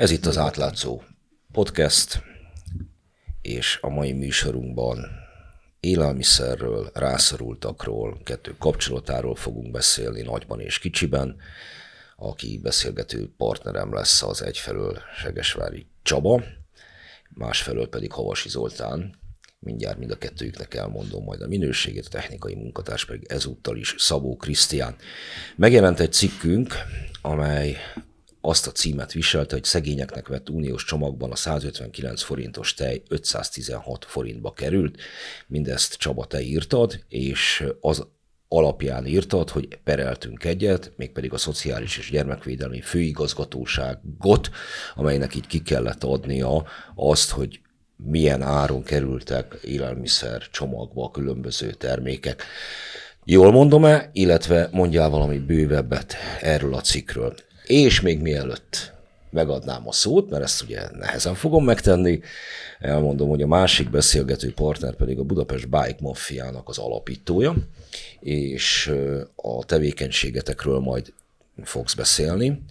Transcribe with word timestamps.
Ez 0.00 0.10
itt 0.10 0.26
az 0.26 0.38
átlátszó 0.38 1.02
podcast, 1.52 2.22
és 3.42 3.78
a 3.80 3.88
mai 3.88 4.12
műsorunkban 4.12 5.06
élelmiszerről, 5.80 6.90
rászorultakról, 6.94 8.20
kettő 8.24 8.54
kapcsolatáról 8.58 9.34
fogunk 9.34 9.70
beszélni 9.70 10.22
nagyban 10.22 10.60
és 10.60 10.78
kicsiben. 10.78 11.36
Aki 12.16 12.58
beszélgető 12.62 13.32
partnerem 13.36 13.94
lesz 13.94 14.22
az 14.22 14.42
egyfelől 14.42 14.98
Segesvári 15.16 15.86
Csaba, 16.02 16.42
másfelől 17.28 17.88
pedig 17.88 18.12
Havasi 18.12 18.48
Zoltán, 18.48 19.14
mindjárt 19.58 19.98
mind 19.98 20.10
a 20.10 20.18
kettőjüknek 20.18 20.74
elmondom 20.74 21.24
majd 21.24 21.42
a 21.42 21.48
minőségét, 21.48 22.06
a 22.06 22.10
technikai 22.10 22.54
munkatárs 22.54 23.04
pedig 23.04 23.26
ezúttal 23.28 23.76
is 23.76 23.94
Szabó 23.98 24.36
Krisztián. 24.36 24.96
Megjelent 25.56 26.00
egy 26.00 26.12
cikkünk, 26.12 26.74
amely 27.22 27.76
azt 28.40 28.66
a 28.66 28.72
címet 28.72 29.12
viselte, 29.12 29.54
hogy 29.54 29.64
szegényeknek 29.64 30.28
vett 30.28 30.48
uniós 30.48 30.84
csomagban 30.84 31.30
a 31.30 31.36
159 31.36 32.22
forintos 32.22 32.74
tej 32.74 33.02
516 33.08 34.04
forintba 34.04 34.52
került. 34.52 34.98
Mindezt 35.46 35.94
Csaba, 35.94 36.24
te 36.24 36.40
írtad, 36.40 37.04
és 37.08 37.64
az 37.80 38.06
alapján 38.48 39.06
írtad, 39.06 39.50
hogy 39.50 39.78
pereltünk 39.84 40.44
egyet, 40.44 40.92
mégpedig 40.96 41.32
a 41.32 41.38
Szociális 41.38 41.98
és 41.98 42.10
Gyermekvédelmi 42.10 42.80
Főigazgatóságot, 42.80 44.50
amelynek 44.94 45.34
így 45.34 45.46
ki 45.46 45.62
kellett 45.62 46.04
adnia 46.04 46.66
azt, 46.94 47.30
hogy 47.30 47.60
milyen 47.96 48.42
áron 48.42 48.82
kerültek 48.82 49.58
élelmiszer 49.64 50.48
csomagba 50.50 51.04
a 51.04 51.10
különböző 51.10 51.72
termékek. 51.72 52.44
Jól 53.24 53.50
mondom-e, 53.50 54.10
illetve 54.12 54.68
mondjál 54.72 55.08
valami 55.08 55.38
bővebbet 55.38 56.14
erről 56.40 56.74
a 56.74 56.80
cikkről. 56.80 57.34
És 57.70 58.00
még 58.00 58.20
mielőtt 58.20 58.92
megadnám 59.30 59.88
a 59.88 59.92
szót, 59.92 60.30
mert 60.30 60.42
ezt 60.42 60.62
ugye 60.62 60.90
nehezen 60.90 61.34
fogom 61.34 61.64
megtenni, 61.64 62.20
elmondom, 62.78 63.28
hogy 63.28 63.42
a 63.42 63.46
másik 63.46 63.90
beszélgető 63.90 64.52
partner 64.52 64.94
pedig 64.94 65.18
a 65.18 65.22
Budapest 65.22 65.68
Bike 65.68 65.96
Mafiának 66.00 66.68
az 66.68 66.78
alapítója, 66.78 67.54
és 68.20 68.92
a 69.34 69.64
tevékenységetekről 69.64 70.78
majd 70.78 71.12
fogsz 71.62 71.94
beszélni, 71.94 72.62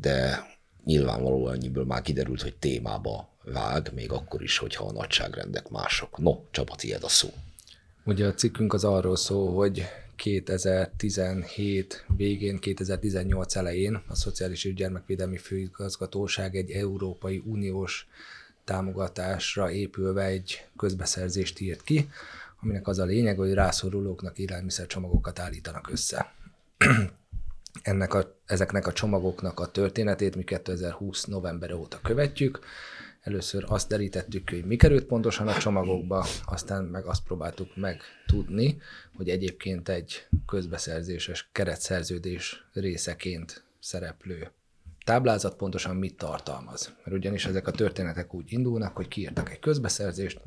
de 0.00 0.46
nyilvánvalóan 0.84 1.54
ennyiből 1.54 1.84
már 1.84 2.02
kiderült, 2.02 2.42
hogy 2.42 2.54
témába 2.54 3.28
vág, 3.44 3.90
még 3.94 4.12
akkor 4.12 4.42
is, 4.42 4.58
hogyha 4.58 4.84
a 4.84 4.92
nagyságrendek 4.92 5.68
mások. 5.68 6.18
No, 6.18 6.36
Csaba, 6.50 6.74
tiéd 6.74 7.04
a 7.04 7.08
szó. 7.08 7.28
Ugye 8.04 8.26
a 8.26 8.34
cikkünk 8.34 8.72
az 8.72 8.84
arról 8.84 9.16
szól, 9.16 9.54
hogy 9.54 9.84
2017 10.20 12.04
végén, 12.16 12.58
2018 12.58 13.56
elején 13.56 14.02
a 14.06 14.14
Szociális 14.14 14.64
és 14.64 14.74
Gyermekvédelmi 14.74 15.36
Főigazgatóság 15.36 16.56
egy 16.56 16.70
Európai 16.70 17.42
Uniós 17.44 18.08
támogatásra 18.64 19.70
épülve 19.70 20.24
egy 20.24 20.66
közbeszerzést 20.76 21.60
írt 21.60 21.82
ki, 21.82 22.10
aminek 22.62 22.88
az 22.88 22.98
a 22.98 23.04
lényeg, 23.04 23.36
hogy 23.36 23.52
rászorulóknak 23.52 24.38
élelmiszercsomagokat 24.38 25.38
állítanak 25.38 25.90
össze. 25.90 26.32
Ennek 27.82 28.14
a, 28.14 28.34
ezeknek 28.46 28.86
a 28.86 28.92
csomagoknak 28.92 29.60
a 29.60 29.70
történetét 29.70 30.36
mi 30.36 30.44
2020 30.44 31.24
november 31.24 31.72
óta 31.72 32.00
követjük, 32.02 32.58
Először 33.20 33.64
azt 33.68 33.88
derítettük 33.88 34.50
hogy 34.50 34.64
mi 34.64 34.76
került 34.76 35.04
pontosan 35.04 35.48
a 35.48 35.58
csomagokba, 35.58 36.26
aztán 36.44 36.84
meg 36.84 37.04
azt 37.04 37.22
próbáltuk 37.22 37.76
megtudni, 37.76 38.80
hogy 39.16 39.28
egyébként 39.28 39.88
egy 39.88 40.26
közbeszerzéses 40.46 41.48
keretszerződés 41.52 42.64
részeként 42.72 43.64
szereplő 43.80 44.50
táblázat 45.04 45.56
pontosan 45.56 45.96
mit 45.96 46.16
tartalmaz. 46.16 46.94
Mert 47.04 47.16
ugyanis 47.16 47.46
ezek 47.46 47.66
a 47.66 47.70
történetek 47.70 48.34
úgy 48.34 48.52
indulnak, 48.52 48.96
hogy 48.96 49.08
kiírtak 49.08 49.50
egy 49.50 49.58
közbeszerzést, 49.58 50.40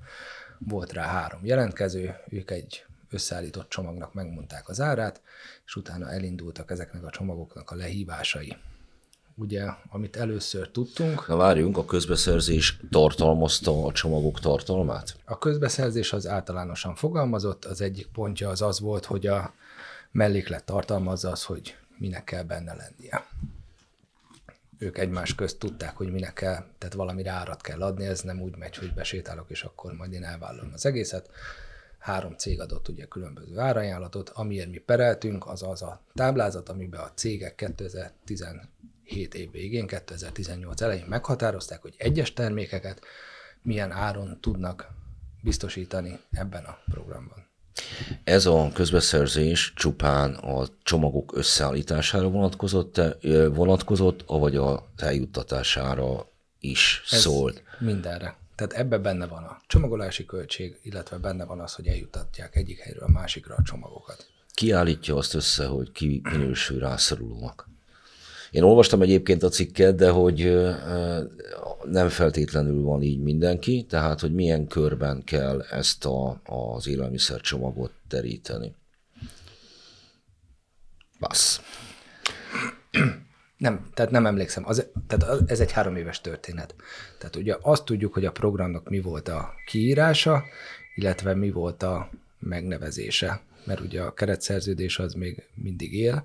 volt 0.60 0.94
rá 0.94 1.06
három 1.06 1.46
jelentkező, 1.46 2.16
ők 2.30 2.52
egy 2.52 2.86
összeállított 3.10 3.70
csomagnak 3.70 4.14
megmondták 4.14 4.70
az 4.70 4.82
árát, 4.82 5.22
és 5.66 5.76
utána 5.76 6.12
elindultak 6.12 6.72
ezeknek 6.72 7.04
a 7.04 7.10
csomagoknak 7.10 7.72
a 7.72 7.76
lehívásai 7.76 8.56
ugye, 9.36 9.66
amit 9.90 10.16
először 10.16 10.70
tudtunk. 10.70 11.28
Na 11.28 11.36
várjunk, 11.36 11.78
a 11.78 11.86
közbeszerzés 11.86 12.80
tartalmazta 12.90 13.86
a 13.86 13.92
csomagok 13.92 14.40
tartalmát? 14.40 15.16
A 15.26 15.38
közbeszerzés 15.38 16.14
az 16.14 16.28
általánosan 16.28 16.96
fogalmazott, 16.96 17.66
az 17.66 17.82
egyik 17.82 18.08
pontja 18.08 18.50
az 18.50 18.62
az 18.62 18.80
volt, 18.80 19.06
hogy 19.06 19.28
a 19.28 19.54
melléklet 20.12 20.64
tartalmazza 20.64 21.32
az, 21.32 21.44
hogy 21.44 21.76
minek 21.98 22.24
kell 22.24 22.44
benne 22.44 22.74
lennie. 22.74 23.28
Ők 24.78 24.98
egymás 24.98 25.36
közt 25.36 25.60
tudták, 25.60 25.98
hogy 25.98 26.12
minek 26.12 26.34
kell, 26.34 26.66
tehát 26.78 26.96
valamire 26.96 27.32
árat 27.32 27.62
kell 27.62 27.82
adni, 27.82 28.06
ez 28.06 28.22
nem 28.22 28.42
úgy 28.42 28.56
megy, 28.58 28.78
hogy 28.78 28.94
besétálok, 28.94 29.50
és 29.50 29.64
akkor 29.64 29.94
majd 29.94 30.14
én 30.14 30.24
elvállalom 30.24 30.72
az 30.74 30.86
egészet. 30.86 31.30
Három 31.98 32.38
cég 32.38 32.60
adott 32.60 32.88
ugye 32.88 33.06
különböző 33.06 33.60
árajánlatot, 33.60 34.30
amiért 34.30 34.70
mi 34.70 34.78
pereltünk, 34.78 35.48
az 35.48 35.64
az 35.64 35.82
a 35.82 36.02
táblázat, 36.14 36.70
amiben 36.70 37.00
a 37.00 37.12
cégek 37.14 37.56
2010 37.56 38.42
7 39.04 39.34
év 39.34 39.52
végén, 39.52 39.88
2018 39.88 40.82
elején 40.82 41.06
meghatározták, 41.08 41.82
hogy 41.82 41.94
egyes 41.98 42.34
termékeket 42.34 43.02
milyen 43.62 43.92
áron 43.92 44.38
tudnak 44.42 44.88
biztosítani 45.42 46.20
ebben 46.32 46.64
a 46.64 46.78
programban. 46.86 47.52
Ez 48.24 48.46
a 48.46 48.70
közbeszerzés 48.74 49.74
csupán 49.76 50.34
a 50.34 50.68
csomagok 50.84 51.38
összeállítására 51.38 52.30
vonatkozott, 52.30 53.02
vonatkozott 53.54 54.24
vagy 54.28 54.56
a 54.56 54.92
eljuttatására 54.98 56.32
is 56.60 57.02
Ez 57.12 57.20
szólt? 57.20 57.64
Mindenre. 57.80 58.36
Tehát 58.56 58.74
ebbe 58.74 58.98
benne 58.98 59.28
van 59.28 59.44
a 59.44 59.62
csomagolási 59.68 60.26
költség, 60.26 60.80
illetve 60.82 61.18
benne 61.18 61.46
van 61.46 61.60
az, 61.60 61.74
hogy 61.74 61.88
eljutatják 61.88 62.56
egyik 62.56 62.80
helyről 62.80 63.04
a 63.04 63.12
másikra 63.12 63.56
a 63.56 63.62
csomagokat. 63.64 64.28
Ki 64.54 64.72
állítja 64.72 65.16
azt 65.16 65.34
össze, 65.34 65.66
hogy 65.66 65.92
ki 65.92 66.22
minősül 66.24 66.80
rászorulónak? 66.80 67.70
Én 68.54 68.64
olvastam 68.64 69.02
egyébként 69.02 69.44
a 69.44 69.50
cikket, 69.50 69.96
de 69.96 70.10
hogy 70.10 70.68
nem 71.84 72.10
feltétlenül 72.10 72.82
van 72.82 73.02
így 73.02 73.20
mindenki, 73.20 73.86
tehát 73.90 74.20
hogy 74.20 74.34
milyen 74.34 74.68
körben 74.68 75.24
kell 75.24 75.62
ezt 75.62 76.06
a, 76.06 76.42
az 76.44 76.88
élelmiszercsomagot 76.88 77.92
teríteni. 78.08 78.76
Bassz. 81.20 81.60
Nem, 83.58 83.90
tehát 83.94 84.12
nem 84.12 84.26
emlékszem. 84.26 84.68
Az, 84.68 84.88
tehát 85.08 85.50
ez 85.50 85.60
egy 85.60 85.72
három 85.72 85.96
éves 85.96 86.22
történet. 86.22 86.76
Tehát 87.18 87.36
ugye 87.36 87.58
azt 87.62 87.86
tudjuk, 87.86 88.14
hogy 88.14 88.26
a 88.26 88.32
programnak 88.32 88.90
mi 88.90 89.02
volt 89.02 89.28
a 89.28 89.54
kiírása, 89.66 90.44
illetve 90.96 91.34
mi 91.34 91.52
volt 91.52 91.84
a 91.84 92.10
megnevezése. 92.40 93.42
Mert 93.64 93.80
ugye 93.80 94.02
a 94.02 94.14
keretszerződés 94.14 95.00
az 95.00 95.14
még 95.14 95.44
mindig 95.56 95.94
él, 95.94 96.24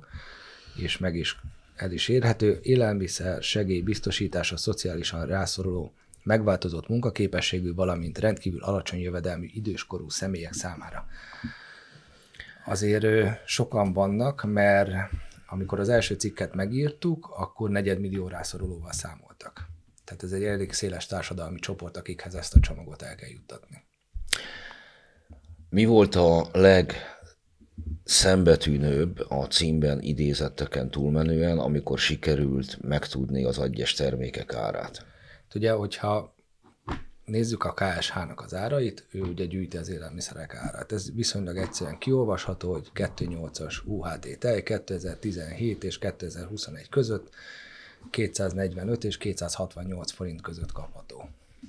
és 0.76 0.98
meg 0.98 1.16
is 1.16 1.40
el 1.78 1.92
is 1.92 2.08
érhető, 2.08 2.58
élelmiszer, 2.62 3.42
segély 3.42 3.80
biztosítása 3.80 4.56
szociálisan 4.56 5.26
rászoruló, 5.26 5.92
megváltozott 6.22 6.88
munkaképességű, 6.88 7.74
valamint 7.74 8.18
rendkívül 8.18 8.62
alacsony 8.62 9.00
jövedelmű 9.00 9.46
időskorú 9.52 10.08
személyek 10.08 10.52
számára. 10.52 11.06
Azért 12.64 13.06
sokan 13.46 13.92
vannak, 13.92 14.44
mert 14.44 14.90
amikor 15.46 15.80
az 15.80 15.88
első 15.88 16.14
cikket 16.14 16.54
megírtuk, 16.54 17.28
akkor 17.36 17.70
negyedmillió 17.70 18.28
rászorulóval 18.28 18.92
számoltak. 18.92 19.68
Tehát 20.04 20.22
ez 20.22 20.32
egy 20.32 20.44
elég 20.44 20.72
széles 20.72 21.06
társadalmi 21.06 21.58
csoport, 21.58 21.96
akikhez 21.96 22.34
ezt 22.34 22.54
a 22.54 22.60
csomagot 22.60 23.02
el 23.02 23.14
kell 23.14 23.28
juttatni. 23.28 23.84
Mi 25.70 25.84
volt 25.84 26.14
a 26.14 26.48
leg 26.52 26.92
szembetűnőbb 28.08 29.24
a 29.28 29.46
címben 29.46 30.00
idézetteken 30.02 30.90
túlmenően, 30.90 31.58
amikor 31.58 31.98
sikerült 31.98 32.82
megtudni 32.82 33.44
az 33.44 33.58
egyes 33.58 33.92
termékek 33.92 34.54
árát. 34.54 35.06
Ugye, 35.54 35.72
hogyha 35.72 36.34
nézzük 37.24 37.64
a 37.64 37.74
KSH-nak 37.74 38.40
az 38.40 38.54
árait, 38.54 39.06
ő 39.10 39.20
ugye 39.20 39.44
gyűjti 39.44 39.76
az 39.76 39.88
élelmiszerek 39.88 40.54
árát. 40.54 40.92
Ez 40.92 41.14
viszonylag 41.14 41.56
egyszerűen 41.56 41.98
kiolvasható, 41.98 42.72
hogy 42.72 42.90
2.8-as 42.94 43.84
UHT 43.84 44.38
tej 44.38 44.62
2017 44.62 45.84
és 45.84 45.98
2021 45.98 46.88
között 46.88 47.30
245 48.10 49.04
és 49.04 49.16
268 49.16 50.12
forint 50.12 50.40
között 50.40 50.72
kapható 50.72 51.28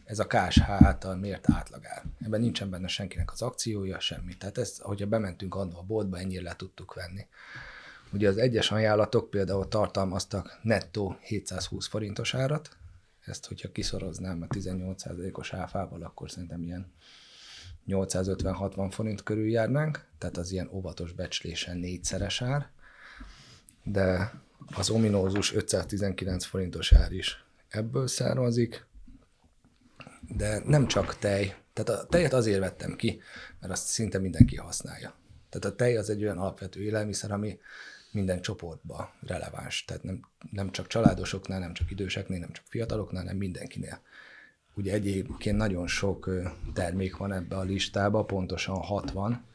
ez 0.09 0.19
a 0.19 0.27
KSH 0.27 0.69
által 0.69 1.15
mért 1.15 1.49
átlagár. 1.49 2.03
Ebben 2.19 2.39
nincsen 2.39 2.69
benne 2.69 2.87
senkinek 2.87 3.31
az 3.31 3.41
akciója, 3.41 3.99
semmi. 3.99 4.37
Tehát 4.37 4.57
ezt, 4.57 4.81
ahogy 4.81 5.07
bementünk 5.07 5.55
annó 5.55 5.77
a 5.77 5.83
boltba, 5.83 6.17
ennyire 6.17 6.41
le 6.41 6.55
tudtuk 6.55 6.93
venni. 6.93 7.27
Ugye 8.11 8.29
az 8.29 8.37
egyes 8.37 8.71
ajánlatok 8.71 9.29
például 9.29 9.67
tartalmaztak 9.67 10.59
nettó 10.61 11.17
720 11.21 11.87
forintos 11.87 12.33
árat, 12.33 12.69
ezt, 13.25 13.45
hogyha 13.45 13.71
kiszoroznám 13.71 14.41
a 14.41 14.53
18%-os 14.53 15.53
áfával, 15.53 16.01
akkor 16.01 16.31
szerintem 16.31 16.63
ilyen 16.63 16.91
850-60 17.87 18.87
forint 18.91 19.23
körül 19.23 19.49
járnánk, 19.49 20.05
tehát 20.17 20.37
az 20.37 20.51
ilyen 20.51 20.69
óvatos 20.71 21.11
becslésen 21.11 21.77
négyszeres 21.77 22.41
ár, 22.41 22.69
de 23.83 24.33
az 24.75 24.89
ominózus 24.89 25.53
519 25.53 26.45
forintos 26.45 26.93
ár 26.93 27.11
is 27.11 27.43
ebből 27.67 28.07
származik, 28.07 28.87
de 30.37 30.61
nem 30.65 30.87
csak 30.87 31.17
tej. 31.17 31.55
Tehát 31.73 32.01
a 32.01 32.05
tejet 32.07 32.33
azért 32.33 32.59
vettem 32.59 32.95
ki, 32.95 33.21
mert 33.59 33.73
azt 33.73 33.87
szinte 33.87 34.19
mindenki 34.19 34.55
használja. 34.55 35.13
Tehát 35.49 35.67
a 35.67 35.75
tej 35.75 35.97
az 35.97 36.09
egy 36.09 36.23
olyan 36.23 36.37
alapvető 36.37 36.81
élelmiszer, 36.81 37.31
ami 37.31 37.59
minden 38.11 38.41
csoportba 38.41 39.13
releváns. 39.21 39.85
Tehát 39.85 40.03
nem, 40.03 40.19
nem 40.51 40.71
csak 40.71 40.87
családosoknál, 40.87 41.59
nem 41.59 41.73
csak 41.73 41.91
időseknél, 41.91 42.39
nem 42.39 42.51
csak 42.51 42.65
fiataloknál, 42.67 43.21
hanem 43.21 43.37
mindenkinél. 43.37 44.01
Ugye 44.73 44.93
egyébként 44.93 45.57
nagyon 45.57 45.87
sok 45.87 46.29
termék 46.73 47.17
van 47.17 47.33
ebbe 47.33 47.55
a 47.55 47.63
listába, 47.63 48.23
pontosan 48.23 48.75
60, 48.75 49.45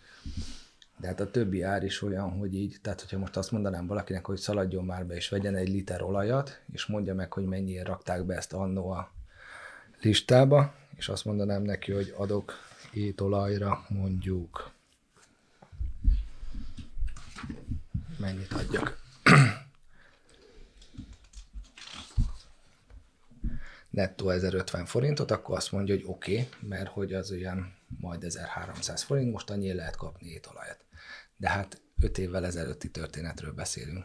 de 0.97 1.07
hát 1.07 1.21
a 1.21 1.31
többi 1.31 1.63
ár 1.63 1.85
is 1.85 2.03
olyan, 2.03 2.31
hogy 2.31 2.55
így, 2.55 2.77
tehát 2.83 3.01
hogyha 3.01 3.19
most 3.19 3.37
azt 3.37 3.51
mondanám 3.51 3.87
valakinek, 3.87 4.27
hogy 4.27 4.39
szaladjon 4.39 4.85
már 4.85 5.07
be 5.07 5.15
és 5.15 5.29
vegyen 5.29 5.55
egy 5.55 5.69
liter 5.69 6.03
olajat, 6.03 6.61
és 6.73 6.87
mondja 6.87 7.15
meg, 7.15 7.33
hogy 7.33 7.45
mennyire 7.45 7.85
rakták 7.85 8.25
be 8.25 8.37
ezt 8.37 8.53
annó 8.53 8.91
a 8.91 9.14
listába, 10.05 10.75
és 10.97 11.09
azt 11.09 11.25
mondanám 11.25 11.63
neki, 11.63 11.93
hogy 11.93 12.15
adok 12.17 12.53
étolajra 12.93 13.87
mondjuk 13.89 14.73
mennyit 18.19 18.53
adjak. 18.53 19.03
nettó 23.91 24.29
1050 24.31 24.85
forintot, 24.87 25.31
akkor 25.31 25.57
azt 25.57 25.73
mondja, 25.73 25.95
hogy 25.95 26.05
oké, 26.07 26.33
okay, 26.33 26.49
mert 26.61 26.89
hogy 26.89 27.13
az 27.13 27.31
olyan 27.31 27.77
majd 28.01 28.25
1300 28.25 29.03
forint, 29.03 29.33
most 29.33 29.51
annyi 29.51 29.73
lehet 29.73 29.97
kapni 29.97 30.29
étolajat. 30.29 30.85
De 31.37 31.49
hát 31.49 31.83
5 32.01 32.19
évvel 32.19 32.45
ezelőtti 32.47 32.91
történetről 32.91 33.53
beszélünk. 33.53 34.05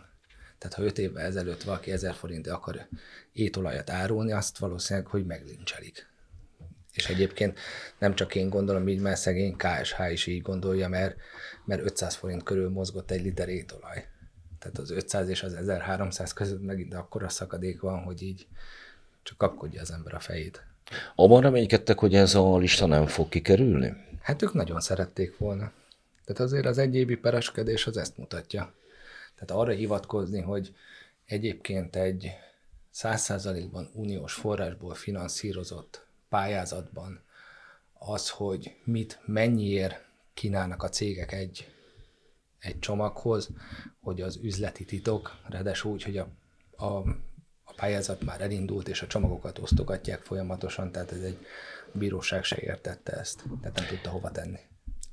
Tehát 0.59 0.75
ha 0.75 0.83
5 0.83 0.97
évvel 0.97 1.25
ezelőtt 1.25 1.63
valaki 1.63 1.91
1000 1.91 2.13
forint 2.13 2.47
akar 2.47 2.87
étolajat 3.33 3.89
árulni, 3.89 4.31
azt 4.31 4.57
valószínűleg, 4.57 5.07
hogy 5.07 5.25
meglincselik. 5.25 6.07
És 6.93 7.09
egyébként 7.09 7.59
nem 7.99 8.15
csak 8.15 8.35
én 8.35 8.49
gondolom 8.49 8.87
így, 8.87 8.99
mert 8.99 9.19
szegény 9.19 9.55
KSH 9.55 10.11
is 10.11 10.25
így 10.25 10.41
gondolja, 10.41 10.87
mert, 10.87 11.15
mert 11.65 11.81
500 11.81 12.15
forint 12.15 12.43
körül 12.43 12.69
mozgott 12.69 13.11
egy 13.11 13.21
liter 13.21 13.49
étolaj. 13.49 14.07
Tehát 14.59 14.77
az 14.77 14.91
500 14.91 15.29
és 15.29 15.43
az 15.43 15.53
1300 15.53 16.33
között 16.33 16.65
megint 16.65 16.93
akkora 16.93 17.29
szakadék 17.29 17.81
van, 17.81 18.03
hogy 18.03 18.21
így 18.21 18.47
csak 19.23 19.37
kapkodja 19.37 19.81
az 19.81 19.91
ember 19.91 20.13
a 20.13 20.19
fejét. 20.19 20.63
Abban 21.15 21.41
reménykedtek, 21.41 21.99
hogy 21.99 22.15
ez 22.15 22.35
a 22.35 22.57
lista 22.57 22.85
nem 22.85 23.05
fog 23.05 23.29
kikerülni? 23.29 23.93
Hát 24.21 24.41
ők 24.41 24.53
nagyon 24.53 24.79
szerették 24.79 25.37
volna. 25.37 25.71
Tehát 26.25 26.41
azért 26.41 26.65
az 26.65 26.77
egyébi 26.77 27.15
pereskedés 27.15 27.87
az 27.87 27.97
ezt 27.97 28.17
mutatja. 28.17 28.73
Tehát 29.39 29.63
arra 29.63 29.71
hivatkozni, 29.71 30.41
hogy 30.41 30.75
egyébként 31.25 31.95
egy 31.95 32.31
száz 32.89 33.21
százalékban 33.21 33.89
uniós 33.93 34.33
forrásból 34.33 34.93
finanszírozott 34.93 36.05
pályázatban 36.29 37.23
az, 37.93 38.29
hogy 38.29 38.75
mit, 38.83 39.19
mennyiért 39.25 40.05
kínálnak 40.33 40.83
a 40.83 40.89
cégek 40.89 41.31
egy, 41.31 41.73
egy 42.59 42.79
csomaghoz, 42.79 43.49
hogy 44.01 44.21
az 44.21 44.39
üzleti 44.41 44.85
titok, 44.85 45.37
ráadásul 45.47 45.91
úgy, 45.91 46.03
hogy 46.03 46.17
a, 46.17 46.27
a 47.63 47.73
pályázat 47.75 48.21
már 48.21 48.41
elindult, 48.41 48.87
és 48.87 49.01
a 49.01 49.07
csomagokat 49.07 49.59
osztogatják 49.59 50.21
folyamatosan, 50.21 50.91
tehát 50.91 51.11
ez 51.11 51.21
egy 51.21 51.37
bíróság 51.91 52.43
se 52.43 52.57
értette 52.59 53.11
ezt, 53.11 53.43
tehát 53.61 53.77
nem 53.77 53.87
tudta 53.87 54.09
hova 54.09 54.31
tenni. 54.31 54.59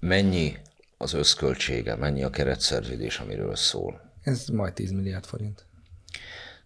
Mennyi 0.01 0.57
az 0.97 1.13
összköltsége, 1.13 1.95
mennyi 1.95 2.23
a 2.23 2.31
keretszerződés, 2.31 3.19
amiről 3.19 3.57
szól? 3.57 4.06
Ez 4.27 4.49
majd 4.49 4.73
10 4.73 4.91
milliárd 4.91 5.25
forint. 5.25 5.65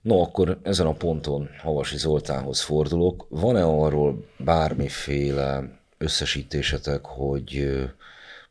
No, 0.01 0.21
akkor 0.21 0.61
ezen 0.63 0.87
a 0.87 0.93
ponton 0.93 1.49
Havasi 1.59 1.97
Zoltánhoz 1.99 2.61
fordulok. 2.61 3.27
Van-e 3.29 3.65
arról 3.65 4.27
bármiféle 4.39 5.79
összesítésetek, 5.99 7.05
hogy 7.05 7.81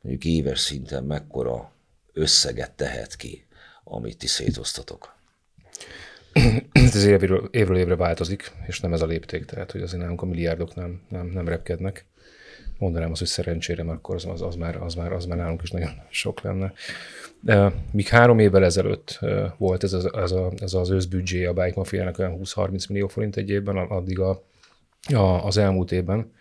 mondjuk 0.02 0.26
éves 0.26 0.60
szinten 0.60 1.04
mekkora 1.04 1.72
összeget 2.14 2.72
tehet 2.72 3.16
ki, 3.16 3.46
amit 3.84 4.18
ti 4.18 4.28
szétosztatok? 4.28 5.16
ez 6.72 7.06
évről, 7.06 7.50
évről 7.52 7.78
évre 7.78 7.96
változik, 7.96 8.52
és 8.68 8.80
nem 8.80 8.94
ez 8.94 9.02
a 9.02 9.06
lépték, 9.06 9.46
tehát 9.46 9.72
hogy 9.72 9.82
azért 9.82 10.02
nálunk 10.02 10.22
a 10.22 10.26
milliárdok 10.26 10.76
nem, 10.76 11.02
nem, 11.10 11.28
nem 11.28 11.48
repkednek. 11.48 12.06
Mondanám 12.80 13.12
azt, 13.12 13.20
hogy 13.20 13.28
szerencsére, 13.28 13.84
mert 13.84 13.98
akkor 13.98 14.16
az, 14.16 14.26
az, 14.26 14.42
az, 14.42 14.56
már, 14.56 14.82
az, 14.82 14.96
már, 14.96 15.12
az 15.12 15.26
már 15.26 15.38
nálunk 15.38 15.62
is 15.62 15.72
nagyon 15.72 15.92
sok 16.10 16.42
lenne. 16.42 16.74
Míg 17.92 18.08
három 18.08 18.40
évvel 18.40 18.64
ezelőtt 18.64 19.20
volt 19.58 19.84
ez 19.84 19.94
az, 19.94 20.14
ez, 20.14 20.32
a, 20.32 20.52
ez 20.60 20.74
az 20.74 20.90
őszbüdzsé 20.90 21.46
a 21.46 21.54
Bike 21.54 21.74
Mafia-nak 21.76 22.20
olyan 22.20 22.40
20-30 22.44 22.90
millió 22.90 23.08
forint 23.08 23.36
egy 23.36 23.50
évben, 23.50 23.78
addig 23.78 24.20
a, 24.20 24.44
a, 25.14 25.46
az 25.46 25.58
elmúlt 25.58 25.92
évben 25.92 26.32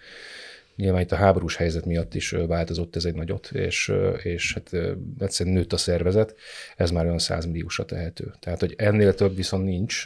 Nyilván 0.79 1.01
itt 1.01 1.13
a 1.13 1.17
háborús 1.17 1.57
helyzet 1.57 1.85
miatt 1.85 2.15
is 2.15 2.31
változott 2.31 2.97
ez 2.97 3.05
egy 3.05 3.15
nagyot, 3.15 3.51
és, 3.53 3.93
és 4.23 4.55
hát 4.55 4.71
egyszerűen 5.19 5.55
nőtt 5.55 5.73
a 5.73 5.77
szervezet, 5.77 6.35
ez 6.77 6.91
már 6.91 7.05
olyan 7.05 7.19
100 7.19 7.45
milliósra 7.45 7.85
tehető. 7.85 8.35
Tehát, 8.41 8.61
hogy 8.61 8.75
ennél 8.77 9.15
több 9.15 9.37
viszont 9.37 9.65
nincs, 9.65 10.05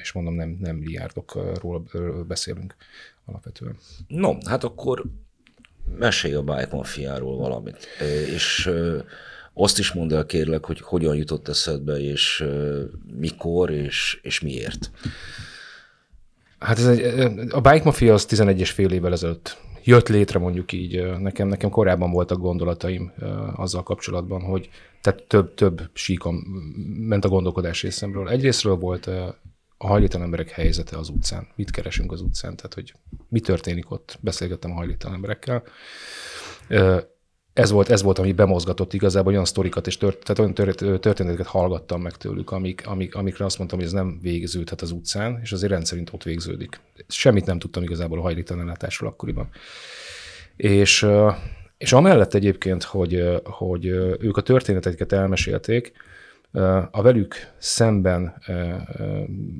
és 0.00 0.12
mondom, 0.12 0.34
nem, 0.34 0.56
nem 0.60 0.76
milliárdokról 0.76 1.84
beszélünk 2.26 2.74
alapvetően. 3.24 3.76
No, 4.06 4.36
hát 4.46 4.64
akkor 4.64 5.04
mesélj 5.98 6.34
a 6.34 6.42
Bike 6.42 6.68
Mafiáról 6.70 7.36
valamit, 7.36 7.86
és 8.34 8.70
azt 9.52 9.78
is 9.78 9.92
mondd 9.92 10.14
el 10.14 10.26
kérlek, 10.26 10.64
hogy 10.64 10.80
hogyan 10.80 11.16
jutott 11.16 11.48
eszedbe, 11.48 12.00
és 12.00 12.44
mikor, 13.18 13.70
és, 13.70 14.18
és 14.22 14.40
miért. 14.40 14.90
Hát 16.58 16.78
ez 16.78 16.86
egy, 16.86 17.02
a 17.50 17.60
Bike 17.60 17.84
Mafia 17.84 18.14
az 18.14 18.26
11 18.26 18.60
és 18.60 18.70
fél 18.70 18.90
évvel 18.90 19.12
ezelőtt 19.12 19.56
jött 19.84 20.08
létre 20.08 20.38
mondjuk 20.38 20.72
így. 20.72 21.18
Nekem, 21.18 21.48
nekem 21.48 21.70
korábban 21.70 22.10
voltak 22.10 22.38
gondolataim 22.38 23.12
azzal 23.56 23.82
kapcsolatban, 23.82 24.42
hogy 24.42 24.68
tehát 25.00 25.22
több, 25.22 25.54
több 25.54 25.80
síkon 25.92 26.34
ment 26.98 27.24
a 27.24 27.28
gondolkodás 27.28 27.82
részemről. 27.82 28.28
Egyrésztről 28.28 28.74
volt 28.74 29.10
a 29.76 29.86
hajléktalan 29.86 30.24
emberek 30.24 30.50
helyzete 30.50 30.98
az 30.98 31.08
utcán. 31.08 31.48
Mit 31.56 31.70
keresünk 31.70 32.12
az 32.12 32.20
utcán? 32.20 32.56
Tehát, 32.56 32.74
hogy 32.74 32.94
mi 33.28 33.40
történik 33.40 33.90
ott? 33.90 34.18
Beszélgettem 34.20 34.70
a 34.70 34.74
hajléktalan 34.74 35.14
emberekkel 35.14 35.62
ez 37.54 37.70
volt, 37.70 37.90
ez 37.90 38.02
volt, 38.02 38.18
ami 38.18 38.32
bemozgatott 38.32 38.92
igazából, 38.92 39.32
olyan 39.32 39.44
sztorikat 39.44 39.86
és 39.86 39.96
tört, 39.96 40.18
tehát 40.18 40.38
olyan 40.38 40.54
tört, 40.54 41.00
történeteket 41.00 41.46
hallgattam 41.46 42.02
meg 42.02 42.16
tőlük, 42.16 42.50
amik, 42.50 42.86
amik, 42.86 43.14
amikre 43.14 43.44
azt 43.44 43.58
mondtam, 43.58 43.78
hogy 43.78 43.88
ez 43.88 43.94
nem 43.94 44.18
végződhet 44.22 44.80
az 44.80 44.90
utcán, 44.90 45.38
és 45.42 45.52
azért 45.52 45.72
rendszerint 45.72 46.12
ott 46.12 46.22
végződik. 46.22 46.80
Semmit 47.08 47.46
nem 47.46 47.58
tudtam 47.58 47.82
igazából 47.82 48.18
a 48.18 48.22
hajléktalanításról 48.22 49.10
akkoriban. 49.10 49.48
És, 50.56 51.06
és 51.78 51.92
amellett 51.92 52.34
egyébként, 52.34 52.82
hogy, 52.82 53.40
hogy 53.44 53.86
ők 54.20 54.36
a 54.36 54.42
történeteket 54.42 55.12
elmesélték, 55.12 55.92
a 56.90 57.02
velük 57.02 57.34
szemben 57.58 58.34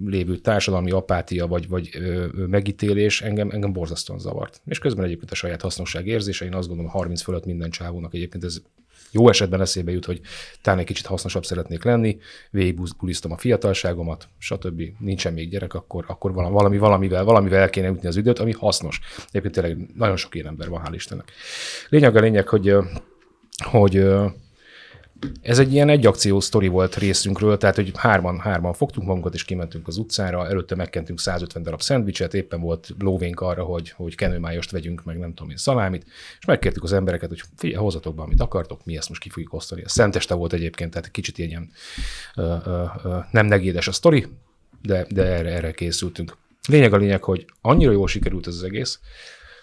lévő 0.04 0.36
társadalmi 0.36 0.90
apátia 0.90 1.46
vagy, 1.46 1.68
vagy 1.68 1.90
megítélés 2.32 3.22
engem, 3.22 3.50
engem 3.50 3.72
borzasztóan 3.72 4.18
zavart. 4.18 4.60
És 4.66 4.78
közben 4.78 5.04
egyébként 5.04 5.30
a 5.30 5.34
saját 5.34 5.62
hasznosság 5.62 6.06
érzése, 6.06 6.44
én 6.44 6.54
azt 6.54 6.68
gondolom, 6.68 6.92
30 6.92 7.22
fölött 7.22 7.44
minden 7.44 7.70
csávónak 7.70 8.14
egyébként 8.14 8.44
ez 8.44 8.62
jó 9.10 9.28
esetben 9.28 9.60
eszébe 9.60 9.92
jut, 9.92 10.04
hogy 10.04 10.20
talán 10.62 10.78
egy 10.78 10.86
kicsit 10.86 11.06
hasznosabb 11.06 11.44
szeretnék 11.44 11.84
lenni, 11.84 12.18
végigbuliztam 12.50 13.32
a 13.32 13.36
fiatalságomat, 13.36 14.28
stb. 14.38 14.82
Nincsen 14.98 15.32
még 15.32 15.50
gyerek, 15.50 15.74
akkor, 15.74 16.04
akkor 16.08 16.32
valami, 16.32 16.78
valamivel, 16.78 17.24
valamivel 17.24 17.60
el 17.60 17.70
kéne 17.70 17.88
ütni 17.88 18.08
az 18.08 18.16
időt, 18.16 18.38
ami 18.38 18.52
hasznos. 18.52 19.00
Egyébként 19.28 19.54
tényleg 19.54 19.94
nagyon 19.94 20.16
sok 20.16 20.34
ilyen 20.34 20.46
ember 20.46 20.68
van, 20.68 20.82
hál' 20.84 20.94
Istennek. 20.94 21.32
Lényeg 21.88 22.16
a 22.16 22.20
lényeg, 22.20 22.48
hogy, 22.48 22.74
hogy 23.64 24.06
ez 25.42 25.58
egy 25.58 25.72
ilyen 25.72 25.88
egyakció 25.88 26.40
sztori 26.40 26.68
volt 26.68 26.96
részünkről, 26.96 27.56
tehát 27.56 27.76
hogy 27.76 27.92
hárman, 27.94 28.38
hárman 28.38 28.72
fogtunk 28.72 29.06
magunkat, 29.06 29.34
és 29.34 29.44
kimentünk 29.44 29.88
az 29.88 29.96
utcára, 29.96 30.46
előtte 30.46 30.74
megkentünk 30.74 31.20
150 31.20 31.62
darab 31.62 31.82
szendvicset, 31.82 32.34
éppen 32.34 32.60
volt 32.60 32.94
lóvénk 32.98 33.40
arra, 33.40 33.64
hogy, 33.64 33.90
hogy 33.90 34.14
kenőmájost 34.14 34.70
vegyünk, 34.70 35.04
meg 35.04 35.18
nem 35.18 35.34
tudom 35.34 35.50
én, 35.50 35.56
szalámit, 35.56 36.04
és 36.38 36.44
megkértük 36.44 36.82
az 36.82 36.92
embereket, 36.92 37.28
hogy 37.28 37.42
figyelj, 37.56 37.82
hozatok 37.82 38.14
be, 38.14 38.22
amit 38.22 38.40
akartok, 38.40 38.84
mi 38.84 38.96
ezt 38.96 39.08
most 39.08 39.20
ki 39.20 39.28
fogjuk 39.28 39.52
osztani. 39.52 39.82
Ez 39.84 39.92
szenteste 39.92 40.34
volt 40.34 40.52
egyébként, 40.52 40.90
tehát 40.90 41.10
kicsit 41.10 41.38
ilyen 41.38 41.70
ö, 42.36 42.54
ö, 42.64 42.84
ö, 43.04 43.18
nem 43.30 43.46
negédes 43.46 43.88
a 43.88 43.92
sztori, 43.92 44.26
de, 44.82 45.06
de 45.10 45.24
erre, 45.24 45.50
erre 45.50 45.72
készültünk. 45.72 46.36
Lényeg 46.68 46.92
a 46.92 46.96
lényeg, 46.96 47.22
hogy 47.22 47.44
annyira 47.60 47.92
jól 47.92 48.08
sikerült 48.08 48.46
ez 48.46 48.54
az 48.54 48.62
egész, 48.62 49.00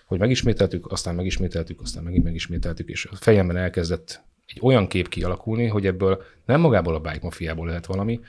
hogy 0.07 0.19
megismételtük, 0.19 0.91
aztán 0.91 1.15
megismételtük, 1.15 1.81
aztán 1.81 2.03
megint 2.03 2.23
megismételtük, 2.23 2.89
és 2.89 3.05
a 3.05 3.15
fejemben 3.15 3.57
elkezdett 3.57 4.23
egy 4.53 4.59
olyan 4.61 4.87
kép 4.87 5.09
kialakulni, 5.09 5.67
hogy 5.67 5.85
ebből 5.85 6.23
nem 6.45 6.59
magából 6.59 6.95
a 6.95 6.99
bike 6.99 7.19
mafiából 7.21 7.67
lehet 7.67 7.85
valami, 7.85 8.19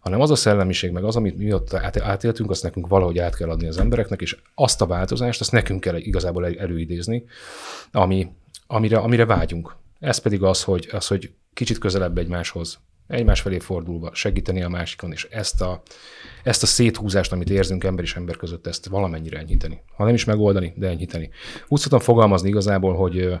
hanem 0.00 0.20
az 0.20 0.30
a 0.30 0.34
szellemiség, 0.34 0.90
meg 0.90 1.04
az, 1.04 1.16
amit 1.16 1.38
mi 1.38 1.52
ott 1.52 1.74
átéltünk, 1.74 2.50
azt 2.50 2.62
nekünk 2.62 2.86
valahogy 2.86 3.18
át 3.18 3.36
kell 3.36 3.50
adni 3.50 3.66
az 3.66 3.78
embereknek, 3.78 4.20
és 4.20 4.36
azt 4.54 4.80
a 4.80 4.86
változást, 4.86 5.40
azt 5.40 5.52
nekünk 5.52 5.80
kell 5.80 5.96
igazából 5.96 6.46
előidézni, 6.46 7.24
ami, 7.92 8.28
amire, 8.66 8.98
amire 8.98 9.24
vágyunk. 9.24 9.76
Ez 10.00 10.18
pedig 10.18 10.42
az, 10.42 10.62
hogy, 10.62 10.88
az, 10.92 11.06
hogy 11.06 11.32
kicsit 11.52 11.78
közelebb 11.78 12.18
egymáshoz 12.18 12.78
egymás 13.06 13.40
felé 13.40 13.58
fordulva, 13.58 14.10
segíteni 14.14 14.62
a 14.62 14.68
másikon, 14.68 15.12
és 15.12 15.26
ezt 15.30 15.60
a, 15.60 15.82
ezt 16.42 16.62
a 16.62 16.66
széthúzást, 16.66 17.32
amit 17.32 17.50
érzünk 17.50 17.84
ember 17.84 18.04
és 18.04 18.16
ember 18.16 18.36
között, 18.36 18.66
ezt 18.66 18.86
valamennyire 18.86 19.38
enyhíteni. 19.38 19.82
Ha 19.96 20.04
nem 20.04 20.14
is 20.14 20.24
megoldani, 20.24 20.72
de 20.76 20.88
enyhíteni. 20.88 21.30
Úgy 21.68 21.80
szoktam 21.80 22.00
fogalmazni 22.00 22.48
igazából, 22.48 22.94
hogy, 22.94 23.38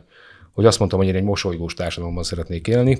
hogy 0.56 0.66
azt 0.66 0.78
mondtam, 0.78 1.00
hogy 1.00 1.08
én 1.08 1.14
egy 1.14 1.22
mosolygós 1.22 1.74
társadalomban 1.74 2.22
szeretnék 2.22 2.66
élni, 2.66 2.98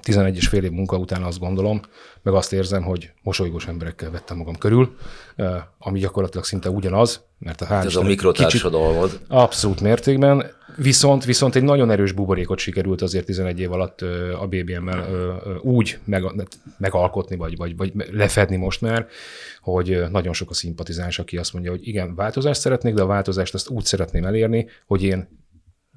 11 0.00 0.36
és 0.36 0.48
fél 0.48 0.64
év 0.64 0.70
munka 0.70 0.96
után 0.96 1.22
azt 1.22 1.38
gondolom, 1.38 1.80
meg 2.22 2.34
azt 2.34 2.52
érzem, 2.52 2.82
hogy 2.82 3.10
mosolygós 3.22 3.66
emberekkel 3.66 4.10
vettem 4.10 4.36
magam 4.36 4.56
körül, 4.56 4.96
ami 5.78 5.98
gyakorlatilag 5.98 6.44
szinte 6.44 6.70
ugyanaz, 6.70 7.24
mert 7.38 7.60
a 7.60 7.66
hál' 7.66 7.84
Ez 7.84 7.96
a 7.96 8.02
mikrotársadalmad. 8.02 9.10
Kicsit, 9.10 9.26
abszolút 9.28 9.80
mértékben, 9.80 10.46
viszont, 10.76 11.24
viszont 11.24 11.54
egy 11.54 11.62
nagyon 11.62 11.90
erős 11.90 12.12
buborékot 12.12 12.58
sikerült 12.58 13.02
azért 13.02 13.26
11 13.26 13.60
év 13.60 13.72
alatt 13.72 14.00
a 14.40 14.46
BBM-mel 14.46 15.08
úgy 15.62 15.98
meg, 16.04 16.24
megalkotni, 16.78 17.36
vagy, 17.36 17.56
vagy, 17.56 17.76
vagy 17.76 17.92
lefedni 18.10 18.56
most 18.56 18.80
már, 18.80 19.06
hogy 19.60 20.02
nagyon 20.10 20.32
sok 20.32 20.50
a 20.50 20.54
szimpatizáns, 20.54 21.18
aki 21.18 21.36
azt 21.36 21.52
mondja, 21.52 21.70
hogy 21.70 21.88
igen, 21.88 22.14
változást 22.14 22.60
szeretnék, 22.60 22.94
de 22.94 23.02
a 23.02 23.06
változást 23.06 23.54
azt 23.54 23.68
úgy 23.68 23.84
szeretném 23.84 24.24
elérni, 24.24 24.68
hogy 24.86 25.02
én 25.02 25.28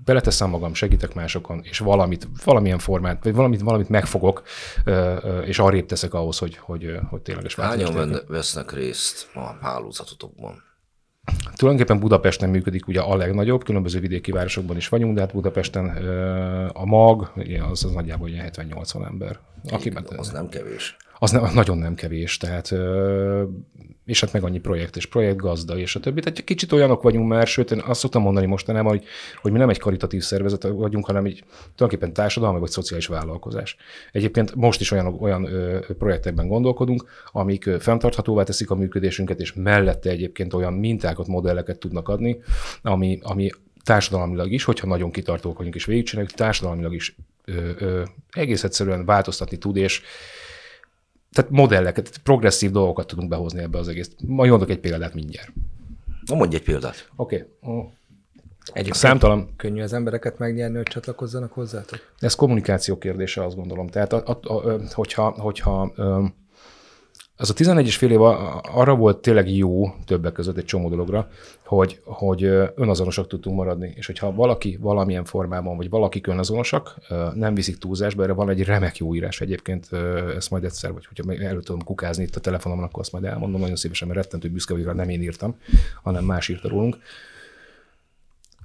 beleteszem 0.05 0.49
magam, 0.49 0.73
segítek 0.73 1.13
másokon, 1.13 1.61
és 1.63 1.79
valamit, 1.79 2.27
valamilyen 2.43 2.79
formát, 2.79 3.23
vagy 3.23 3.33
valamit, 3.33 3.61
valamit 3.61 3.89
megfogok, 3.89 4.43
és 5.45 5.59
arrébb 5.59 5.85
teszek 5.85 6.13
ahhoz, 6.13 6.37
hogy, 6.37 6.57
hogy, 6.57 6.99
hogy 7.09 7.21
tényleges 7.21 7.55
változást. 7.55 7.93
Hányan 7.93 8.21
vesznek 8.27 8.71
részt 8.71 9.29
a 9.33 9.57
hálózatotokban? 9.61 10.63
Tulajdonképpen 11.55 11.99
Budapesten 11.99 12.49
működik 12.49 12.87
ugye 12.87 13.01
a 13.01 13.15
legnagyobb, 13.15 13.63
különböző 13.63 13.99
vidéki 13.99 14.31
városokban 14.31 14.77
is 14.77 14.89
vagyunk, 14.89 15.15
de 15.15 15.21
hát 15.21 15.33
Budapesten 15.33 15.87
a 16.73 16.85
mag, 16.85 17.31
az, 17.71 17.83
az 17.83 17.91
nagyjából 17.91 18.29
ilyen 18.29 18.49
70-80 18.53 19.05
ember. 19.05 19.39
Aki, 19.69 19.91
az 20.17 20.29
nem 20.29 20.49
kevés 20.49 20.97
az 21.19 21.31
nem, 21.31 21.49
nagyon 21.53 21.77
nem 21.77 21.95
kevés, 21.95 22.37
tehát 22.37 22.73
és 24.09 24.19
hát 24.19 24.33
meg 24.33 24.43
annyi 24.43 24.59
projekt 24.59 24.95
és 24.95 25.05
projektgazda, 25.05 25.77
és 25.77 25.95
a 25.95 25.99
többi. 25.99 26.21
Tehát 26.21 26.43
kicsit 26.43 26.71
olyanok 26.71 27.01
vagyunk 27.01 27.27
már, 27.27 27.47
sőt, 27.47 27.71
én 27.71 27.81
azt 27.85 27.99
szoktam 27.99 28.21
mondani 28.21 28.45
mostanában, 28.45 28.91
hogy, 28.91 29.03
hogy 29.41 29.51
mi 29.51 29.57
nem 29.57 29.69
egy 29.69 29.79
karitatív 29.79 30.21
szervezet 30.21 30.63
vagyunk, 30.63 31.05
hanem 31.05 31.25
egy 31.25 31.43
tulajdonképpen 31.75 32.13
társadalmi 32.13 32.59
vagy 32.59 32.69
szociális 32.69 33.07
vállalkozás. 33.07 33.75
Egyébként 34.11 34.55
most 34.55 34.81
is 34.81 34.91
olyan, 34.91 35.17
olyan 35.19 35.49
projektekben 35.97 36.47
gondolkodunk, 36.47 37.05
amik 37.31 37.69
fenntarthatóvá 37.79 38.43
teszik 38.43 38.69
a 38.69 38.75
működésünket, 38.75 39.39
és 39.39 39.53
mellette 39.53 40.09
egyébként 40.09 40.53
olyan 40.53 40.73
mintákat, 40.73 41.27
modelleket 41.27 41.79
tudnak 41.79 42.09
adni, 42.09 42.39
ami, 42.81 43.19
ami 43.21 43.49
társadalmilag 43.83 44.51
is, 44.51 44.63
hogyha 44.63 44.87
nagyon 44.87 45.11
kitartók 45.11 45.57
vagyunk 45.57 45.75
és 45.75 45.85
végigcsináljuk, 45.85 46.33
társadalmilag 46.33 46.93
is 46.93 47.15
ö, 47.45 47.69
ö, 47.77 48.03
egész 48.31 48.63
egyszerűen 48.63 49.05
változtatni 49.05 49.57
tud, 49.57 49.75
és, 49.75 50.01
tehát 51.31 51.51
modelleket, 51.51 52.17
progresszív 52.17 52.71
dolgokat 52.71 53.07
tudunk 53.07 53.29
behozni 53.29 53.61
ebbe 53.61 53.77
az 53.77 53.87
egész. 53.87 54.11
Majd 54.27 54.49
mondok 54.49 54.69
egy 54.69 54.79
példát 54.79 55.13
mindjárt. 55.13 55.51
Na, 56.25 56.35
mondj 56.35 56.55
egy 56.55 56.63
példát. 56.63 57.09
Oké. 57.15 57.47
Okay. 57.61 57.89
Egyébként 58.65 58.95
Számtalan. 58.95 59.53
Könnyű 59.57 59.81
az 59.81 59.93
embereket 59.93 60.37
megnyerni, 60.37 60.75
hogy 60.75 60.85
csatlakozzanak 60.85 61.51
hozzátok? 61.51 61.99
Ez 62.19 62.35
kommunikáció 62.35 62.97
kérdése, 62.97 63.43
azt 63.43 63.55
gondolom. 63.55 63.87
Tehát, 63.87 64.13
a, 64.13 64.39
a, 64.43 64.53
a, 64.53 64.79
hogyha, 64.93 65.29
hogyha 65.29 65.93
az 67.41 67.49
a 67.49 67.53
11 67.53 67.85
és 67.85 67.95
fél 67.97 68.11
év 68.11 68.21
arra 68.21 68.95
volt 68.95 69.17
tényleg 69.17 69.55
jó 69.55 69.93
többek 70.05 70.31
között 70.31 70.57
egy 70.57 70.65
csomó 70.65 70.89
dologra, 70.89 71.29
hogy, 71.65 72.01
hogy 72.03 72.43
önazonosak 72.75 73.27
tudtunk 73.27 73.55
maradni. 73.55 73.93
És 73.95 74.05
hogyha 74.05 74.33
valaki 74.33 74.77
valamilyen 74.81 75.25
formában, 75.25 75.77
vagy 75.77 75.89
valaki 75.89 76.21
önazonosak, 76.23 76.95
nem 77.33 77.53
viszik 77.53 77.77
túlzásba, 77.77 78.23
erre 78.23 78.33
van 78.33 78.49
egy 78.49 78.63
remek 78.63 78.97
jó 78.97 79.15
írás 79.15 79.41
egyébként, 79.41 79.89
ezt 80.35 80.49
majd 80.49 80.63
egyszer, 80.63 80.93
vagy 80.93 81.05
hogyha 81.05 81.33
elő 81.33 81.59
tudom 81.59 81.83
kukázni 81.83 82.23
itt 82.23 82.35
a 82.35 82.39
telefonomon, 82.39 82.83
akkor 82.83 83.01
azt 83.01 83.11
majd 83.11 83.23
elmondom 83.23 83.61
nagyon 83.61 83.75
szívesen, 83.75 84.07
mert 84.07 84.19
rettentő 84.19 84.49
büszke 84.49 84.73
vagyok, 84.73 84.93
nem 84.93 85.09
én 85.09 85.21
írtam, 85.21 85.55
hanem 86.03 86.25
más 86.25 86.47
írta 86.47 86.67
rólunk. 86.67 86.97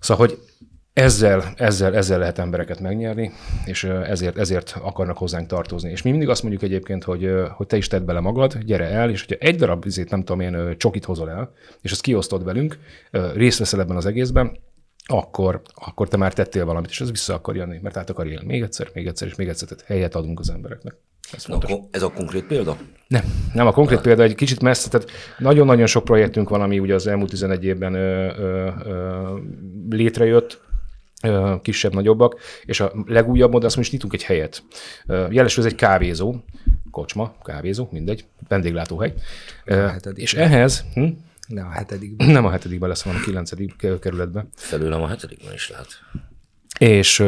Szóval, 0.00 0.26
hogy 0.26 0.38
ezzel, 0.94 1.52
ezzel, 1.56 1.96
ezzel 1.96 2.18
lehet 2.18 2.38
embereket 2.38 2.80
megnyerni, 2.80 3.32
és 3.64 3.84
ezért, 3.84 4.38
ezért 4.38 4.76
akarnak 4.82 5.18
hozzánk 5.18 5.46
tartozni. 5.46 5.90
És 5.90 6.02
mi 6.02 6.10
mindig 6.10 6.28
azt 6.28 6.42
mondjuk 6.42 6.62
egyébként, 6.62 7.04
hogy, 7.04 7.30
hogy 7.50 7.66
te 7.66 7.76
is 7.76 7.86
tedd 7.86 8.04
bele 8.04 8.20
magad, 8.20 8.58
gyere 8.58 8.84
el, 8.84 9.10
és 9.10 9.24
hogyha 9.24 9.46
egy 9.46 9.56
darab 9.56 9.84
vizét, 9.84 10.10
nem 10.10 10.24
tudom 10.24 10.40
én, 10.40 10.76
csokit 10.76 11.04
hozol 11.04 11.30
el, 11.30 11.52
és 11.80 11.90
azt 11.90 12.00
kiosztod 12.00 12.44
velünk, 12.44 12.78
részt 13.34 13.58
veszel 13.58 13.80
ebben 13.80 13.96
az 13.96 14.06
egészben, 14.06 14.58
akkor, 15.06 15.62
akkor 15.74 16.08
te 16.08 16.16
már 16.16 16.32
tettél 16.32 16.64
valamit, 16.64 16.90
és 16.90 17.00
ez 17.00 17.10
vissza 17.10 17.34
akar 17.34 17.56
jönni, 17.56 17.78
mert 17.82 17.96
át 17.96 18.10
akar 18.10 18.26
élni 18.26 18.46
még 18.46 18.62
egyszer, 18.62 18.90
még 18.92 19.06
egyszer, 19.06 19.28
és 19.28 19.34
még 19.34 19.48
egyszer, 19.48 19.68
tehát 19.68 19.84
helyet 19.84 20.14
adunk 20.14 20.40
az 20.40 20.50
embereknek. 20.50 20.96
Ez, 21.32 21.44
Na, 21.44 21.58
ez 21.90 22.02
a 22.02 22.12
konkrét 22.12 22.44
példa? 22.44 22.76
Nem, 23.08 23.22
nem 23.52 23.66
a 23.66 23.72
konkrét 23.72 24.00
példa, 24.00 24.22
egy 24.22 24.34
kicsit 24.34 24.60
messze, 24.60 24.88
tehát 24.88 25.10
nagyon-nagyon 25.38 25.86
sok 25.86 26.04
projektünk 26.04 26.48
van, 26.48 26.60
ami 26.60 26.78
ugye 26.78 26.94
az 26.94 27.06
elmúlt 27.06 27.30
11 27.30 27.64
évben 27.64 27.94
ö, 27.94 28.32
ö, 28.38 28.70
ö, 28.84 29.38
létrejött, 29.90 30.60
kisebb-nagyobbak, 31.62 32.40
és 32.64 32.80
a 32.80 32.92
legújabb 33.06 33.50
modell, 33.50 33.66
azt 33.66 33.76
most 33.76 33.92
nyitunk 33.92 34.12
egy 34.12 34.22
helyet. 34.22 34.62
Jelesül 35.06 35.64
ez 35.64 35.70
egy 35.72 35.78
kávézó, 35.78 36.34
kocsma, 36.90 37.34
kávézó, 37.42 37.88
mindegy, 37.90 38.24
vendéglátóhely. 38.48 39.14
És 40.14 40.34
ehhez... 40.34 40.84
Hm? 40.94 41.06
Nem 41.48 41.66
a 41.66 41.70
hetedikben. 41.70 42.28
Nem 42.28 42.44
a 42.44 42.50
hetedikben 42.50 42.88
lesz, 42.88 43.02
hanem 43.02 43.20
a 43.20 43.24
kilencedik 43.24 43.86
kerületben. 44.00 44.48
Felőlem 44.54 45.02
a 45.02 45.08
hetedikben 45.08 45.52
is 45.52 45.70
lehet. 45.70 45.88
És 46.78 47.24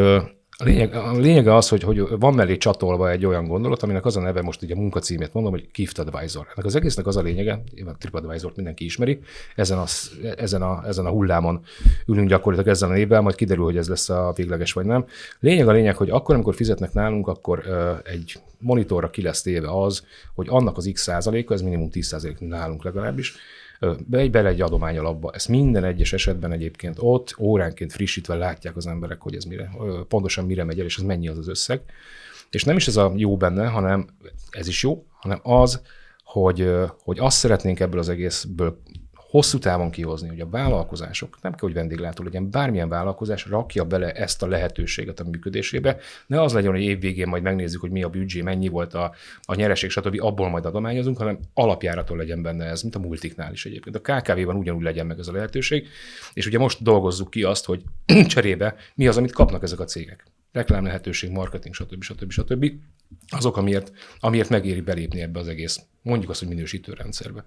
a, 0.58 0.64
lényeg, 0.64 0.94
a 0.94 1.12
lényege 1.12 1.54
az, 1.54 1.68
hogy, 1.68 1.82
hogy 1.82 2.02
van 2.18 2.34
mellé 2.34 2.56
csatolva 2.56 3.10
egy 3.10 3.26
olyan 3.26 3.46
gondolat, 3.46 3.82
aminek 3.82 4.04
az 4.04 4.16
a 4.16 4.20
neve, 4.20 4.42
most 4.42 4.62
ugye 4.62 4.74
a 4.74 4.78
munkacímét 4.78 5.32
mondom, 5.32 5.52
hogy 5.52 5.68
Gift 5.72 5.98
Advisor. 5.98 6.46
Ennek 6.54 6.64
az 6.64 6.74
egésznek 6.74 7.06
az 7.06 7.16
a 7.16 7.22
lényege, 7.22 7.62
a 7.86 7.96
TripAdvisor-t 7.98 8.56
mindenki 8.56 8.84
ismeri, 8.84 9.20
ezen 9.56 9.78
a, 9.78 9.84
ezen, 10.36 10.62
a, 10.62 10.82
ezen 10.86 11.06
a 11.06 11.10
hullámon 11.10 11.60
ülünk 12.06 12.28
gyakorlatilag 12.28 12.74
ezzel 12.74 12.90
a 12.90 12.92
névvel, 12.92 13.20
majd 13.20 13.34
kiderül, 13.34 13.64
hogy 13.64 13.76
ez 13.76 13.88
lesz 13.88 14.08
a 14.08 14.32
végleges 14.36 14.72
vagy 14.72 14.86
nem. 14.86 15.04
Lényeg 15.40 15.68
a 15.68 15.72
lényeg, 15.72 15.96
hogy 15.96 16.10
akkor, 16.10 16.34
amikor 16.34 16.54
fizetnek 16.54 16.92
nálunk, 16.92 17.28
akkor 17.28 17.64
egy 18.04 18.38
monitorra 18.58 19.10
ki 19.10 19.22
lesz 19.22 19.42
téve 19.42 19.82
az, 19.82 20.06
hogy 20.34 20.46
annak 20.50 20.76
az 20.76 20.90
x 20.92 21.02
százaléka, 21.02 21.54
ez 21.54 21.62
minimum 21.62 21.90
10 21.90 22.06
százalék 22.06 22.40
nálunk 22.40 22.84
legalábbis, 22.84 23.34
be, 24.06 24.28
bele 24.28 24.48
egy 24.48 24.60
adomány 24.60 24.98
alapba. 24.98 25.30
Ezt 25.34 25.48
minden 25.48 25.84
egyes 25.84 26.12
esetben 26.12 26.52
egyébként 26.52 26.96
ott 27.00 27.34
óránként 27.38 27.92
frissítve 27.92 28.34
látják 28.34 28.76
az 28.76 28.86
emberek, 28.86 29.20
hogy 29.20 29.34
ez 29.34 29.44
mire, 29.44 29.70
pontosan 30.08 30.44
mire 30.44 30.64
megy 30.64 30.78
el, 30.78 30.84
és 30.84 30.96
ez 30.96 31.02
mennyi 31.02 31.28
az 31.28 31.38
az 31.38 31.48
összeg. 31.48 31.80
És 32.50 32.64
nem 32.64 32.76
is 32.76 32.88
ez 32.88 32.96
a 32.96 33.12
jó 33.16 33.36
benne, 33.36 33.66
hanem 33.66 34.06
ez 34.50 34.68
is 34.68 34.82
jó, 34.82 35.06
hanem 35.20 35.40
az, 35.42 35.82
hogy, 36.24 36.70
hogy 37.02 37.18
azt 37.18 37.38
szeretnénk 37.38 37.80
ebből 37.80 37.98
az 37.98 38.08
egészből 38.08 38.80
hosszú 39.36 39.58
távon 39.58 39.90
kihozni, 39.90 40.28
hogy 40.28 40.40
a 40.40 40.48
vállalkozások, 40.48 41.38
nem 41.42 41.52
kell, 41.52 41.60
hogy 41.60 41.72
vendéglátó 41.72 42.24
legyen, 42.24 42.50
bármilyen 42.50 42.88
vállalkozás 42.88 43.46
rakja 43.46 43.84
bele 43.84 44.12
ezt 44.12 44.42
a 44.42 44.46
lehetőséget 44.46 45.20
a 45.20 45.24
működésébe. 45.24 45.96
Ne 46.26 46.42
az 46.42 46.52
legyen, 46.52 46.70
hogy 46.70 46.82
év 46.82 47.00
végén 47.00 47.28
majd 47.28 47.42
megnézzük, 47.42 47.80
hogy 47.80 47.90
mi 47.90 48.02
a 48.02 48.08
büdzsé, 48.08 48.40
mennyi 48.40 48.68
volt 48.68 48.94
a, 48.94 49.14
a 49.42 49.54
nyereség, 49.54 49.90
stb. 49.90 50.22
abból 50.22 50.48
majd 50.48 50.64
adományozunk, 50.64 51.18
hanem 51.18 51.38
alapjáraton 51.54 52.16
legyen 52.16 52.42
benne 52.42 52.64
ez, 52.64 52.82
mint 52.82 52.94
a 52.94 52.98
multiknál 52.98 53.52
is 53.52 53.66
egyébként. 53.66 53.96
A 53.96 54.00
KKV-ban 54.00 54.56
ugyanúgy 54.56 54.82
legyen 54.82 55.06
meg 55.06 55.18
ez 55.18 55.28
a 55.28 55.32
lehetőség, 55.32 55.88
és 56.32 56.46
ugye 56.46 56.58
most 56.58 56.82
dolgozzuk 56.82 57.30
ki 57.30 57.42
azt, 57.42 57.64
hogy 57.64 57.82
cserébe 58.26 58.74
mi 58.94 59.06
az, 59.06 59.16
amit 59.16 59.32
kapnak 59.32 59.62
ezek 59.62 59.80
a 59.80 59.84
cégek. 59.84 60.24
Reklám 60.52 60.84
lehetőség, 60.84 61.30
marketing, 61.30 61.74
stb. 61.74 62.02
stb. 62.02 62.30
stb. 62.30 62.72
Azok, 63.28 63.56
amiért, 63.56 63.92
amiért 64.20 64.48
megéri 64.48 64.80
belépni 64.80 65.20
ebbe 65.20 65.38
az 65.38 65.48
egész, 65.48 65.80
mondjuk 66.02 66.30
azt, 66.30 66.38
hogy 66.38 66.48
minősítő 66.48 66.92
rendszerbe 66.92 67.44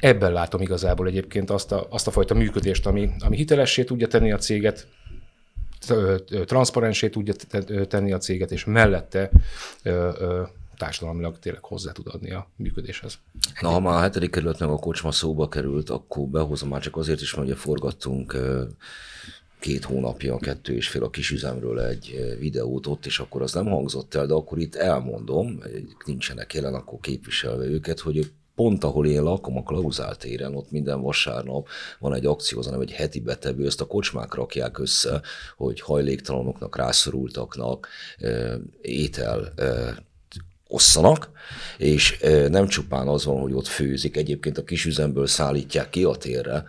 ebben 0.00 0.32
látom 0.32 0.60
igazából 0.60 1.06
egyébként 1.06 1.50
azt 1.50 1.72
a, 1.72 1.86
azt 1.90 2.06
a 2.06 2.10
fajta 2.10 2.34
működést, 2.34 2.86
ami, 2.86 3.10
ami 3.18 3.36
hitelessé 3.36 3.84
tudja 3.84 4.06
tenni 4.06 4.32
a 4.32 4.38
céget, 4.38 4.86
transzparensé 6.44 7.08
tudja 7.08 7.34
tenni 7.88 8.12
a 8.12 8.18
céget, 8.18 8.50
és 8.50 8.64
mellette 8.64 9.30
társadalmilag 10.76 11.38
tényleg 11.38 11.64
hozzá 11.64 11.92
tud 11.92 12.06
adni 12.08 12.30
a 12.30 12.50
működéshez. 12.56 13.18
Na, 13.60 13.68
ha 13.68 13.80
már 13.80 13.96
a 13.96 14.00
hetedik 14.00 14.30
kerület 14.30 14.58
meg 14.58 14.68
a 14.68 14.76
kocsma 14.76 15.12
szóba 15.12 15.48
került, 15.48 15.90
akkor 15.90 16.26
behozom 16.26 16.68
már 16.68 16.80
csak 16.80 16.96
azért 16.96 17.20
is, 17.20 17.34
mert 17.34 17.46
ugye 17.46 17.56
forgattunk 17.56 18.36
két 19.58 19.84
hónapja, 19.84 20.36
kettő 20.36 20.74
és 20.74 20.88
fél 20.88 21.04
a 21.04 21.10
kisüzemről 21.10 21.80
egy 21.80 22.36
videót 22.38 22.86
ott, 22.86 23.06
és 23.06 23.18
akkor 23.18 23.42
az 23.42 23.52
nem 23.52 23.66
hangzott 23.66 24.14
el, 24.14 24.26
de 24.26 24.34
akkor 24.34 24.58
itt 24.58 24.74
elmondom, 24.74 25.62
nincsenek 26.04 26.54
jelen, 26.54 26.74
akkor 26.74 27.00
képviselve 27.00 27.64
őket, 27.64 28.00
hogy 28.00 28.32
pont 28.60 28.84
ahol 28.84 29.06
én 29.06 29.22
lakom, 29.22 29.56
a 29.56 29.62
Klauzál 29.62 30.16
téren, 30.16 30.54
ott 30.54 30.70
minden 30.70 31.00
vasárnap 31.00 31.68
van 31.98 32.14
egy 32.14 32.26
akció, 32.26 32.58
az 32.58 32.72
egy 32.80 32.92
heti 32.92 33.20
betevő, 33.20 33.66
ezt 33.66 33.80
a 33.80 33.86
kocsmák 33.86 34.34
rakják 34.34 34.78
össze, 34.78 35.20
hogy 35.56 35.80
hajléktalanoknak, 35.80 36.76
rászorultaknak 36.76 37.88
étel 38.80 39.52
osszanak, 40.68 41.30
és 41.78 42.18
nem 42.48 42.66
csupán 42.66 43.08
az 43.08 43.24
van, 43.24 43.40
hogy 43.40 43.52
ott 43.52 43.66
főzik, 43.66 44.16
egyébként 44.16 44.58
a 44.58 44.64
kisüzemből 44.64 45.26
szállítják 45.26 45.90
ki 45.90 46.04
a 46.04 46.14
térre, 46.14 46.64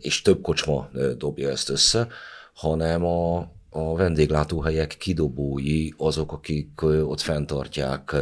és 0.00 0.22
több 0.22 0.42
kocsma 0.42 0.90
dobja 1.16 1.50
ezt 1.50 1.68
össze, 1.68 2.08
hanem 2.54 3.04
a 3.04 3.50
a 3.70 3.96
vendéglátóhelyek 3.96 4.96
kidobói 4.98 5.88
azok, 5.96 6.32
akik 6.32 6.82
ott 6.82 7.20
fenntartják 7.20 8.14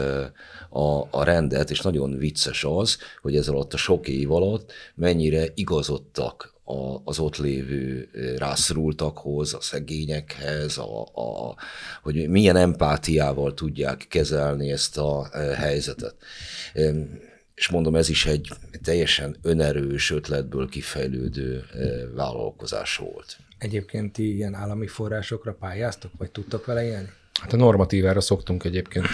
a, 0.68 1.02
a 1.10 1.22
rendet, 1.24 1.70
és 1.70 1.80
nagyon 1.80 2.16
vicces 2.16 2.64
az, 2.64 2.98
hogy 3.22 3.36
ez 3.36 3.48
alatt 3.48 3.74
a 3.74 3.76
sok 3.76 4.08
év 4.08 4.32
alatt 4.32 4.72
mennyire 4.94 5.46
igazodtak 5.54 6.56
a, 6.68 7.00
az 7.04 7.18
ott 7.18 7.36
lévő 7.36 8.08
rászorultakhoz, 8.36 9.54
a 9.54 9.60
szegényekhez, 9.60 10.78
a, 10.78 11.02
a, 11.02 11.56
hogy 12.02 12.28
milyen 12.28 12.56
empátiával 12.56 13.54
tudják 13.54 14.06
kezelni 14.08 14.70
ezt 14.70 14.98
a 14.98 15.28
helyzetet. 15.54 16.14
És 17.54 17.68
mondom, 17.68 17.94
ez 17.94 18.08
is 18.08 18.26
egy 18.26 18.48
teljesen 18.82 19.36
önerős 19.42 20.10
ötletből 20.10 20.68
kifejlődő 20.68 21.64
vállalkozás 22.14 22.96
volt. 22.96 23.36
Egyébként 23.58 24.12
ti 24.12 24.34
ilyen 24.34 24.54
állami 24.54 24.86
forrásokra 24.86 25.54
pályáztok, 25.54 26.10
vagy 26.18 26.30
tudtok 26.30 26.66
vele 26.66 26.84
élni? 26.84 27.08
Hát 27.40 27.52
a 27.52 27.56
normatívára 27.56 28.20
szoktunk 28.20 28.64
egyébként, 28.64 29.06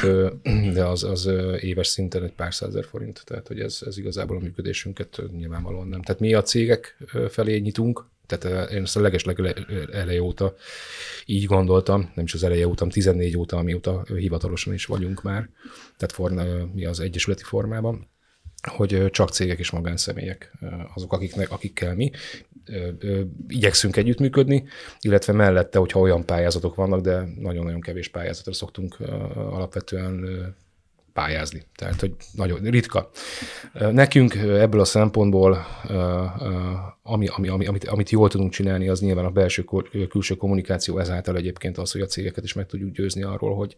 de 0.76 0.84
az, 0.84 1.04
az 1.04 1.30
éves 1.60 1.86
szinten 1.86 2.22
egy 2.22 2.32
pár 2.32 2.54
százer 2.54 2.84
forint, 2.84 3.22
tehát 3.24 3.48
hogy 3.48 3.60
ez, 3.60 3.78
ez 3.86 3.98
igazából 3.98 4.36
a 4.36 4.40
működésünket 4.40 5.22
nyilvánvalóan 5.36 5.88
nem. 5.88 6.02
Tehát 6.02 6.20
mi 6.20 6.34
a 6.34 6.42
cégek 6.42 6.96
felé 7.28 7.58
nyitunk, 7.58 8.06
tehát 8.26 8.70
én 8.70 8.82
ezt 8.82 8.96
a 8.96 9.00
legesleg 9.00 9.66
eleje 9.92 10.22
óta 10.22 10.54
így 11.26 11.44
gondoltam, 11.44 12.12
nem 12.14 12.24
is 12.24 12.34
az 12.34 12.42
eleje 12.42 12.68
óta, 12.68 12.86
14 12.86 13.36
óta, 13.36 13.56
amióta 13.56 14.04
hivatalosan 14.16 14.74
is 14.74 14.84
vagyunk 14.84 15.22
már, 15.22 15.48
tehát 15.96 16.14
forna, 16.14 16.68
mi 16.74 16.84
az 16.84 17.00
egyesületi 17.00 17.42
formában, 17.42 18.08
hogy 18.62 19.10
csak 19.10 19.30
cégek 19.30 19.58
és 19.58 19.70
magánszemélyek 19.70 20.52
azok, 20.94 21.12
akiknek, 21.12 21.50
akikkel 21.50 21.94
mi 21.94 22.10
igyekszünk 23.48 23.96
együttműködni, 23.96 24.64
illetve 25.00 25.32
mellette, 25.32 25.78
hogyha 25.78 26.00
olyan 26.00 26.24
pályázatok 26.24 26.74
vannak, 26.74 27.00
de 27.00 27.28
nagyon-nagyon 27.38 27.80
kevés 27.80 28.08
pályázatra 28.08 28.52
szoktunk 28.52 28.96
alapvetően 29.34 30.26
pályázni. 31.14 31.62
Tehát, 31.76 32.00
hogy 32.00 32.14
nagyon 32.32 32.60
ritka. 32.62 33.10
Nekünk 33.72 34.34
ebből 34.34 34.80
a 34.80 34.84
szempontból, 34.84 35.66
ami, 37.02 37.26
ami, 37.26 37.48
ami, 37.48 37.66
amit, 37.66 37.84
amit 37.84 38.10
jól 38.10 38.28
tudunk 38.28 38.52
csinálni, 38.52 38.88
az 38.88 39.00
nyilván 39.00 39.24
a 39.24 39.30
belső 39.30 39.64
külső 40.08 40.34
kommunikáció, 40.34 40.98
ezáltal 40.98 41.36
egyébként 41.36 41.78
az, 41.78 41.92
hogy 41.92 42.00
a 42.00 42.06
cégeket 42.06 42.44
is 42.44 42.52
meg 42.52 42.66
tudjuk 42.66 42.90
győzni 42.90 43.22
arról, 43.22 43.54
hogy, 43.54 43.76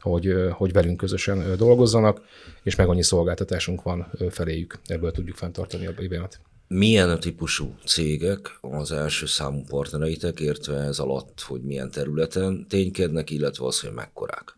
hogy, 0.00 0.34
hogy 0.50 0.72
velünk 0.72 0.96
közösen 0.96 1.56
dolgozzanak, 1.56 2.20
és 2.62 2.74
meg 2.74 2.88
annyi 2.88 3.02
szolgáltatásunk 3.02 3.82
van 3.82 4.10
feléjük. 4.30 4.78
Ebből 4.86 5.10
tudjuk 5.10 5.36
fenntartani 5.36 5.86
a 5.86 5.92
bébemet 5.92 6.40
milyen 6.68 7.20
típusú 7.20 7.74
cégek 7.86 8.58
az 8.60 8.92
első 8.92 9.26
számú 9.26 9.64
partnereitek, 9.68 10.40
értve 10.40 10.76
ez 10.76 10.98
alatt, 10.98 11.40
hogy 11.40 11.62
milyen 11.62 11.90
területen 11.90 12.66
ténykednek, 12.68 13.30
illetve 13.30 13.66
az, 13.66 13.80
hogy 13.80 13.92
mekkorák? 13.92 14.56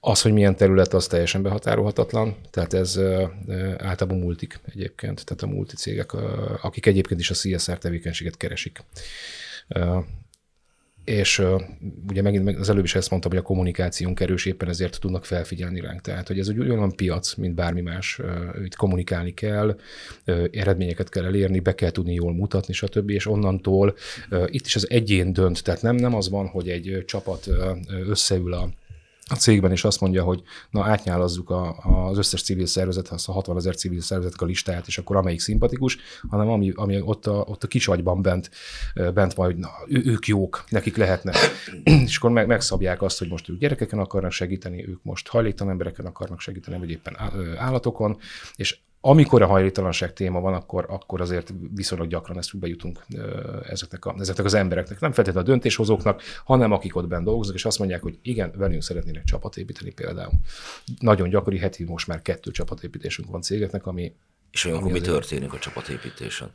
Az, 0.00 0.22
hogy 0.22 0.32
milyen 0.32 0.56
terület, 0.56 0.94
az 0.94 1.06
teljesen 1.06 1.42
behatárolhatatlan, 1.42 2.36
tehát 2.50 2.72
ez 2.72 2.98
általában 3.76 4.18
multik 4.18 4.60
egyébként, 4.64 5.24
tehát 5.24 5.42
a 5.42 5.46
multi 5.46 5.76
cégek, 5.76 6.12
akik 6.62 6.86
egyébként 6.86 7.20
is 7.20 7.30
a 7.30 7.34
CSR 7.34 7.78
tevékenységet 7.78 8.36
keresik. 8.36 8.84
És 11.04 11.38
uh, 11.38 11.62
ugye 12.08 12.22
megint 12.22 12.58
az 12.58 12.68
előbb 12.68 12.84
is 12.84 12.94
ezt 12.94 13.10
mondtam, 13.10 13.30
hogy 13.30 13.40
a 13.40 13.44
kommunikációnk 13.44 14.20
erős, 14.20 14.44
éppen 14.46 14.68
ezért 14.68 15.00
tudnak 15.00 15.24
felfigyelni 15.24 15.80
ránk. 15.80 16.00
Tehát, 16.00 16.26
hogy 16.26 16.38
ez 16.38 16.48
úgy 16.48 16.58
olyan 16.58 16.96
piac, 16.96 17.34
mint 17.34 17.54
bármi 17.54 17.80
más. 17.80 18.18
Uh, 18.18 18.64
itt 18.64 18.74
kommunikálni 18.74 19.34
kell, 19.34 19.78
uh, 20.26 20.44
eredményeket 20.52 21.08
kell 21.08 21.24
elérni, 21.24 21.60
be 21.60 21.74
kell 21.74 21.90
tudni 21.90 22.14
jól 22.14 22.32
mutatni, 22.32 22.74
stb. 22.74 23.10
És 23.10 23.26
onnantól 23.26 23.96
uh, 24.30 24.44
itt 24.46 24.66
is 24.66 24.76
az 24.76 24.90
egyén 24.90 25.32
dönt. 25.32 25.62
Tehát 25.62 25.82
nem, 25.82 25.96
nem 25.96 26.14
az 26.14 26.28
van, 26.28 26.46
hogy 26.46 26.68
egy 26.68 27.02
csapat 27.06 27.46
uh, 27.46 27.78
összeül 28.08 28.52
a 28.52 28.68
a 29.26 29.34
cégben 29.34 29.72
is 29.72 29.84
azt 29.84 30.00
mondja, 30.00 30.22
hogy 30.22 30.42
na 30.70 30.84
átnyálazzuk 30.84 31.50
a, 31.50 31.76
az 32.08 32.18
összes 32.18 32.42
civil 32.42 32.66
szervezet, 32.66 33.08
azt 33.08 33.28
a 33.28 33.32
60 33.32 33.56
ezer 33.56 33.76
civil 33.76 34.00
szervezetek 34.00 34.40
a 34.40 34.44
listáját, 34.44 34.86
és 34.86 34.98
akkor 34.98 35.16
amelyik 35.16 35.40
szimpatikus, 35.40 35.98
hanem 36.28 36.48
ami, 36.48 36.72
ami 36.74 37.00
ott, 37.00 37.26
a, 37.26 37.44
ott 37.46 37.64
a 37.64 37.66
kis 37.66 37.88
agyban 37.88 38.22
bent, 38.22 38.50
bent 38.94 39.34
van, 39.34 39.46
hogy 39.46 39.56
na, 39.56 39.68
ő, 39.86 40.02
ők 40.04 40.26
jók, 40.26 40.64
nekik 40.68 40.96
lehetne. 40.96 41.32
és 42.06 42.16
akkor 42.16 42.30
meg, 42.30 42.46
megszabják 42.46 43.02
azt, 43.02 43.18
hogy 43.18 43.28
most 43.28 43.48
ők 43.48 43.58
gyerekeken 43.58 43.98
akarnak 43.98 44.32
segíteni, 44.32 44.88
ők 44.88 45.02
most 45.02 45.28
hajléktalan 45.28 45.72
embereken 45.72 46.06
akarnak 46.06 46.40
segíteni, 46.40 46.78
vagy 46.78 46.90
éppen 46.90 47.16
állatokon, 47.56 48.18
és 48.56 48.78
amikor 49.06 49.42
a 49.42 49.46
hajléktalanság 49.46 50.12
téma 50.12 50.40
van, 50.40 50.54
akkor, 50.54 50.86
akkor 50.88 51.20
azért 51.20 51.54
viszonylag 51.74 52.08
gyakran 52.08 52.38
ezt 52.38 52.58
bejutunk 52.58 53.04
ezeknek, 53.68 54.04
a, 54.04 54.14
ezeknek 54.18 54.44
az 54.46 54.54
embereknek. 54.54 55.00
Nem 55.00 55.12
feltétlenül 55.12 55.48
a 55.48 55.52
döntéshozóknak, 55.52 56.22
hanem 56.44 56.72
akik 56.72 56.96
ott 56.96 57.08
bent 57.08 57.24
dolgoznak, 57.24 57.56
és 57.56 57.64
azt 57.64 57.78
mondják, 57.78 58.02
hogy 58.02 58.18
igen, 58.22 58.52
velünk 58.56 58.82
szeretnének 58.82 59.24
csapatépíteni 59.24 59.92
például. 59.92 60.32
Nagyon 60.98 61.28
gyakori, 61.28 61.58
heti 61.58 61.84
most 61.84 62.06
már 62.06 62.22
kettő 62.22 62.50
csapatépítésünk 62.50 63.30
van 63.30 63.42
cégeknek, 63.42 63.86
ami 63.86 64.14
és 64.54 64.64
olyankor 64.64 64.92
mi 64.92 65.00
történik 65.00 65.52
a 65.52 65.58
csapatépítésen? 65.58 66.50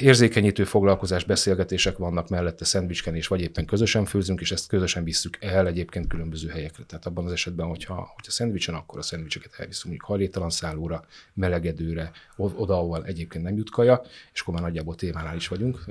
Érzékenyítő 0.00 0.64
foglalkozás, 0.64 1.24
beszélgetések 1.24 1.96
vannak 1.96 2.28
mellette, 2.28 2.64
szendvicskenés, 2.64 3.26
vagy 3.26 3.40
éppen 3.40 3.64
közösen 3.64 4.04
főzünk, 4.04 4.40
és 4.40 4.52
ezt 4.52 4.68
közösen 4.68 5.04
visszük 5.04 5.38
el 5.40 5.66
egyébként 5.66 6.06
különböző 6.06 6.48
helyekre. 6.48 6.84
Tehát 6.84 7.06
abban 7.06 7.24
az 7.24 7.32
esetben, 7.32 7.66
hogyha, 7.66 7.94
hogyha 7.94 8.32
szendvicsen, 8.32 8.74
akkor 8.74 8.98
a 8.98 9.02
szendvicseket 9.02 9.54
elviszünk 9.56 9.84
mondjuk 9.84 10.08
hajléktalan 10.08 10.50
szállóra, 10.50 11.04
melegedőre, 11.34 12.10
oda, 12.36 12.74
ahol 12.74 13.04
egyébként 13.04 13.44
nem 13.44 13.56
jut 13.56 13.70
kaja, 13.70 14.02
és 14.32 14.40
akkor 14.40 14.54
már 14.54 14.62
nagyjából 14.62 14.94
témánál 14.94 15.36
is 15.36 15.48
vagyunk. 15.48 15.84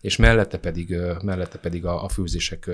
És 0.00 0.16
mellette 0.16 0.58
pedig, 0.58 0.96
mellette 1.22 1.58
pedig 1.58 1.84
a, 1.84 2.04
a 2.04 2.08
főzések 2.08 2.70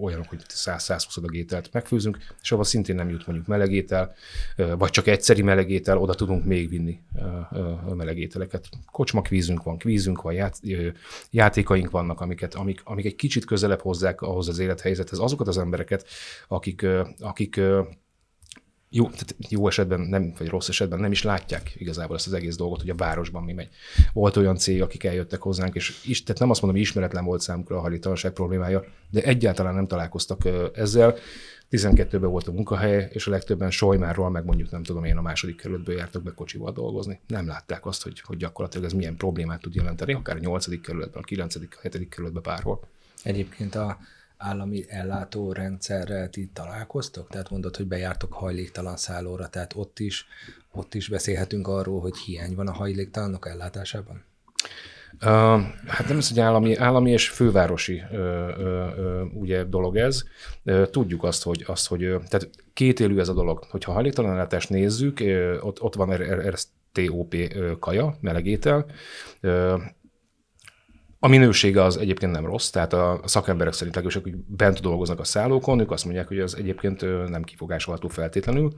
olyanok, 0.00 0.28
hogy 0.28 0.40
100-120 0.48 1.16
adag 1.16 1.34
ételt 1.34 1.72
megfőzünk, 1.72 2.18
és 2.42 2.52
ahol 2.52 2.64
szintén 2.64 2.94
nem 2.94 3.08
jut 3.08 3.26
mondjuk 3.26 3.48
melegétel, 3.48 4.14
vagy 4.56 4.90
csak 4.90 5.06
egyszeri 5.06 5.42
melegétel, 5.42 5.98
oda 5.98 6.14
tudunk 6.14 6.43
tudunk 6.44 6.60
még 6.60 6.68
vinni 6.68 7.00
meleg 7.94 8.18
ételeket. 8.18 8.68
Kocsmakvízünk 8.92 9.62
van, 9.62 9.78
kvízünk 9.78 10.22
van, 10.22 10.32
ját, 10.32 10.60
játékaink 11.30 11.90
vannak, 11.90 12.20
amiket, 12.20 12.54
amik, 12.54 12.80
amik 12.84 13.04
egy 13.04 13.16
kicsit 13.16 13.44
közelebb 13.44 13.80
hozzák 13.80 14.20
ahhoz 14.20 14.48
az 14.48 14.58
élethelyzethez 14.58 15.18
azokat 15.18 15.48
az 15.48 15.58
embereket, 15.58 16.06
akik, 16.48 16.86
akik 17.18 17.60
jó, 18.96 19.04
tehát 19.04 19.34
jó 19.48 19.66
esetben, 19.66 20.00
nem, 20.00 20.32
vagy 20.38 20.48
rossz 20.48 20.68
esetben 20.68 20.98
nem 20.98 21.10
is 21.10 21.22
látják 21.22 21.72
igazából 21.76 22.16
ezt 22.16 22.26
az 22.26 22.32
egész 22.32 22.56
dolgot, 22.56 22.80
hogy 22.80 22.90
a 22.90 22.94
városban 22.94 23.42
mi 23.42 23.52
megy. 23.52 23.68
Volt 24.12 24.36
olyan 24.36 24.56
cég, 24.56 24.82
akik 24.82 25.04
eljöttek 25.04 25.40
hozzánk, 25.40 25.74
és 25.74 26.00
is, 26.04 26.22
tehát 26.22 26.40
nem 26.40 26.50
azt 26.50 26.60
mondom, 26.62 26.80
hogy 26.80 26.88
ismeretlen 26.88 27.24
volt 27.24 27.40
számukra 27.40 27.76
a 27.76 27.80
hajlítalanság 27.80 28.32
problémája, 28.32 28.84
de 29.10 29.22
egyáltalán 29.22 29.74
nem 29.74 29.86
találkoztak 29.86 30.40
ezzel, 30.74 31.16
12-ben 31.70 32.30
volt 32.30 32.48
a 32.48 32.52
munkahely, 32.52 33.08
és 33.12 33.26
a 33.26 33.30
legtöbben 33.30 33.70
Sojmárról, 33.70 34.30
meg 34.30 34.44
mondjuk 34.44 34.70
nem 34.70 34.82
tudom 34.82 35.04
én 35.04 35.16
a 35.16 35.22
második 35.22 35.56
kerületből 35.56 35.96
jártak 35.96 36.22
be 36.22 36.30
kocsival 36.30 36.72
dolgozni. 36.72 37.20
Nem 37.26 37.46
látták 37.46 37.86
azt, 37.86 38.02
hogy, 38.02 38.20
hogy 38.20 38.36
gyakorlatilag 38.36 38.86
ez 38.86 38.92
milyen 38.92 39.16
problémát 39.16 39.60
tud 39.60 39.74
jelenteni, 39.74 40.12
akár 40.12 40.36
a 40.36 40.38
8. 40.38 40.80
kerületben, 40.80 41.22
a 41.22 41.24
9. 41.24 41.54
7. 41.82 42.08
kerületben 42.08 42.42
bárhol. 42.42 42.80
Egyébként 43.22 43.74
a 43.74 43.98
állami 44.44 44.84
ellátórendszerrel 44.88 46.28
ti 46.28 46.50
találkoztok? 46.52 47.28
Tehát 47.28 47.50
mondod, 47.50 47.76
hogy 47.76 47.86
bejártok 47.86 48.32
hajléktalan 48.32 48.96
szállóra, 48.96 49.48
tehát 49.48 49.72
ott 49.76 49.98
is, 49.98 50.26
ott 50.72 50.94
is 50.94 51.08
beszélhetünk 51.08 51.68
arról, 51.68 52.00
hogy 52.00 52.16
hiány 52.16 52.54
van 52.54 52.68
a 52.68 52.72
hajléktalanok 52.72 53.48
ellátásában? 53.48 54.24
Uh, 55.14 55.60
hát 55.86 56.08
nem 56.08 56.16
ez 56.16 56.28
egy 56.30 56.40
állami, 56.40 56.76
állami 56.76 57.10
és 57.10 57.28
fővárosi 57.28 58.02
uh, 58.10 58.18
uh, 58.58 59.34
ugye 59.34 59.64
dolog 59.64 59.96
ez. 59.96 60.22
Tudjuk 60.90 61.24
azt, 61.24 61.42
hogy, 61.42 61.64
azt, 61.66 61.86
hogy 61.86 61.98
tehát 62.28 62.50
élő 62.74 63.20
ez 63.20 63.28
a 63.28 63.34
dolog. 63.34 63.64
Hogyha 63.70 63.92
hajléktalanellátást 63.92 64.68
nézzük, 64.68 65.22
ott, 65.60 65.82
ott 65.82 65.94
van 65.94 66.16
RSTOP 66.16 67.34
kaja, 67.78 68.16
melegétel, 68.20 68.86
a 71.24 71.28
minősége 71.28 71.82
az 71.82 71.96
egyébként 71.96 72.32
nem 72.32 72.46
rossz, 72.46 72.70
tehát 72.70 72.92
a 72.92 73.20
szakemberek 73.24 73.72
szerint 73.72 73.94
legalábbis, 73.94 74.22
akik 74.22 74.56
bent 74.56 74.80
dolgoznak 74.80 75.20
a 75.20 75.24
szállókon, 75.24 75.80
ők 75.80 75.90
azt 75.90 76.04
mondják, 76.04 76.28
hogy 76.28 76.38
az 76.38 76.56
egyébként 76.56 77.28
nem 77.28 77.42
kifogásolható 77.42 78.08
feltétlenül. 78.08 78.72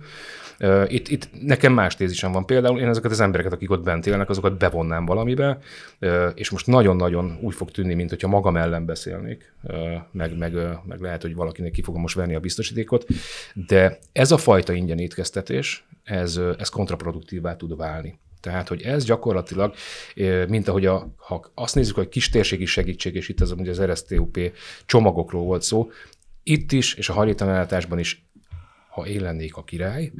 Itt, 0.86 1.08
itt 1.08 1.28
nekem 1.42 1.72
más 1.72 1.96
tézisem 1.96 2.32
van 2.32 2.46
például, 2.46 2.80
én 2.80 2.88
ezeket 2.88 3.10
az 3.10 3.20
embereket, 3.20 3.52
akik 3.52 3.70
ott 3.70 3.82
bent 3.82 4.06
élnek, 4.06 4.28
azokat 4.30 4.58
bevonnám 4.58 5.04
valamibe, 5.04 5.58
és 6.34 6.50
most 6.50 6.66
nagyon-nagyon 6.66 7.38
úgy 7.40 7.54
fog 7.54 7.70
tűnni, 7.70 7.94
mint 7.94 8.10
hogyha 8.10 8.28
magam 8.28 8.56
ellen 8.56 8.84
beszélnék, 8.84 9.52
meg, 10.12 10.36
meg, 10.38 10.52
meg 10.84 11.00
lehet, 11.00 11.22
hogy 11.22 11.34
valakinek 11.34 11.70
ki 11.70 11.82
fogom 11.82 12.00
most 12.00 12.14
venni 12.14 12.34
a 12.34 12.40
biztosítékot, 12.40 13.06
de 13.54 13.98
ez 14.12 14.32
a 14.32 14.36
fajta 14.36 14.72
ingyen 14.72 14.98
étkeztetés, 14.98 15.86
ez, 16.04 16.40
ez 16.58 16.68
kontraproduktívvá 16.68 17.56
tud 17.56 17.76
válni. 17.76 18.18
Tehát, 18.46 18.68
hogy 18.68 18.82
ez 18.82 19.04
gyakorlatilag, 19.04 19.74
mint 20.48 20.68
ahogy 20.68 20.86
a, 20.86 21.14
ha 21.16 21.50
azt 21.54 21.74
nézzük, 21.74 21.94
hogy 21.94 22.08
kis 22.08 22.28
térségi 22.28 22.64
segítség, 22.64 23.14
és 23.14 23.28
itt 23.28 23.40
az, 23.40 23.52
ugye 23.52 23.70
az 23.70 23.82
RSTUP 23.82 24.38
csomagokról 24.86 25.42
volt 25.42 25.62
szó, 25.62 25.90
itt 26.42 26.72
is, 26.72 26.94
és 26.94 27.08
a 27.08 27.12
hajléktalanításban 27.12 27.98
is, 27.98 28.28
ha 28.90 29.06
én 29.06 29.20
lennék 29.20 29.56
a 29.56 29.64
király, 29.64 30.12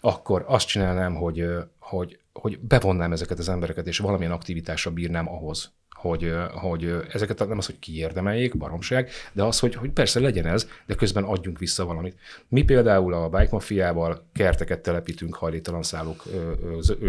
akkor 0.00 0.44
azt 0.46 0.66
csinálnám, 0.66 1.14
hogy, 1.14 1.46
hogy, 1.78 2.18
hogy 2.32 2.58
bevonnám 2.58 3.12
ezeket 3.12 3.38
az 3.38 3.48
embereket, 3.48 3.86
és 3.86 3.98
valamilyen 3.98 4.32
aktivitásra 4.32 4.90
bírnám 4.90 5.28
ahhoz, 5.28 5.72
hogy, 6.00 6.32
hogy 6.52 6.94
ezeket 7.12 7.48
nem 7.48 7.58
az, 7.58 7.66
hogy 7.66 7.78
kiérdemeljék, 7.78 8.56
baromság, 8.56 9.10
de 9.32 9.42
az, 9.42 9.58
hogy, 9.58 9.74
hogy 9.74 9.90
persze 9.90 10.20
legyen 10.20 10.46
ez, 10.46 10.68
de 10.86 10.94
közben 10.94 11.24
adjunk 11.24 11.58
vissza 11.58 11.84
valamit. 11.84 12.16
Mi 12.48 12.62
például 12.62 13.14
a 13.14 13.28
Bike 13.28 13.48
Mafiával 13.50 14.28
kerteket 14.32 14.80
telepítünk 14.80 15.34
hajléktalan 15.34 15.82
szállók 15.82 16.22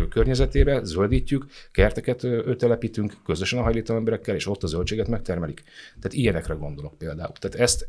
környezetébe, 0.09 0.83
zöldítjük, 0.83 1.45
kerteket 1.71 2.27
telepítünk 2.57 3.13
közösen 3.25 3.59
a 3.59 3.63
hajléktalan 3.63 3.99
emberekkel, 3.99 4.35
és 4.35 4.47
ott 4.47 4.63
a 4.63 4.67
zöldséget 4.67 5.07
megtermelik. 5.07 5.63
Tehát 5.95 6.13
ilyenekre 6.13 6.53
gondolok 6.53 6.97
például. 6.97 7.33
Tehát 7.39 7.59
ezt 7.59 7.87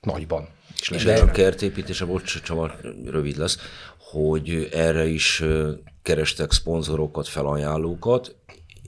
nagyban 0.00 0.48
is 0.80 0.90
És 0.90 1.04
ez 1.04 1.20
a 1.20 1.30
kertépítés, 1.30 2.00
a 2.00 2.06
bocs, 2.06 2.42
Csaba, 2.42 2.72
rövid 3.04 3.36
lesz, 3.36 3.58
hogy 3.98 4.68
erre 4.72 5.06
is 5.06 5.42
kerestek 6.02 6.52
szponzorokat, 6.52 7.28
felajánlókat, 7.28 8.37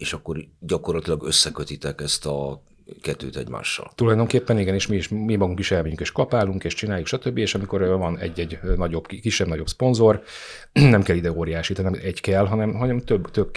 és 0.01 0.13
akkor 0.13 0.45
gyakorlatilag 0.59 1.23
összekötitek 1.23 2.01
ezt 2.01 2.27
a 2.27 2.63
kettőt 3.01 3.37
egymással. 3.37 3.93
Tulajdonképpen 3.95 4.59
igen, 4.59 4.75
és 4.75 4.87
mi, 4.87 4.97
is, 4.97 5.09
mi 5.09 5.37
magunk 5.37 5.59
is 5.59 5.71
elmegyünk, 5.71 6.01
és 6.01 6.13
kapálunk, 6.13 6.65
és 6.65 6.75
csináljuk, 6.75 7.07
stb. 7.07 7.39
És 7.39 7.55
amikor 7.55 7.87
van 7.87 8.19
egy-egy 8.19 8.59
nagyobb, 8.77 9.07
kisebb-nagyobb 9.07 9.69
szponzor, 9.69 10.23
nem 10.73 11.03
kell 11.03 11.17
ide 11.17 11.33
óriási, 11.33 11.75
nem 11.83 11.95
egy 12.03 12.21
kell, 12.21 12.47
hanem, 12.47 12.75
hanem 12.75 13.01
több, 13.01 13.31
több 13.31 13.51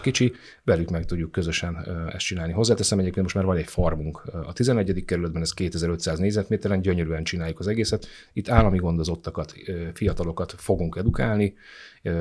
kicsi, 0.00 0.32
velük 0.64 0.90
meg 0.90 1.04
tudjuk 1.04 1.32
közösen 1.32 1.86
ezt 2.12 2.24
csinálni. 2.24 2.52
Hozzáteszem 2.52 2.98
egyébként 2.98 3.22
most 3.22 3.34
már 3.34 3.44
van 3.44 3.56
egy 3.56 3.68
farmunk 3.68 4.22
a 4.46 4.52
11. 4.52 5.04
kerületben, 5.04 5.42
ez 5.42 5.52
2500 5.52 6.18
négyzetméteren, 6.18 6.80
gyönyörűen 6.80 7.24
csináljuk 7.24 7.58
az 7.58 7.66
egészet. 7.66 8.06
Itt 8.32 8.48
állami 8.48 8.78
gondozottakat, 8.78 9.54
fiatalokat 9.94 10.54
fogunk 10.56 10.96
edukálni, 10.96 11.54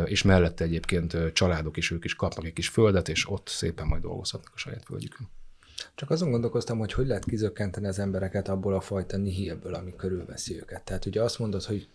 és 0.06 0.24
mellette 0.24 0.64
egyébként 0.64 1.18
családok 1.34 1.78
is, 1.78 1.92
ők 1.92 2.06
is 2.06 2.16
kapnak 2.16 2.46
egy 2.46 2.54
kis 2.54 2.68
földet, 2.68 3.10
és 3.10 3.30
ott 3.30 3.48
szépen 3.48 3.88
majd 3.88 4.02
dolgozhatnak 4.02 4.52
a 4.56 4.58
saját 4.58 4.84
földjükön. 4.84 5.28
Csak 5.96 6.10
azon 6.10 6.32
gondolkoztam, 6.32 6.78
hogy 6.78 6.94
hogy 6.94 7.08
lehet 7.08 7.26
kizökkenteni 7.26 7.88
az 7.88 8.00
embereket 8.00 8.48
abból 8.48 8.74
a 8.74 8.82
fajta 8.82 9.18
nihilből, 9.18 9.74
ami 9.74 9.96
körülveszi 9.96 10.56
őket. 10.56 10.84
Tehát 10.84 11.06
ugye 11.06 11.22
azt 11.22 11.40
mondod, 11.40 11.64
hogy 11.64 11.88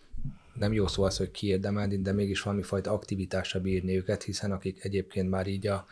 nem 0.53 0.73
jó 0.73 0.87
szó 0.87 1.03
az, 1.03 1.17
hogy 1.17 1.31
kiérdemelni, 1.31 2.01
de 2.01 2.11
mégis 2.11 2.41
valami 2.41 2.63
fajta 2.63 2.91
aktivitásra 2.91 3.59
bírni 3.59 3.95
őket, 3.95 4.23
hiszen 4.23 4.51
akik 4.51 4.83
egyébként 4.83 5.29
már 5.29 5.47
így 5.47 5.67
a 5.67 5.85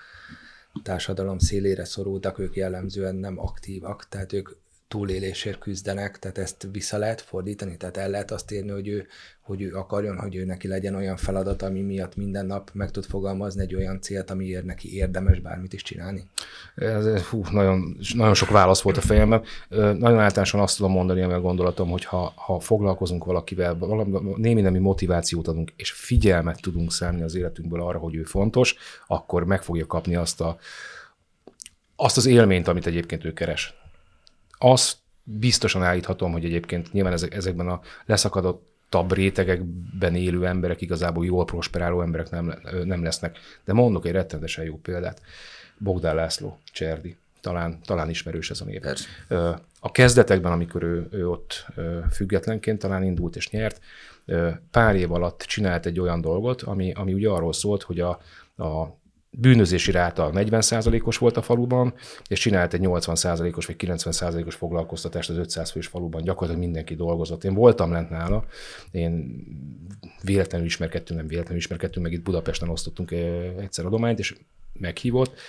társadalom 0.84 1.38
szélére 1.38 1.86
szorultak, 1.86 2.40
ők 2.40 2.56
jellemzően 2.56 3.16
nem 3.16 3.40
aktívak, 3.40 4.08
tehát 4.10 4.34
ők 4.34 4.50
túlélésért 4.94 5.60
küzdenek, 5.60 6.20
tehát 6.20 6.38
ezt 6.38 6.68
vissza 6.72 6.98
lehet 6.98 7.22
fordítani, 7.22 7.78
tehát 7.78 7.98
el 7.98 8.10
lehet 8.10 8.32
azt 8.32 8.52
érni, 8.52 8.70
hogy 8.70 8.88
ő, 8.88 9.08
hogy 9.42 9.62
ő 9.62 9.74
akarjon, 9.74 10.18
hogy 10.18 10.36
ő 10.36 10.46
neki 10.46 10.68
legyen 10.68 10.96
olyan 10.96 11.18
feladat, 11.18 11.62
ami 11.62 11.82
miatt 11.82 12.16
minden 12.16 12.46
nap 12.46 12.70
meg 12.74 12.92
tud 12.92 13.06
fogalmazni 13.06 13.62
egy 13.62 13.76
olyan 13.76 14.02
célt, 14.02 14.32
amiért 14.32 14.64
neki 14.64 14.96
érdemes 14.96 15.40
bármit 15.40 15.74
is 15.74 15.82
csinálni? 15.82 16.24
Ez, 16.76 17.22
hú, 17.22 17.44
nagyon, 17.52 17.98
nagyon 18.14 18.34
sok 18.34 18.50
válasz 18.50 18.82
volt 18.82 18.98
a 18.98 19.02
fejemben. 19.02 19.44
Nagyon 19.70 20.20
általánosan 20.20 20.60
azt 20.60 20.78
tudom 20.78 20.92
mondani, 20.92 21.22
a 21.22 21.42
gondolatom, 21.42 21.90
hogy 21.90 22.06
ha, 22.06 22.34
ha 22.36 22.60
foglalkozunk 22.60 23.26
valakivel, 23.26 23.78
valami, 23.78 24.20
némi 24.36 24.62
nemi 24.62 24.80
motivációt 24.80 25.48
adunk, 25.48 25.74
és 25.76 25.92
figyelmet 25.92 26.62
tudunk 26.62 26.92
szállni 26.92 27.22
az 27.22 27.36
életünkből 27.36 27.82
arra, 27.82 27.98
hogy 27.98 28.16
ő 28.16 28.24
fontos, 28.24 28.76
akkor 29.08 29.46
meg 29.46 29.64
fogja 29.64 29.86
kapni 29.86 30.16
azt 30.16 30.42
a, 30.42 30.58
azt 31.96 32.18
az 32.18 32.26
élményt, 32.26 32.68
amit 32.68 32.86
egyébként 32.86 33.26
ő 33.26 33.34
keres 33.34 33.82
azt 34.64 34.98
biztosan 35.24 35.84
állíthatom, 35.84 36.32
hogy 36.32 36.46
egyébként 36.46 36.92
nyilván 36.92 37.14
ezek, 37.14 37.34
ezekben 37.34 37.68
a 37.68 37.82
leszakadottabb 38.06 39.14
rétegekben 39.14 40.16
élő 40.16 40.46
emberek, 40.46 40.82
igazából 40.82 41.26
jól 41.26 41.46
prosperáló 41.46 42.02
emberek 42.02 42.30
nem, 42.30 42.54
nem 42.84 43.04
lesznek. 43.04 43.38
De 43.66 43.74
mondok 43.74 44.06
egy 44.06 44.12
rettenetesen 44.12 44.66
jó 44.66 44.76
példát. 44.78 45.22
Bogdán 45.78 46.16
László, 46.16 46.60
Cserdi. 46.72 47.18
Talán, 47.42 47.80
talán 47.86 48.10
ismerős 48.10 48.50
ez 48.50 48.62
a 48.62 48.66
név. 48.66 48.80
Persze. 48.80 49.08
A 49.80 49.92
kezdetekben, 49.92 50.52
amikor 50.52 50.84
ő, 50.84 51.08
ő 51.12 51.30
ott 51.30 51.66
függetlenként 52.12 52.80
talán 52.80 53.04
indult 53.04 53.36
és 53.36 53.50
nyert, 53.50 53.82
pár 54.72 54.96
év 54.96 55.12
alatt 55.12 55.40
csinált 55.40 55.86
egy 55.86 56.00
olyan 56.00 56.22
dolgot, 56.22 56.62
ami, 56.62 56.92
ami 56.92 57.14
ugye 57.14 57.30
arról 57.30 57.54
szólt, 57.54 57.84
hogy 57.84 58.00
a, 58.00 58.10
a 58.58 58.98
bűnözési 59.38 59.92
ráta 59.92 60.32
40%-os 60.34 61.18
volt 61.18 61.38
a 61.38 61.42
faluban, 61.42 61.94
és 62.28 62.40
csinált 62.40 62.74
egy 62.74 62.82
80%-os 62.84 63.66
vagy 63.66 63.76
90%-os 63.80 64.56
foglalkoztatást 64.56 65.30
az 65.30 65.38
500 65.38 65.72
fős 65.72 65.88
faluban, 65.88 66.24
gyakorlatilag 66.24 66.64
mindenki 66.64 66.96
dolgozott. 66.96 67.44
Én 67.44 67.54
voltam 67.54 67.92
lent 67.92 68.10
nála, 68.10 68.46
én 68.92 69.44
véletlenül 70.22 70.68
ismerkedtünk, 70.68 71.20
nem 71.20 71.28
véletlenül 71.28 71.60
ismerkedtünk, 71.60 72.06
meg 72.06 72.16
itt 72.16 72.24
Budapesten 72.24 72.70
osztottunk 72.70 73.12
egyszer 73.60 73.86
adományt, 73.86 74.20
és 74.20 74.36
meghívott, 74.80 75.40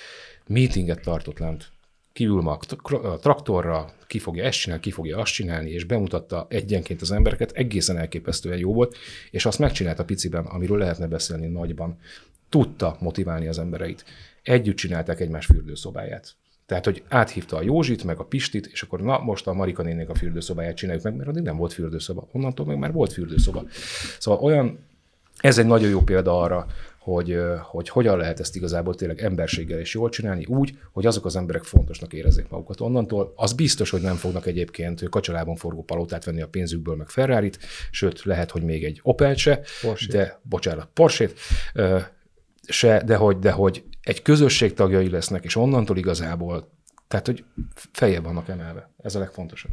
meetinget 0.47 1.01
tartott 1.03 1.39
lent. 1.39 1.73
Kiül 2.13 2.41
ma 2.41 2.59
a 2.89 3.19
traktorra, 3.19 3.93
ki 4.07 4.19
fogja 4.19 4.45
ezt 4.45 4.59
csinálni, 4.59 4.83
ki 4.83 4.91
fogja 4.91 5.19
azt 5.19 5.33
csinálni, 5.33 5.71
és 5.71 5.85
bemutatta 5.85 6.47
egyenként 6.49 7.01
az 7.01 7.11
embereket, 7.11 7.53
egészen 7.53 7.99
elképesztően 7.99 8.59
jó 8.59 8.73
volt, 8.73 8.97
és 9.31 9.47
azt 9.47 9.59
megcsinálta 9.59 10.05
piciben, 10.05 10.45
amiről 10.45 10.79
lehetne 10.79 11.07
beszélni 11.07 11.47
nagyban 11.47 11.99
tudta 12.55 12.97
motiválni 13.01 13.47
az 13.47 13.59
embereit. 13.59 14.05
Együtt 14.43 14.77
csinálták 14.77 15.21
egymás 15.21 15.47
fürdőszobáját. 15.47 16.35
Tehát, 16.67 16.85
hogy 16.85 17.03
áthívta 17.09 17.57
a 17.57 17.63
Józsit, 17.63 18.05
meg 18.05 18.19
a 18.19 18.25
Pistit, 18.25 18.67
és 18.67 18.83
akkor 18.83 19.01
na, 19.01 19.19
most 19.19 19.47
a 19.47 19.53
Marika 19.53 19.83
nénék 19.83 20.09
a 20.09 20.15
fürdőszobáját 20.15 20.77
csináljuk 20.77 21.05
meg, 21.05 21.15
mert 21.15 21.29
addig 21.29 21.43
nem 21.43 21.57
volt 21.57 21.73
fürdőszoba. 21.73 22.29
Onnantól 22.33 22.67
meg 22.67 22.79
már 22.79 22.93
volt 22.93 23.13
fürdőszoba. 23.13 23.65
Szóval 24.19 24.41
olyan, 24.41 24.79
ez 25.41 25.59
egy 25.59 25.67
nagyon 25.67 25.89
jó 25.89 26.01
példa 26.01 26.41
arra, 26.41 26.67
hogy, 26.99 27.39
hogy 27.63 27.89
hogyan 27.89 28.17
lehet 28.17 28.41
ezt 28.41 28.57
igazából 28.57 28.95
tényleg 28.95 29.23
emberséggel 29.23 29.79
és 29.79 29.95
jól 29.95 30.09
csinálni, 30.09 30.45
úgy, 30.45 30.79
hogy 30.93 31.07
azok 31.07 31.25
az 31.25 31.37
emberek 31.37 31.65
fontosnak 31.65 32.13
érezzék 32.13 32.49
magukat. 32.49 32.81
Onnantól 32.81 33.33
az 33.37 33.53
biztos, 33.53 33.91
hogy 33.91 34.03
nem 34.03 34.17
fognak 34.17 34.47
egyébként 34.47 35.09
kacsalában 35.09 35.57
forgó 35.57 35.83
palotát 35.83 36.25
venni 36.25 36.43
a 36.43 36.49
pénzükből, 36.49 36.97
meg 36.97 37.09
ferrari 37.09 37.51
sőt, 37.91 38.23
lehet, 38.23 38.51
hogy 38.51 38.63
még 38.63 38.85
egy 38.85 39.01
Opel 39.03 39.35
se, 39.35 39.61
Porsche. 39.83 40.13
de 40.13 40.41
bocsánat, 40.43 40.89
Porsét, 40.93 41.39
se, 42.67 43.03
de 43.05 43.17
hogy, 43.17 43.39
de 43.39 43.51
hogy 43.51 43.85
egy 44.03 44.23
közösség 44.23 44.75
tagjai 44.75 45.11
lesznek, 45.11 45.45
és 45.45 45.57
onnantól 45.57 45.97
igazából, 45.97 46.73
tehát, 47.09 47.27
hogy 47.27 47.45
feje 47.93 48.21
vannak 48.21 48.49
emelve. 48.49 48.91
Ez 49.03 49.15
a 49.15 49.19
legfontosabb. 49.19 49.71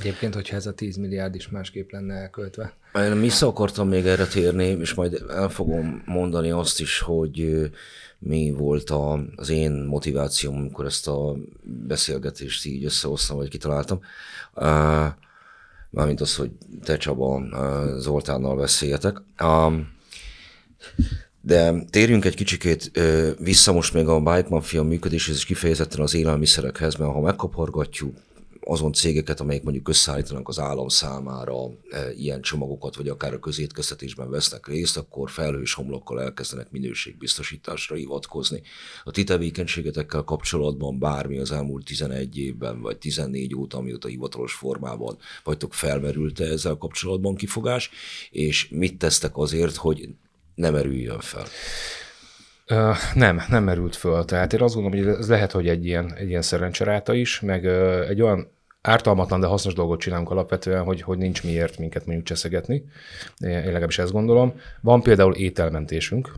Egyébként, 0.00 0.34
hogyha 0.34 0.56
ez 0.56 0.66
a 0.66 0.74
10 0.74 0.96
milliárd 0.96 1.34
is 1.34 1.48
másképp 1.48 1.90
lenne 1.90 2.14
elköltve. 2.14 2.74
Én 2.94 3.20
vissza 3.20 3.46
akartam 3.46 3.88
még 3.88 4.06
erre 4.06 4.26
térni, 4.26 4.64
és 4.64 4.94
majd 4.94 5.24
el 5.28 5.48
fogom 5.48 6.02
mondani 6.06 6.50
azt 6.50 6.80
is, 6.80 6.98
hogy 6.98 7.70
mi 8.18 8.50
volt 8.50 8.90
a, 8.90 9.24
az 9.36 9.48
én 9.48 9.72
motivációm, 9.72 10.56
amikor 10.56 10.84
ezt 10.84 11.08
a 11.08 11.36
beszélgetést 11.62 12.66
így 12.66 12.84
összehoztam, 12.84 13.36
vagy 13.36 13.48
kitaláltam. 13.48 14.00
Mármint 15.90 16.20
az, 16.20 16.36
hogy 16.36 16.50
te 16.82 16.96
Csaba 16.96 17.42
Zoltánnal 17.98 18.56
beszéljetek. 18.56 19.22
De 21.44 21.84
térjünk 21.90 22.24
egy 22.24 22.34
kicsikét 22.34 23.00
vissza 23.38 23.72
most 23.72 23.94
még 23.94 24.06
a 24.06 24.20
Bike 24.20 24.48
Mafia 24.48 24.82
működéshez, 24.82 25.36
és 25.36 25.44
kifejezetten 25.44 26.00
az 26.00 26.14
élelmiszerekhez, 26.14 26.94
mert 26.94 27.12
ha 27.12 27.20
megkapargatjuk 27.20 28.16
azon 28.64 28.92
cégeket, 28.92 29.40
amelyek 29.40 29.62
mondjuk 29.62 29.88
összeállítanak 29.88 30.48
az 30.48 30.58
állam 30.58 30.88
számára 30.88 31.54
e, 31.90 32.12
ilyen 32.12 32.40
csomagokat, 32.40 32.96
vagy 32.96 33.08
akár 33.08 33.34
a 33.34 33.38
közétkeztetésben 33.38 34.30
vesznek 34.30 34.66
részt, 34.66 34.96
akkor 34.96 35.30
felhős 35.30 35.74
homlokkal 35.74 36.22
elkezdenek 36.22 36.70
minőségbiztosításra 36.70 37.96
hivatkozni. 37.96 38.62
A 39.04 39.10
ti 39.10 39.24
tevékenységetekkel 39.24 40.22
kapcsolatban 40.22 40.98
bármi 40.98 41.38
az 41.38 41.52
elmúlt 41.52 41.84
11 41.84 42.38
évben, 42.38 42.80
vagy 42.80 42.96
14 42.98 43.54
óta, 43.54 43.76
amióta 43.76 44.08
hivatalos 44.08 44.52
formában 44.52 45.18
vagytok, 45.44 45.74
felmerült-e 45.74 46.44
ezzel 46.44 46.76
kapcsolatban 46.76 47.34
kifogás, 47.34 47.90
és 48.30 48.68
mit 48.68 48.98
tesztek 48.98 49.36
azért, 49.36 49.76
hogy 49.76 50.08
nem 50.62 50.74
erüljön 50.74 51.20
fel? 51.20 51.44
Uh, 52.68 52.96
nem, 53.14 53.42
nem 53.48 53.64
merült 53.64 53.96
föl. 53.96 54.24
Tehát 54.24 54.52
én 54.52 54.60
azt 54.60 54.74
gondolom, 54.74 55.04
hogy 55.04 55.14
ez 55.18 55.28
lehet, 55.28 55.52
hogy 55.52 55.68
egy 55.68 55.86
ilyen, 55.86 56.14
egy 56.14 56.28
ilyen 56.28 56.42
szerencseráta 56.42 57.14
is, 57.14 57.40
meg 57.40 57.64
uh, 57.64 58.08
egy 58.08 58.22
olyan 58.22 58.52
ártalmatlan, 58.82 59.40
de 59.40 59.46
hasznos 59.46 59.74
dolgot 59.74 60.00
csinálunk 60.00 60.30
alapvetően, 60.30 60.84
hogy, 60.84 61.02
hogy 61.02 61.18
nincs 61.18 61.44
miért 61.44 61.78
minket 61.78 62.06
mondjuk 62.06 62.26
cseszegetni. 62.26 62.84
Én 63.38 63.64
legalábbis 63.64 63.98
ezt 63.98 64.12
gondolom. 64.12 64.52
Van 64.80 65.02
például 65.02 65.34
ételmentésünk, 65.34 66.32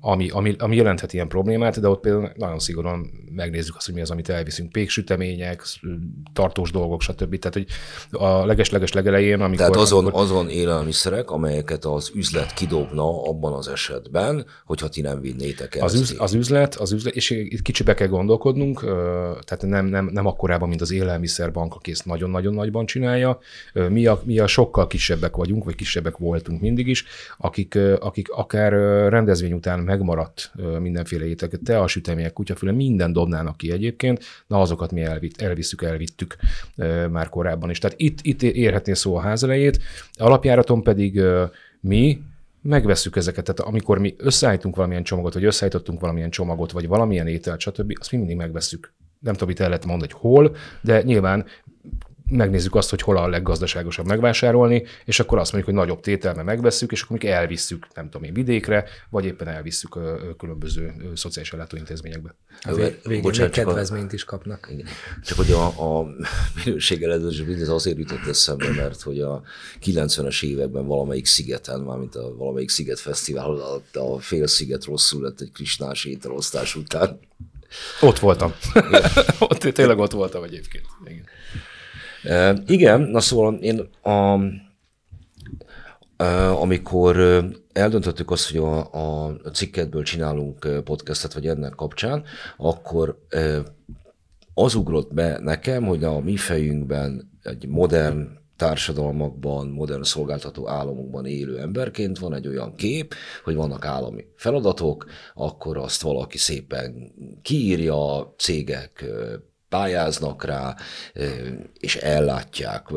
ami, 0.00 0.30
ami, 0.30 0.54
ami 0.58 0.76
jelenthet 0.76 1.12
ilyen 1.12 1.28
problémát, 1.28 1.80
de 1.80 1.88
ott 1.88 2.00
például 2.00 2.32
nagyon 2.36 2.58
szigorúan 2.58 3.10
megnézzük 3.34 3.76
azt, 3.76 3.86
hogy 3.86 3.94
mi 3.94 4.00
az, 4.00 4.10
amit 4.10 4.28
elviszünk. 4.28 4.72
Péksütemények, 4.72 5.62
tartós 6.32 6.70
dolgok, 6.70 7.00
stb. 7.00 7.38
Tehát, 7.38 7.54
hogy 7.54 7.66
a 8.20 8.44
leges-leges 8.44 8.92
legelején, 8.92 9.40
amikor... 9.40 9.56
Tehát 9.56 9.76
azon, 9.76 9.98
amikor... 9.98 10.20
azon 10.22 10.48
élelmiszerek, 10.48 11.30
amelyeket 11.30 11.84
az 11.84 12.10
üzlet 12.14 12.54
kidobna 12.54 13.22
abban 13.22 13.52
az 13.52 13.68
esetben, 13.68 14.46
hogyha 14.64 14.88
ti 14.88 15.00
nem 15.00 15.20
vinnétek 15.20 15.74
el. 15.74 15.84
Az, 15.84 15.94
üz, 15.94 16.14
az 16.18 16.34
üzlet, 16.34 16.74
az 16.74 16.92
üzlet, 16.92 17.14
és 17.14 17.30
itt 17.30 17.62
kicsibe 17.62 17.94
kell 17.94 18.08
gondolkodnunk, 18.08 18.80
tehát 19.44 19.64
nem, 19.66 19.86
nem, 19.86 20.04
nem 20.12 20.26
akkorában, 20.26 20.68
mint 20.68 20.80
az 20.80 20.92
élelmiszer 20.92 21.49
bank, 21.50 21.74
aki 21.74 21.90
ezt 21.90 22.04
nagyon-nagyon 22.04 22.54
nagyban 22.54 22.86
csinálja. 22.86 23.38
Mi 23.72 24.06
a, 24.06 24.20
mi 24.24 24.38
a 24.38 24.46
sokkal 24.46 24.86
kisebbek 24.86 25.36
vagyunk, 25.36 25.64
vagy 25.64 25.74
kisebbek 25.74 26.16
voltunk 26.16 26.60
mindig 26.60 26.86
is, 26.86 27.04
akik, 27.38 27.78
akik 28.00 28.30
akár 28.30 28.72
rendezvény 29.10 29.52
után 29.52 29.80
megmaradt 29.80 30.52
mindenféle 30.78 31.26
ételek, 31.26 31.60
te 31.64 31.80
a 31.80 31.86
sütemények, 31.86 32.32
kutyafüle, 32.32 32.72
minden 32.72 33.12
dobnának 33.12 33.56
ki 33.56 33.72
egyébként, 33.72 34.24
na 34.46 34.60
azokat 34.60 34.92
mi 34.92 35.02
elvitt, 35.02 35.40
elvisszük, 35.40 35.82
elvittük 35.82 36.36
már 37.10 37.28
korábban 37.28 37.70
is. 37.70 37.78
Tehát 37.78 38.00
itt, 38.00 38.18
itt 38.22 38.42
érhetné 38.42 38.92
szó 38.92 39.16
a 39.16 39.20
ház 39.20 39.44
elejét, 39.44 39.78
alapjáraton 40.12 40.82
pedig 40.82 41.20
mi 41.80 42.22
megveszük 42.62 43.16
ezeket. 43.16 43.44
Tehát 43.44 43.60
amikor 43.72 43.98
mi 43.98 44.14
összeállítunk 44.18 44.76
valamilyen 44.76 45.02
csomagot, 45.02 45.34
vagy 45.34 45.44
összeállítottunk 45.44 46.00
valamilyen 46.00 46.30
csomagot, 46.30 46.72
vagy 46.72 46.88
valamilyen 46.88 47.26
ételt, 47.26 47.60
stb., 47.60 47.92
azt 48.00 48.12
mi 48.12 48.18
mindig 48.18 48.36
megveszük. 48.36 48.92
Nem 49.20 49.32
tudom, 49.32 49.48
itt 49.48 49.60
el 49.60 49.68
lehet 49.68 49.86
mondani, 49.86 50.12
hogy 50.12 50.20
hol, 50.20 50.56
de 50.80 51.02
nyilván 51.02 51.46
megnézzük 52.30 52.74
azt, 52.74 52.90
hogy 52.90 53.02
hol 53.02 53.16
a 53.16 53.28
leggazdaságosabb 53.28 54.06
megvásárolni, 54.06 54.84
és 55.04 55.20
akkor 55.20 55.38
azt 55.38 55.52
mondjuk, 55.52 55.74
hogy 55.74 55.84
nagyobb 55.84 56.02
tételme 56.02 56.42
megvesszük, 56.42 56.92
és 56.92 57.02
akkor 57.02 57.18
még 57.18 57.30
elvisszük, 57.30 57.86
nem 57.94 58.04
tudom 58.04 58.22
én, 58.22 58.32
vidékre, 58.32 58.84
vagy 59.10 59.24
éppen 59.24 59.48
elvisszük 59.48 59.94
a 59.94 60.36
különböző 60.38 60.94
szociális 61.14 61.52
ellátóintézményekbe. 61.52 62.34
Azért 62.60 63.06
végén 63.06 63.22
Bocsánat, 63.22 63.56
még 63.56 63.64
kedvezményt 63.64 64.10
a, 64.10 64.14
is 64.14 64.24
kapnak. 64.24 64.68
Igen. 64.72 64.86
Csak 65.24 65.36
hogy 65.36 65.50
a, 65.50 65.66
a 65.66 66.06
minőség 66.64 67.02
ez 67.02 67.68
azért 67.68 67.98
jutott 67.98 68.26
eszembe, 68.26 68.70
mert 68.76 69.02
hogy 69.02 69.20
a 69.20 69.42
90-es 69.84 70.44
években 70.44 70.86
valamelyik 70.86 71.26
szigeten, 71.26 71.80
mármint 71.80 72.14
a 72.14 72.36
valamelyik 72.36 72.70
sziget 72.70 72.98
fesztivál, 72.98 73.50
a, 73.50 73.98
a 73.98 74.18
fél 74.18 74.46
sziget 74.46 74.84
rosszul 74.84 75.22
lett 75.22 75.40
egy 75.40 75.52
krisnás 75.52 76.04
ételosztás 76.04 76.76
után. 76.76 77.18
Ott 78.00 78.18
voltam. 78.18 78.52
ott, 79.38 79.58
tényleg 79.58 79.98
ott 79.98 80.12
voltam 80.12 80.42
egyébként. 80.42 80.84
Igen. 81.04 82.64
Igen, 82.66 83.00
na 83.00 83.20
szóval 83.20 83.54
én 83.54 83.80
a, 84.02 84.38
amikor 86.60 87.44
eldöntöttük 87.72 88.30
azt, 88.30 88.50
hogy 88.50 88.56
a, 88.56 89.26
a 89.26 89.36
cikketből 89.52 90.02
csinálunk 90.02 90.82
podcastet, 90.84 91.32
vagy 91.32 91.46
ennek 91.46 91.74
kapcsán, 91.74 92.24
akkor 92.56 93.18
az 94.54 94.74
ugrott 94.74 95.14
be 95.14 95.38
nekem, 95.38 95.84
hogy 95.84 96.04
a 96.04 96.20
mi 96.20 96.36
fejünkben 96.36 97.30
egy 97.42 97.68
modern 97.68 98.39
társadalmakban, 98.60 99.68
modern 99.68 100.02
szolgáltató 100.02 100.68
államokban 100.68 101.26
élő 101.26 101.58
emberként 101.58 102.18
van 102.18 102.34
egy 102.34 102.46
olyan 102.46 102.74
kép, 102.74 103.14
hogy 103.44 103.54
vannak 103.54 103.84
állami 103.84 104.26
feladatok, 104.36 105.06
akkor 105.34 105.76
azt 105.76 106.02
valaki 106.02 106.38
szépen 106.38 107.12
kiírja, 107.42 108.34
cégek 108.36 109.04
pályáznak 109.68 110.44
rá, 110.44 110.76
és 111.78 111.96
ellátják. 111.96 112.88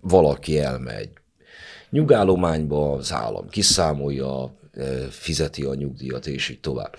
Valaki 0.00 0.58
elmegy 0.58 1.10
nyugállományba, 1.90 2.92
az 2.92 3.12
állam 3.12 3.48
kiszámolja, 3.48 4.56
fizeti 5.10 5.64
a 5.64 5.74
nyugdíjat, 5.74 6.26
és 6.26 6.48
így 6.48 6.60
tovább. 6.60 6.94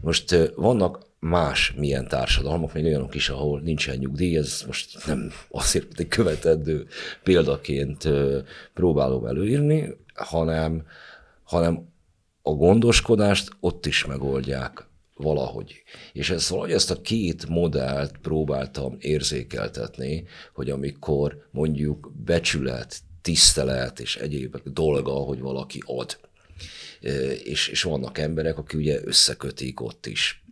Most 0.00 0.52
vannak 0.56 0.98
más 1.24 1.72
milyen 1.76 2.08
társadalmak, 2.08 2.72
még 2.72 2.84
olyanok 2.84 3.14
is, 3.14 3.28
ahol 3.28 3.60
nincsen 3.60 3.96
nyugdíj, 3.96 4.36
ez 4.36 4.62
most 4.66 5.06
nem 5.06 5.32
azért 5.50 6.00
egy 6.00 6.08
követendő 6.08 6.86
példaként 7.22 8.08
próbálom 8.74 9.26
előírni, 9.26 9.96
hanem, 10.14 10.86
hanem 11.42 11.88
a 12.42 12.50
gondoskodást 12.50 13.50
ott 13.60 13.86
is 13.86 14.04
megoldják 14.04 14.86
valahogy. 15.14 15.82
És 16.12 16.30
ezt 16.30 16.48
valahogy 16.48 16.72
ezt 16.72 16.90
a 16.90 17.00
két 17.00 17.48
modellt 17.48 18.18
próbáltam 18.18 18.96
érzékeltetni, 18.98 20.24
hogy 20.54 20.70
amikor 20.70 21.48
mondjuk 21.50 22.12
becsület, 22.24 22.98
tisztelet 23.22 24.00
és 24.00 24.16
egyéb 24.16 24.56
dolga, 24.64 25.12
hogy 25.12 25.40
valaki 25.40 25.82
ad. 25.86 26.18
És, 27.44 27.68
és 27.68 27.82
vannak 27.82 28.18
emberek, 28.18 28.58
akik 28.58 28.78
ugye 28.78 29.00
összekötik 29.04 29.80
ott 29.80 30.06
is 30.06 30.43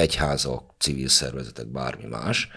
egyházak, 0.00 0.74
civil 0.78 1.08
szervezetek, 1.08 1.66
bármi 1.66 2.06
más, 2.06 2.48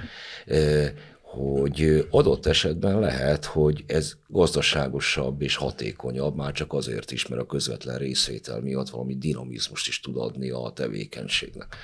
hogy 1.21 2.07
adott 2.09 2.45
esetben 2.45 2.99
lehet, 2.99 3.45
hogy 3.45 3.83
ez 3.87 4.13
gazdaságosabb 4.27 5.41
és 5.41 5.55
hatékonyabb, 5.55 6.35
már 6.35 6.51
csak 6.51 6.73
azért 6.73 7.11
is, 7.11 7.27
mert 7.27 7.41
a 7.41 7.45
közvetlen 7.45 7.97
részvétel 7.97 8.59
miatt 8.59 8.89
valami 8.89 9.17
dinamizmust 9.17 9.87
is 9.87 9.99
tud 9.99 10.17
adni 10.17 10.49
a 10.49 10.71
tevékenységnek. 10.75 11.75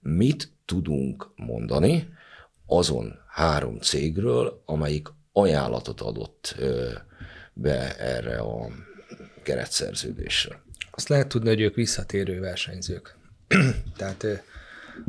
Mit 0.00 0.50
tudunk 0.64 1.30
mondani 1.36 2.08
azon 2.66 3.18
három 3.28 3.78
cégről, 3.78 4.62
amelyik 4.64 5.08
ajánlatot 5.32 6.00
adott 6.00 6.56
be 7.52 7.98
erre 7.98 8.38
a 8.38 8.68
keretszerződésre? 9.42 10.62
Azt 10.90 11.08
lehet 11.08 11.28
tudni, 11.28 11.48
hogy 11.48 11.60
ők 11.60 11.74
visszatérő 11.74 12.40
versenyzők. 12.40 13.16
Tehát 13.96 14.26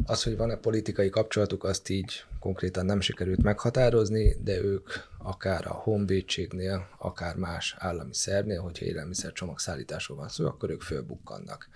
az, 0.06 0.24
hogy 0.24 0.38
van-e 0.38 0.56
politikai 0.56 1.10
kapcsolatuk, 1.10 1.64
azt 1.64 1.90
így 1.90 2.24
konkrétan 2.40 2.86
nem 2.86 3.02
sikerült 3.02 3.44
meghatározni, 3.44 4.36
de 4.44 4.62
ők 4.62 4.90
akár 5.18 5.68
a 5.68 5.74
honvédségnél, 5.74 6.90
akár 6.98 7.36
más 7.36 7.76
állami 7.78 8.14
szervnél, 8.14 8.62
hogyha 8.62 8.86
élelmiszer 8.86 9.32
csomagszállításról 9.32 10.18
van 10.18 10.30
szó, 10.30 10.46
akkor 10.46 10.70
ők 10.70 10.82
fölbukkannak. 10.82 11.70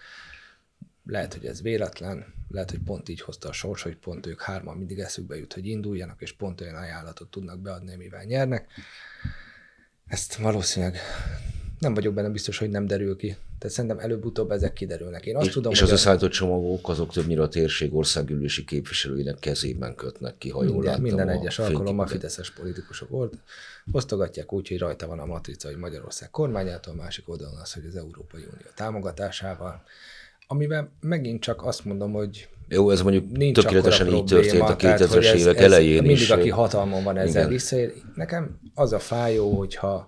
Lehet, 1.06 1.34
hogy 1.34 1.45
ez 1.45 1.62
véletlen, 1.62 2.34
lehet, 2.50 2.69
hogy 2.69 2.80
pont 2.86 3.10
így 3.10 3.22
hozta 3.22 3.50
a 3.50 3.52
sors, 3.52 3.82
hogy 3.82 3.98
pont 3.98 4.26
ők 4.26 4.41
hárman 4.41 4.78
mindig 4.78 5.00
eszükbe 5.00 5.38
jut, 5.38 5.54
hogy 5.54 5.67
induljanak, 5.67 6.22
és 6.22 6.34
pont 6.34 6.62
olyan 6.62 6.76
ajánlatot 6.76 7.32
tudnak 7.32 7.60
beadni, 7.60 7.93
amivel 7.93 8.24
nyernek. 8.24 8.69
Ezt 10.08 10.36
valószínűleg 10.36 10.98
nem 11.80 11.93
vagyok 11.93 12.13
benne 12.13 12.30
biztos, 12.30 12.58
hogy 12.58 12.69
nem 12.69 12.86
derül 12.86 13.15
ki. 13.15 13.38
Tehát 13.60 13.76
szerintem 13.76 14.00
előbb-utóbb 14.00 14.52
ezek 14.52 14.74
kiderülnek. 14.74 15.26
Én 15.26 15.36
azt 15.36 15.45
és, 15.45 15.54
tudom, 15.54 15.72
és 15.72 15.82
az 15.82 15.91
összeállított 15.91 16.32
csomagok 16.32 16.89
azok 16.89 17.12
többnyire 17.12 17.41
a 17.41 17.48
térség 17.48 17.95
országgyűlési 17.95 18.65
képviselőinek 18.65 19.39
kezében 19.39 19.95
kötnek 19.95 20.38
ki, 20.38 20.50
ha 20.50 20.63
jól 20.63 20.74
minden, 20.74 21.02
Minden 21.02 21.30
egyes 21.30 21.60
alkalommal 21.60 22.08
fideszes 22.08 22.52
politikusok 22.52 23.10
volt. 23.10 23.34
Osztogatják 23.91 24.54
úgy, 24.54 24.67
hogy 24.67 24.80
rajta 24.80 25.08
van 25.08 25.19
a 25.19 25.26
matrica, 25.26 25.67
hogy 25.67 25.78
Magyarország 25.78 26.30
kormányától, 26.30 26.93
a 26.93 27.02
másik 27.02 27.30
oldalon 27.30 27.60
az, 27.60 27.74
hogy 27.74 27.86
az 27.86 27.95
Európai 27.95 28.41
Unió 28.41 28.67
támogatásával. 28.76 29.84
Amivel 30.48 30.91
megint 31.00 31.41
csak 31.41 31.65
azt 31.65 31.86
mondom, 31.86 32.12
hogy 32.12 32.50
jó, 32.67 32.89
ez 32.89 33.02
mondjuk 33.02 33.38
nincs 33.38 33.60
tökéletesen 33.60 34.08
így 34.08 34.24
történt 34.24 34.69
a 34.69 34.76
2000-es 34.76 35.34
évek 35.34 35.58
ez, 35.58 35.63
elején 35.63 36.02
mindig, 36.02 36.12
is. 36.12 36.28
Mindig, 36.28 36.45
aki 36.45 36.50
hatalmon 36.50 37.04
van 37.04 37.17
ezzel 37.17 37.48
visszaér. 37.48 37.93
Nekem 38.15 38.60
az 38.74 38.93
a 38.93 39.00
fájó, 39.00 39.58
hogyha 39.58 40.08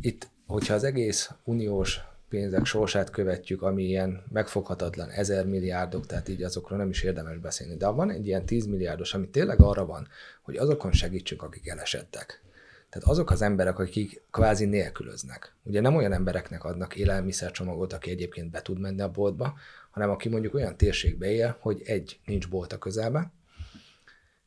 itt 0.00 0.28
hogyha 0.50 0.74
az 0.74 0.84
egész 0.84 1.30
uniós 1.44 2.00
pénzek 2.30 2.64
sorsát 2.64 3.10
követjük, 3.10 3.62
ami 3.62 3.82
ilyen 3.82 4.22
megfoghatatlan 4.28 5.08
ezer 5.08 5.46
milliárdok, 5.46 6.06
tehát 6.06 6.28
így 6.28 6.42
azokról 6.42 6.78
nem 6.78 6.88
is 6.88 7.02
érdemes 7.02 7.38
beszélni. 7.38 7.76
De 7.76 7.88
van 7.88 8.10
egy 8.10 8.26
ilyen 8.26 8.46
10 8.46 8.66
milliárdos, 8.66 9.14
ami 9.14 9.28
tényleg 9.28 9.60
arra 9.60 9.86
van, 9.86 10.08
hogy 10.42 10.56
azokon 10.56 10.92
segítsünk, 10.92 11.42
akik 11.42 11.68
elesettek. 11.68 12.42
Tehát 12.90 13.08
azok 13.08 13.30
az 13.30 13.42
emberek, 13.42 13.78
akik 13.78 14.22
kvázi 14.30 14.64
nélkülöznek. 14.64 15.54
Ugye 15.62 15.80
nem 15.80 15.96
olyan 15.96 16.12
embereknek 16.12 16.64
adnak 16.64 16.96
élelmiszercsomagot, 16.96 17.92
aki 17.92 18.10
egyébként 18.10 18.50
be 18.50 18.62
tud 18.62 18.80
menni 18.80 19.00
a 19.00 19.10
boltba, 19.10 19.54
hanem 19.90 20.10
aki 20.10 20.28
mondjuk 20.28 20.54
olyan 20.54 20.76
térségbe 20.76 21.30
él, 21.30 21.56
hogy 21.60 21.82
egy, 21.84 22.20
nincs 22.26 22.48
bolt 22.48 22.72
a 22.72 22.78
közelben, 22.78 23.32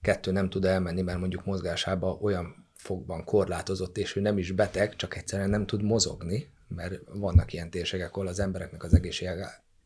kettő, 0.02 0.32
nem 0.32 0.50
tud 0.50 0.66
elmenni, 0.66 1.02
mert 1.02 1.20
mondjuk 1.20 1.46
mozgásába 1.46 2.18
olyan 2.22 2.68
fogban 2.74 3.24
korlátozott, 3.24 3.98
és 3.98 4.16
ő 4.16 4.22
nem 4.22 4.38
is 4.38 4.52
beteg, 4.52 4.96
csak 4.96 5.16
egyszerűen 5.16 5.50
nem 5.50 5.66
tud 5.66 5.84
mozogni, 5.84 6.53
mert 6.76 7.00
vannak 7.14 7.54
ilyen 7.54 7.70
térségek, 7.70 8.16
ahol 8.16 8.28
az 8.28 8.40
embereknek 8.40 8.84
az 8.84 8.94
egészség 8.94 9.30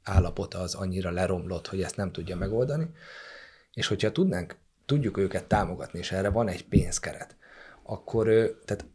állapota 0.04 0.60
az 0.60 0.76
annyira 0.76 1.12
leromlott, 1.12 1.67
hogy 1.67 1.82
ezt 1.82 1.95
nem 1.95 2.12
tudja 2.12 2.36
megoldani. 2.36 2.89
És 3.73 3.88
hogyha 3.88 4.12
tudnánk, 4.12 4.56
tudjuk 4.86 5.17
őket 5.17 5.45
támogatni, 5.45 6.00
és 6.00 6.12
erre 6.12 6.30
van 6.30 6.47
egy 6.47 6.67
pénzkeret, 6.67 7.36
akkor 7.84 8.26
tehát 8.65 8.86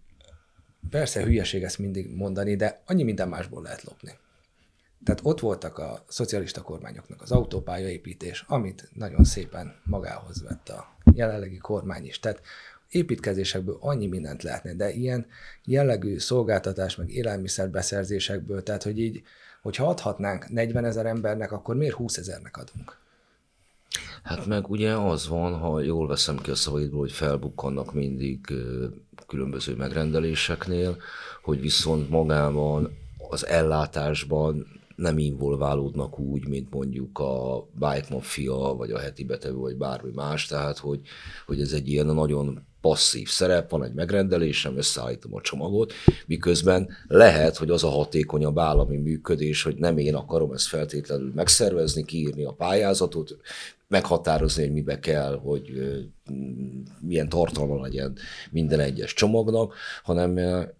persze 0.90 1.22
hülyeség 1.22 1.62
ezt 1.62 1.78
mindig 1.78 2.14
mondani, 2.14 2.56
de 2.56 2.82
annyi 2.86 3.02
minden 3.02 3.28
másból 3.28 3.62
lehet 3.62 3.82
lopni. 3.82 4.12
Tehát 5.04 5.20
ott 5.22 5.40
voltak 5.40 5.78
a 5.78 6.04
szocialista 6.08 6.62
kormányoknak 6.62 7.22
az 7.22 7.32
autópályaépítés, 7.32 8.44
amit 8.46 8.88
nagyon 8.94 9.24
szépen 9.24 9.80
magához 9.84 10.42
vett 10.42 10.68
a 10.68 10.96
jelenlegi 11.14 11.58
kormány 11.58 12.04
is. 12.04 12.18
Tehát 12.18 12.40
építkezésekből 12.92 13.76
annyi 13.80 14.06
mindent 14.06 14.42
lehetne, 14.42 14.74
de 14.74 14.90
ilyen 14.90 15.26
jellegű 15.64 16.18
szolgáltatás, 16.18 16.96
meg 16.96 17.10
élelmiszerbeszerzésekből, 17.10 18.62
tehát 18.62 18.82
hogy 18.82 18.98
így, 18.98 19.22
hogyha 19.62 19.88
adhatnánk 19.88 20.48
40 20.48 20.84
ezer 20.84 21.06
embernek, 21.06 21.52
akkor 21.52 21.76
miért 21.76 21.94
20 21.94 22.16
ezernek 22.16 22.56
adunk? 22.56 23.00
Hát 24.22 24.46
meg 24.46 24.68
ugye 24.70 24.96
az 24.96 25.28
van, 25.28 25.58
ha 25.58 25.80
jól 25.80 26.06
veszem 26.06 26.36
ki 26.36 26.50
a 26.50 26.54
szavaidból, 26.54 27.00
hogy 27.00 27.12
felbukkannak 27.12 27.94
mindig 27.94 28.38
különböző 29.26 29.74
megrendeléseknél, 29.74 30.96
hogy 31.42 31.60
viszont 31.60 32.10
magában 32.10 32.98
az 33.28 33.46
ellátásban 33.46 34.80
nem 34.96 35.18
involválódnak 35.18 36.18
úgy, 36.18 36.48
mint 36.48 36.70
mondjuk 36.70 37.18
a 37.18 37.66
Bike 37.72 38.06
Mafia, 38.10 38.54
vagy 38.54 38.90
a 38.90 38.98
heti 38.98 39.24
betevő, 39.24 39.56
vagy 39.56 39.76
bármi 39.76 40.10
más, 40.14 40.46
tehát 40.46 40.78
hogy, 40.78 41.00
hogy 41.46 41.60
ez 41.60 41.72
egy 41.72 41.88
ilyen 41.88 42.06
nagyon 42.06 42.66
passzív 42.82 43.28
szerep, 43.28 43.70
van 43.70 43.84
egy 43.84 43.92
megrendelésem, 43.92 44.76
összeállítom 44.76 45.34
a 45.34 45.40
csomagot, 45.40 45.92
miközben 46.26 46.88
lehet, 47.08 47.56
hogy 47.56 47.70
az 47.70 47.84
a 47.84 47.88
hatékonyabb 47.88 48.58
állami 48.58 48.96
működés, 48.96 49.62
hogy 49.62 49.76
nem 49.76 49.98
én 49.98 50.14
akarom 50.14 50.52
ezt 50.52 50.66
feltétlenül 50.66 51.32
megszervezni, 51.34 52.04
kiírni 52.04 52.44
a 52.44 52.52
pályázatot, 52.52 53.36
meghatározni, 53.92 54.62
hogy 54.62 54.72
mibe 54.72 54.98
kell, 54.98 55.38
hogy 55.38 55.72
milyen 57.00 57.28
tartalma 57.28 57.80
legyen 57.80 58.16
minden 58.50 58.80
egyes 58.80 59.14
csomagnak, 59.14 59.74
hanem 60.02 60.36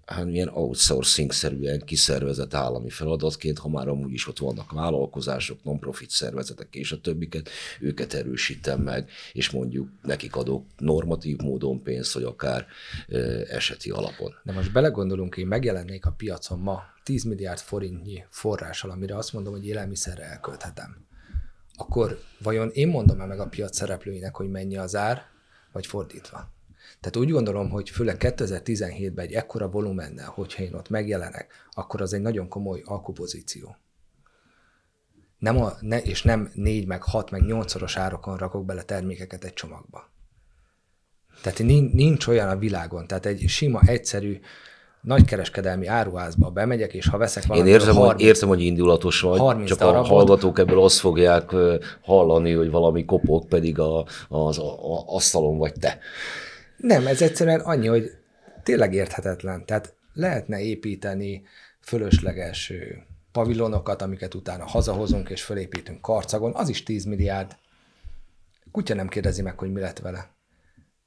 hát 0.07 0.25
milyen 0.25 0.49
outsourcing-szerűen 0.49 1.81
kiszervezett 1.85 2.55
állami 2.55 2.91
feladatként, 2.91 3.59
ha 3.59 3.69
már 3.69 3.89
amúgy 3.89 4.13
is 4.13 4.29
ott 4.29 4.39
vannak 4.39 4.73
vállalkozások, 4.73 5.65
non-profit 5.65 6.11
szervezetek 6.11 6.75
és 6.75 6.93
a 6.93 7.01
többiket, 7.01 7.49
őket 7.81 8.15
erősítem 8.15 8.81
meg, 8.81 9.11
és 9.33 9.51
mondjuk 9.51 9.89
nekik 10.03 10.37
adok 10.37 10.65
normatív 10.79 11.37
módon 11.37 11.83
pénzt, 11.83 12.13
vagy 12.13 12.23
akár 12.25 12.67
eseti 13.51 13.91
alapon. 13.91 14.35
De 14.45 14.53
most 14.53 14.73
belegondolunk, 14.73 15.37
én 15.37 15.47
megjelennék 15.47 16.07
a 16.07 16.15
piacon 16.17 16.59
ma 16.59 16.83
10 17.03 17.25
milliárd 17.25 17.59
forintnyi 17.59 18.25
forrással, 18.29 18.91
amire 18.91 19.17
azt 19.17 19.33
mondom, 19.33 19.53
hogy 19.53 19.67
élelmiszerre 19.67 20.23
elkölthetem 20.23 21.11
akkor 21.83 22.19
vajon 22.43 22.71
én 22.73 22.89
mondom-e 22.89 23.25
meg 23.25 23.41
a 23.41 23.49
piac 23.49 23.77
szereplőinek, 23.77 24.37
hogy 24.37 24.51
mennyi 24.51 24.77
az 24.77 24.97
ár, 24.97 25.23
vagy 25.73 25.87
fordítva? 25.87 26.53
Tehát 27.01 27.17
úgy 27.17 27.31
gondolom, 27.31 27.71
hogy 27.71 27.91
főleg 27.91 28.17
2017-ben 28.19 29.25
egy 29.25 29.33
ekkora 29.33 29.69
volumennel, 29.69 30.29
hogyha 30.29 30.63
én 30.63 30.75
ott 30.75 30.89
megjelenek, 30.89 31.53
akkor 31.71 32.01
az 32.01 32.13
egy 32.13 32.21
nagyon 32.21 32.49
komoly 32.49 32.83
alkupozíció. 32.85 33.77
Nem 35.39 35.63
a, 35.63 35.73
ne, 35.81 36.03
és 36.03 36.23
nem 36.23 36.51
négy, 36.55 36.87
meg 36.87 37.03
hat, 37.03 37.31
meg 37.31 37.43
nyolcszoros 37.43 37.97
árakon 37.97 38.37
rakok 38.37 38.65
bele 38.65 38.83
termékeket 38.83 39.45
egy 39.45 39.53
csomagba. 39.53 40.11
Tehát 41.43 41.59
nincs 41.93 42.27
olyan 42.27 42.49
a 42.49 42.57
világon, 42.57 43.07
tehát 43.07 43.27
egy 43.27 43.49
sima, 43.49 43.81
egyszerű 43.85 44.41
nagykereskedelmi 45.03 45.87
áruházba 45.87 46.51
bemegyek, 46.51 46.95
és 46.95 47.09
ha 47.09 47.19
veszek 47.19 47.47
valamit, 47.47 47.69
Én 47.69 47.75
érzem, 47.75 47.95
30, 47.95 48.13
hogy, 48.13 48.27
értem, 48.27 48.49
hogy 48.49 48.61
indulatos 48.61 49.21
vagy, 49.21 49.65
csak 49.65 49.79
darabot. 49.79 50.11
a 50.11 50.15
hallgatók 50.15 50.59
ebből 50.59 50.83
azt 50.83 50.99
fogják 50.99 51.51
hallani, 52.03 52.53
hogy 52.53 52.71
valami 52.71 53.05
kopok, 53.05 53.49
pedig 53.49 53.79
a, 53.79 54.07
az 54.29 54.59
a, 54.59 54.95
a, 54.95 55.05
asztalon 55.07 55.59
vagy 55.59 55.73
te. 55.73 55.99
Nem, 56.77 57.07
ez 57.07 57.23
egyszerűen 57.23 57.61
annyi, 57.61 57.87
hogy 57.87 58.11
tényleg 58.63 58.95
érthetetlen. 58.95 59.67
Tehát 59.67 59.95
lehetne 60.15 60.61
építeni 60.61 61.43
fölösleges 61.81 62.73
pavilonokat, 63.33 64.03
amiket 64.03 64.35
utána 64.35 64.65
hazahozunk 64.65 65.31
és 65.31 65.43
fölépítünk 65.43 66.01
karcagon, 66.01 66.55
az 66.55 66.69
is 66.69 66.83
10 66.83 67.05
milliárd. 67.05 67.57
Kutya 68.73 68.95
nem 68.95 69.09
kérdezi 69.09 69.43
meg, 69.43 69.59
hogy 69.59 69.73
mi 69.73 69.81
lett 69.81 69.99
vele. 69.99 70.32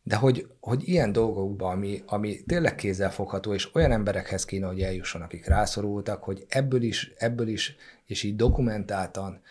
De 0.08 0.15
hogy, 0.15 0.48
hogy 0.60 0.88
ilyen 0.88 1.12
dolgokban, 1.12 1.72
ami, 1.72 2.04
ami 2.06 2.44
tényleg 2.48 2.76
kézzelfogható, 2.76 3.54
és 3.54 3.76
olyan 3.76 3.91
emberekhez 3.91 4.46
kéne, 4.46 4.68
hogy 4.68 4.82
eljusson, 4.82 5.22
akik 5.22 5.46
rászorultak, 5.46 6.24
hogy 6.24 6.46
ebből 6.48 6.82
is, 6.82 7.13
ebből 7.18 7.48
is, 7.48 7.76
és 8.06 8.24
így 8.24 8.36
dokumentáltan 8.36 9.41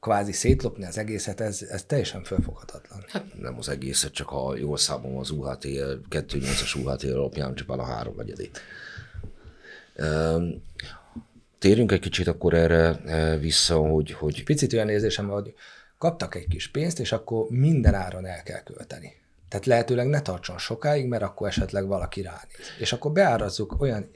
kvázi 0.00 0.32
szétlopni 0.32 0.84
az 0.84 0.98
egészet, 0.98 1.40
ez, 1.40 1.62
ez 1.62 1.84
teljesen 1.84 2.22
felfoghatatlan. 2.24 3.04
Hát 3.08 3.40
nem 3.40 3.58
az 3.58 3.68
egészet, 3.68 4.12
csak 4.12 4.28
ha 4.28 4.56
jól 4.56 4.76
számom 4.76 5.16
az 5.16 5.30
UHT, 5.30 5.64
2.8-as 5.64 6.84
UHT 6.84 7.02
alapján 7.02 7.54
csak 7.54 7.68
a 7.68 7.84
három 7.84 8.14
negyedét. 8.16 8.60
Térjünk 11.58 11.92
egy 11.92 12.00
kicsit 12.00 12.26
akkor 12.26 12.54
erre 12.54 12.96
e, 12.96 13.36
vissza, 13.36 13.76
hogy... 13.76 14.12
hogy... 14.12 14.44
Picit 14.44 14.72
olyan 14.72 14.88
érzésem, 14.88 15.28
hogy 15.28 15.54
kaptak 15.98 16.34
egy 16.34 16.48
kis 16.48 16.68
pénzt, 16.68 17.00
és 17.00 17.12
akkor 17.12 17.46
minden 17.48 17.94
áron 17.94 18.26
el 18.26 18.42
kell 18.42 18.62
költeni. 18.62 19.19
Tehát 19.50 19.66
lehetőleg 19.66 20.08
ne 20.08 20.20
tartson 20.20 20.58
sokáig, 20.58 21.06
mert 21.06 21.22
akkor 21.22 21.48
esetleg 21.48 21.86
valaki 21.86 22.22
ránéz. 22.22 22.66
És 22.78 22.92
akkor 22.92 23.12
beárazzuk 23.12 23.80
olyan 23.80 24.10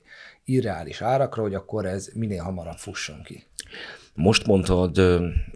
irreális 0.45 1.01
árakra, 1.01 1.43
hogy 1.43 1.55
akkor 1.55 1.87
ez 1.87 2.09
minél 2.15 2.43
hamarabb 2.43 2.77
fusson 2.77 3.23
ki. 3.23 3.45
Most 4.15 4.47
mondtad 4.47 4.99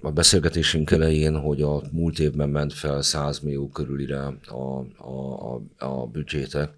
a 0.02 0.10
beszélgetésünk 0.10 0.90
elején, 0.90 1.36
hogy 1.40 1.62
a 1.62 1.82
múlt 1.90 2.18
évben 2.18 2.48
ment 2.48 2.72
fel 2.72 3.02
100 3.02 3.38
millió 3.38 3.68
körülire 3.68 4.20
a, 4.46 4.84
a, 4.96 5.54
a, 5.54 5.62
a 5.78 6.06
büdzsétek, 6.06 6.70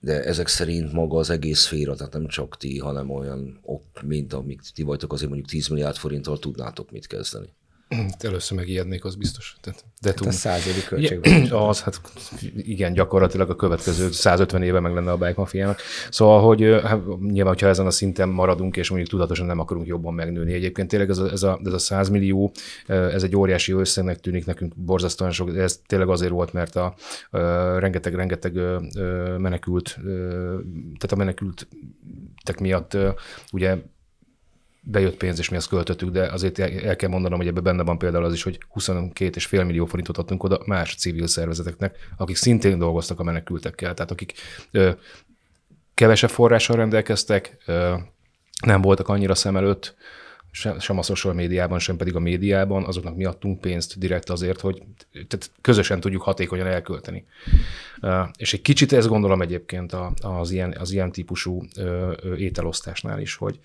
de 0.00 0.24
ezek 0.24 0.46
szerint 0.46 0.92
maga 0.92 1.18
az 1.18 1.30
egész 1.30 1.58
szféra, 1.58 1.94
tehát 1.94 2.12
nem 2.12 2.26
csak 2.26 2.56
ti, 2.56 2.78
hanem 2.78 3.10
olyan 3.10 3.60
ok, 3.62 4.02
mint 4.02 4.32
amik 4.32 4.60
ti 4.74 4.82
vagytok, 4.82 5.12
azért 5.12 5.28
mondjuk 5.28 5.50
10 5.50 5.68
milliárd 5.68 5.96
forinttal 5.96 6.38
tudnátok 6.38 6.90
mit 6.90 7.06
kezdeni. 7.06 7.48
Először 8.18 8.58
megijednék, 8.58 9.04
az 9.04 9.14
biztos. 9.14 9.56
Tehát, 9.60 9.84
de 10.00 10.08
hát 10.08 10.20
a 10.20 10.30
százévi 10.30 10.82
költségvetés. 10.88 11.50
Az, 11.68 11.80
hát 11.80 12.00
igen, 12.56 12.92
gyakorlatilag 12.92 13.50
a 13.50 13.56
következő 13.56 14.10
150 14.10 14.62
éve 14.62 14.80
meg 14.80 14.94
lenne 14.94 15.10
a 15.10 15.16
Bike 15.16 15.34
Mafiának. 15.36 15.80
Szóval, 16.10 16.40
hogy 16.40 16.80
hát, 16.84 17.00
nyilván, 17.20 17.52
hogyha 17.52 17.68
ezen 17.68 17.86
a 17.86 17.90
szinten 17.90 18.28
maradunk, 18.28 18.76
és 18.76 18.88
mondjuk 18.88 19.10
tudatosan 19.10 19.46
nem 19.46 19.58
akarunk 19.58 19.86
jobban 19.86 20.14
megnőni. 20.14 20.52
Egyébként 20.52 20.88
tényleg 20.88 21.10
ez 21.10 21.18
a, 21.18 21.30
ez 21.30 21.42
a, 21.42 21.60
ez 21.64 21.72
a 21.72 21.78
100 21.78 22.08
millió, 22.08 22.52
ez 22.86 23.22
egy 23.22 23.36
óriási 23.36 23.72
összegnek 23.72 24.20
tűnik 24.20 24.46
nekünk 24.46 24.76
borzasztóan 24.76 25.30
sok, 25.30 25.50
de 25.50 25.62
ez 25.62 25.80
tényleg 25.86 26.08
azért 26.08 26.32
volt, 26.32 26.52
mert 26.52 26.76
a, 26.76 26.94
a 27.30 27.38
rengeteg, 27.78 28.14
rengeteg 28.14 28.52
menekült, 29.38 29.98
tehát 30.98 31.12
a 31.12 31.16
menekültek 31.16 32.60
miatt 32.60 32.96
ugye 33.52 33.76
bejött 34.80 35.16
pénz, 35.16 35.38
és 35.38 35.48
mi 35.48 35.56
azt 35.56 35.68
költöttük, 35.68 36.10
de 36.10 36.26
azért 36.26 36.58
el 36.58 36.96
kell 36.96 37.08
mondanom, 37.08 37.38
hogy 37.38 37.48
ebben 37.48 37.62
benne 37.62 37.82
van 37.82 37.98
például 37.98 38.24
az 38.24 38.32
is, 38.32 38.42
hogy 38.42 38.58
22,5 38.74 39.66
millió 39.66 39.86
forintot 39.86 40.18
adtunk 40.18 40.42
oda 40.42 40.60
más 40.66 40.94
civil 40.94 41.26
szervezeteknek, 41.26 41.96
akik 42.16 42.36
szintén 42.36 42.78
dolgoztak 42.78 43.20
a 43.20 43.22
menekültekkel, 43.22 43.94
tehát 43.94 44.10
akik 44.10 44.32
ö, 44.70 44.90
kevesebb 45.94 46.30
forrással 46.30 46.76
rendelkeztek, 46.76 47.56
ö, 47.66 47.94
nem 48.64 48.80
voltak 48.80 49.08
annyira 49.08 49.34
szem 49.34 49.56
előtt, 49.56 49.96
sem 50.78 50.98
a 50.98 51.02
social 51.02 51.34
médiában, 51.34 51.78
sem 51.78 51.96
pedig 51.96 52.14
a 52.14 52.18
médiában, 52.20 52.84
azoknak 52.84 53.16
mi 53.16 53.24
adtunk 53.24 53.60
pénzt 53.60 53.98
direkt 53.98 54.30
azért, 54.30 54.60
hogy 54.60 54.82
tehát 55.12 55.50
közösen 55.60 56.00
tudjuk 56.00 56.22
hatékonyan 56.22 56.66
elkölteni. 56.66 57.26
És 58.36 58.52
egy 58.52 58.62
kicsit 58.62 58.92
ezt 58.92 59.08
gondolom 59.08 59.42
egyébként 59.42 59.96
az 60.20 60.50
ilyen, 60.50 60.76
az 60.78 60.90
ilyen 60.90 61.12
típusú 61.12 61.64
ételosztásnál 62.36 63.20
is, 63.20 63.34
hogy 63.34 63.60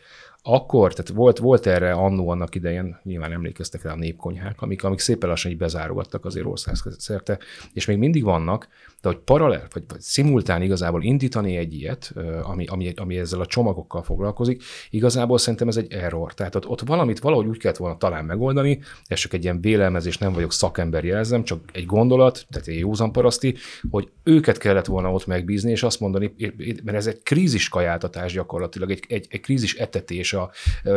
akkor, 0.46 0.94
tehát 0.94 1.12
volt, 1.12 1.38
volt 1.38 1.66
erre 1.66 1.92
annó 1.92 2.30
annak 2.30 2.56
idején, 2.56 3.00
nyilván 3.04 3.32
emlékeztek 3.32 3.82
rá 3.82 3.92
a 3.92 3.96
népkonyhák, 3.96 4.62
amik, 4.62 4.84
amik 4.84 5.00
szépen 5.00 5.30
lassan 5.30 5.52
így 5.52 5.58
bezárogattak 5.58 6.26
azért 6.26 6.46
országszerte, 6.46 7.40
és 7.74 7.86
még 7.86 7.98
mindig 7.98 8.24
vannak, 8.24 8.68
de 9.04 9.10
hogy 9.10 9.18
paralel, 9.18 9.68
vagy, 9.74 9.84
vagy 9.88 10.00
szimultán 10.00 10.62
igazából 10.62 11.04
indítani 11.04 11.58
egy 11.58 11.74
ilyet, 11.74 12.14
ami, 12.44 12.66
ami, 12.66 12.94
ami 12.96 13.18
ezzel 13.18 13.40
a 13.40 13.46
csomagokkal 13.46 14.04
foglalkozik, 14.04 14.64
igazából 14.90 15.38
szerintem 15.38 15.68
ez 15.68 15.78
egy 15.78 15.94
error. 15.94 16.34
Tehát 16.34 16.56
ott, 16.56 16.68
ott 16.68 16.82
valamit 16.82 17.20
valahogy 17.20 17.46
úgy 17.46 17.58
kellett 17.58 17.78
volna 17.78 17.98
talán 17.98 18.26
megoldani, 18.26 18.80
ez 19.06 19.20
csak 19.20 19.34
egy 19.34 19.44
ilyen 19.44 19.62
vélelmezés, 19.62 20.18
nem 20.18 20.34
vagyok 20.34 20.54
szakember 20.54 21.04
jelzem, 21.04 21.44
csak 21.44 21.60
egy 21.74 21.86
gondolat, 21.86 22.46
tehát 22.50 22.68
egy 22.68 22.80
józan 22.80 23.12
paraszti, 23.12 23.56
hogy 23.90 24.10
őket 24.24 24.58
kellett 24.58 24.86
volna 24.86 25.12
ott 25.12 25.26
megbízni, 25.26 25.72
és 25.72 25.84
azt 25.84 26.00
mondani, 26.00 26.36
mert 26.84 26.98
ez 26.98 27.08
egy 27.08 27.24
krízis 27.24 27.70
kajáltatás 27.70 28.34
gyakorlatilag, 28.34 28.92
egy, 28.92 29.04
egy, 29.08 29.28
egy 29.30 29.42
krízis 29.42 29.76
etetés, 29.76 30.34
a, 30.34 30.52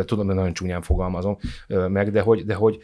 tudom, 0.05 0.27
hogy 0.27 0.35
nagyon 0.35 0.53
csúnyán 0.53 0.83
fogalmazom 0.83 1.39
meg, 1.89 2.11
de 2.11 2.21
hogy, 2.21 2.45
de 2.45 2.55
hogy 2.55 2.79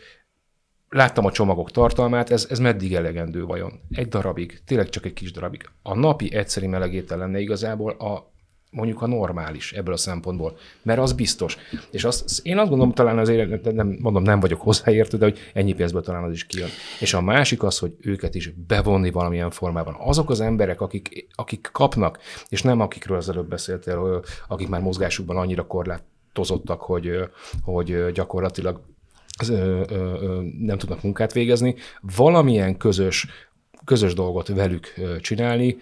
láttam 0.93 1.25
a 1.25 1.33
csomagok 1.33 1.71
tartalmát, 1.71 2.31
ez, 2.31 2.47
ez 2.51 2.59
meddig 2.59 2.95
elegendő 2.95 3.45
vajon? 3.45 3.81
Egy 3.91 4.09
darabig, 4.09 4.61
tényleg 4.67 4.89
csak 4.89 5.05
egy 5.05 5.13
kis 5.13 5.33
darabig. 5.33 5.69
A 5.83 5.95
napi 5.95 6.35
egyszeri 6.35 6.67
melegétel 6.67 7.19
lenne 7.19 7.41
igazából 7.41 7.91
a 7.91 8.31
mondjuk 8.71 9.03
a 9.03 9.07
normális 9.07 9.73
ebből 9.73 9.95
a 9.95 9.97
szempontból, 9.97 10.57
mert 10.83 10.99
az 10.99 11.13
biztos. 11.13 11.57
És 11.91 12.05
azt, 12.05 12.47
én 12.47 12.59
azt 12.59 12.69
gondolom, 12.69 12.93
talán 12.93 13.19
azért, 13.19 13.73
nem, 13.73 13.97
mondom, 14.01 14.23
nem 14.23 14.41
vagyok 14.41 14.61
hozzáértő, 14.61 15.19
de 15.19 15.25
hogy 15.25 15.39
ennyi 15.55 15.73
pénzből 15.73 16.03
talán 16.03 16.25
az 16.25 16.33
is 16.33 16.47
kijön. 16.47 16.69
És 17.01 17.15
a 17.15 17.21
másik 17.21 17.63
az, 17.63 17.79
hogy 17.79 17.95
őket 18.01 18.35
is 18.35 18.49
bevonni 18.67 19.11
valamilyen 19.11 19.51
formában. 19.51 19.97
Azok 19.99 20.31
az 20.31 20.41
emberek, 20.41 20.81
akik, 20.81 21.27
akik 21.35 21.69
kapnak, 21.73 22.19
és 22.49 22.63
nem 22.63 22.81
akikről 22.81 23.17
az 23.17 23.29
előbb 23.29 23.49
beszéltél, 23.49 24.25
akik 24.49 24.69
már 24.69 24.81
mozgásukban 24.81 25.37
annyira 25.37 25.67
korlátozottak, 25.67 26.81
hogy, 26.81 27.11
hogy 27.63 28.13
gyakorlatilag 28.13 28.81
nem 30.59 30.79
tudnak 30.79 31.03
munkát 31.03 31.33
végezni, 31.33 31.75
valamilyen 32.17 32.77
közös, 32.77 33.27
közös 33.85 34.15
dolgot 34.15 34.49
velük 34.49 34.95
csinálni, 35.21 35.77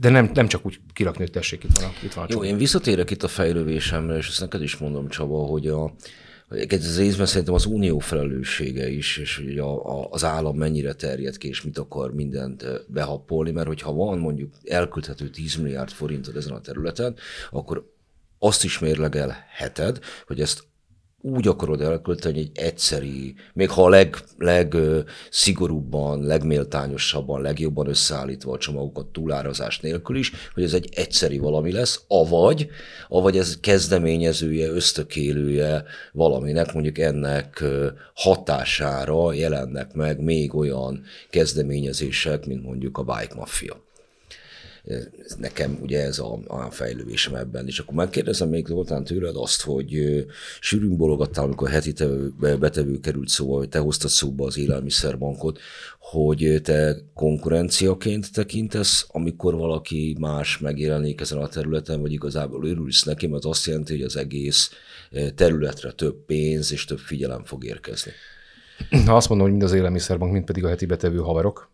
de 0.00 0.08
nem, 0.08 0.30
nem 0.34 0.46
csak 0.46 0.66
úgy 0.66 0.80
kirakni, 0.92 1.20
hogy 1.20 1.30
tessék, 1.30 1.64
itt 1.64 1.78
van 1.78 1.84
a, 1.84 1.92
itt 2.04 2.12
van 2.12 2.24
a 2.24 2.28
Jó, 2.30 2.44
én 2.44 2.56
visszatérek 2.56 3.10
itt 3.10 3.22
a 3.22 3.28
fejlődésemre, 3.28 4.16
és 4.16 4.28
ezt 4.28 4.40
neked 4.40 4.62
is 4.62 4.76
mondom, 4.76 5.08
Csaba, 5.08 5.38
hogy 5.38 5.66
a, 5.68 5.94
ez 6.68 6.98
részben 6.98 7.26
szerintem 7.26 7.54
az 7.54 7.64
unió 7.64 7.98
felelőssége 7.98 8.90
is, 8.90 9.16
és 9.16 9.36
hogy 9.36 9.58
a, 9.58 10.00
a, 10.00 10.08
az 10.10 10.24
állam 10.24 10.56
mennyire 10.56 10.92
terjed 10.92 11.36
ki, 11.36 11.48
és 11.48 11.62
mit 11.62 11.78
akar 11.78 12.14
mindent 12.14 12.64
behappolni, 12.88 13.50
mert 13.50 13.66
hogyha 13.66 13.92
van 13.92 14.18
mondjuk 14.18 14.54
elküldhető 14.64 15.28
10 15.28 15.54
milliárd 15.54 15.90
forintod 15.90 16.36
ezen 16.36 16.52
a 16.52 16.60
területen, 16.60 17.16
akkor 17.50 17.90
azt 18.38 18.64
is 18.64 18.78
mérlegelheted, 18.78 19.98
hogy 20.26 20.40
ezt 20.40 20.64
úgy 21.22 21.48
akarod 21.48 21.80
elkölteni 21.80 22.38
egy 22.38 22.50
egyszeri, 22.54 23.34
még 23.54 23.70
ha 23.70 23.84
a 23.84 23.88
leg, 23.88 24.16
leg 24.38 24.76
szigorúbban, 25.30 26.22
legméltányosabban, 26.22 27.40
legjobban 27.40 27.88
összeállítva 27.88 28.52
a 28.52 28.58
csomagokat 28.58 29.06
túlárazás 29.06 29.80
nélkül 29.80 30.16
is, 30.16 30.32
hogy 30.54 30.62
ez 30.62 30.72
egy 30.72 30.88
egyszeri 30.94 31.38
valami 31.38 31.72
lesz, 31.72 32.04
avagy, 32.08 32.68
avagy 33.08 33.38
ez 33.38 33.60
kezdeményezője, 33.60 34.68
ösztökélője 34.68 35.84
valaminek, 36.12 36.72
mondjuk 36.72 36.98
ennek 36.98 37.64
hatására 38.14 39.32
jelennek 39.32 39.92
meg 39.92 40.20
még 40.20 40.54
olyan 40.54 41.02
kezdeményezések, 41.30 42.46
mint 42.46 42.62
mondjuk 42.62 42.98
a 42.98 43.02
Bike 43.02 43.34
Mafia 43.34 43.90
nekem 45.38 45.78
ugye 45.80 46.02
ez 46.02 46.18
a, 46.18 46.38
a 46.46 46.70
fejlődésem 46.70 47.34
ebben. 47.34 47.66
És 47.66 47.78
akkor 47.78 47.94
megkérdezem 47.94 48.48
még 48.48 48.66
Zoltán 48.66 49.04
tőled 49.04 49.36
azt, 49.36 49.62
hogy 49.62 50.24
sűrűn 50.60 50.96
bologattál, 50.96 51.44
amikor 51.44 51.68
heti 51.68 51.92
tevő, 51.92 52.32
betevő 52.58 53.00
került 53.00 53.28
szóba, 53.28 53.56
hogy 53.56 53.68
te 53.68 53.78
hoztad 53.78 54.10
szóba 54.10 54.46
az 54.46 54.58
élelmiszerbankot, 54.58 55.58
hogy 55.98 56.60
te 56.62 56.96
konkurenciaként 57.14 58.32
tekintesz, 58.32 59.06
amikor 59.08 59.54
valaki 59.54 60.16
más 60.20 60.58
megjelenik 60.58 61.20
ezen 61.20 61.38
a 61.38 61.48
területen, 61.48 62.00
vagy 62.00 62.12
igazából 62.12 62.66
örülsz 62.66 63.02
neki, 63.02 63.26
mert 63.26 63.44
azt 63.44 63.66
jelenti, 63.66 63.92
hogy 63.92 64.04
az 64.04 64.16
egész 64.16 64.70
területre 65.34 65.92
több 65.92 66.24
pénz 66.26 66.72
és 66.72 66.84
több 66.84 66.98
figyelem 66.98 67.44
fog 67.44 67.64
érkezni. 67.64 68.12
Ha 69.06 69.16
azt 69.16 69.28
mondom, 69.28 69.46
hogy 69.46 69.56
mind 69.56 69.70
az 69.70 69.76
élelmiszerbank, 69.76 70.32
mind 70.32 70.44
pedig 70.44 70.64
a 70.64 70.68
heti 70.68 70.86
betevő 70.86 71.18
haverok, 71.18 71.71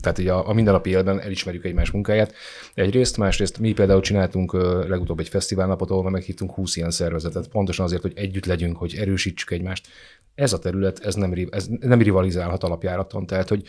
tehát 0.00 0.18
így 0.18 0.28
a, 0.28 0.48
a 0.48 0.52
mindennapi 0.52 0.90
életben 0.90 1.20
elismerjük 1.20 1.64
egymás 1.64 1.90
munkáját. 1.90 2.34
Egyrészt, 2.74 3.16
másrészt 3.16 3.58
mi 3.58 3.72
például 3.72 4.00
csináltunk 4.00 4.52
legutóbb 4.88 5.18
egy 5.18 5.28
fesztiválnapot, 5.28 5.90
ahol 5.90 6.10
meghívtunk 6.10 6.52
20 6.52 6.76
ilyen 6.76 6.90
szervezetet, 6.90 7.48
pontosan 7.48 7.84
azért, 7.84 8.02
hogy 8.02 8.12
együtt 8.16 8.46
legyünk, 8.46 8.76
hogy 8.76 8.94
erősítsük 8.94 9.50
egymást. 9.50 9.88
Ez 10.34 10.52
a 10.52 10.58
terület, 10.58 10.98
ez 11.04 11.14
nem, 11.14 11.34
ez 11.50 11.66
nem 11.80 12.02
rivalizálhat 12.02 12.64
alapjáraton, 12.64 13.26
tehát 13.26 13.48
hogy 13.48 13.62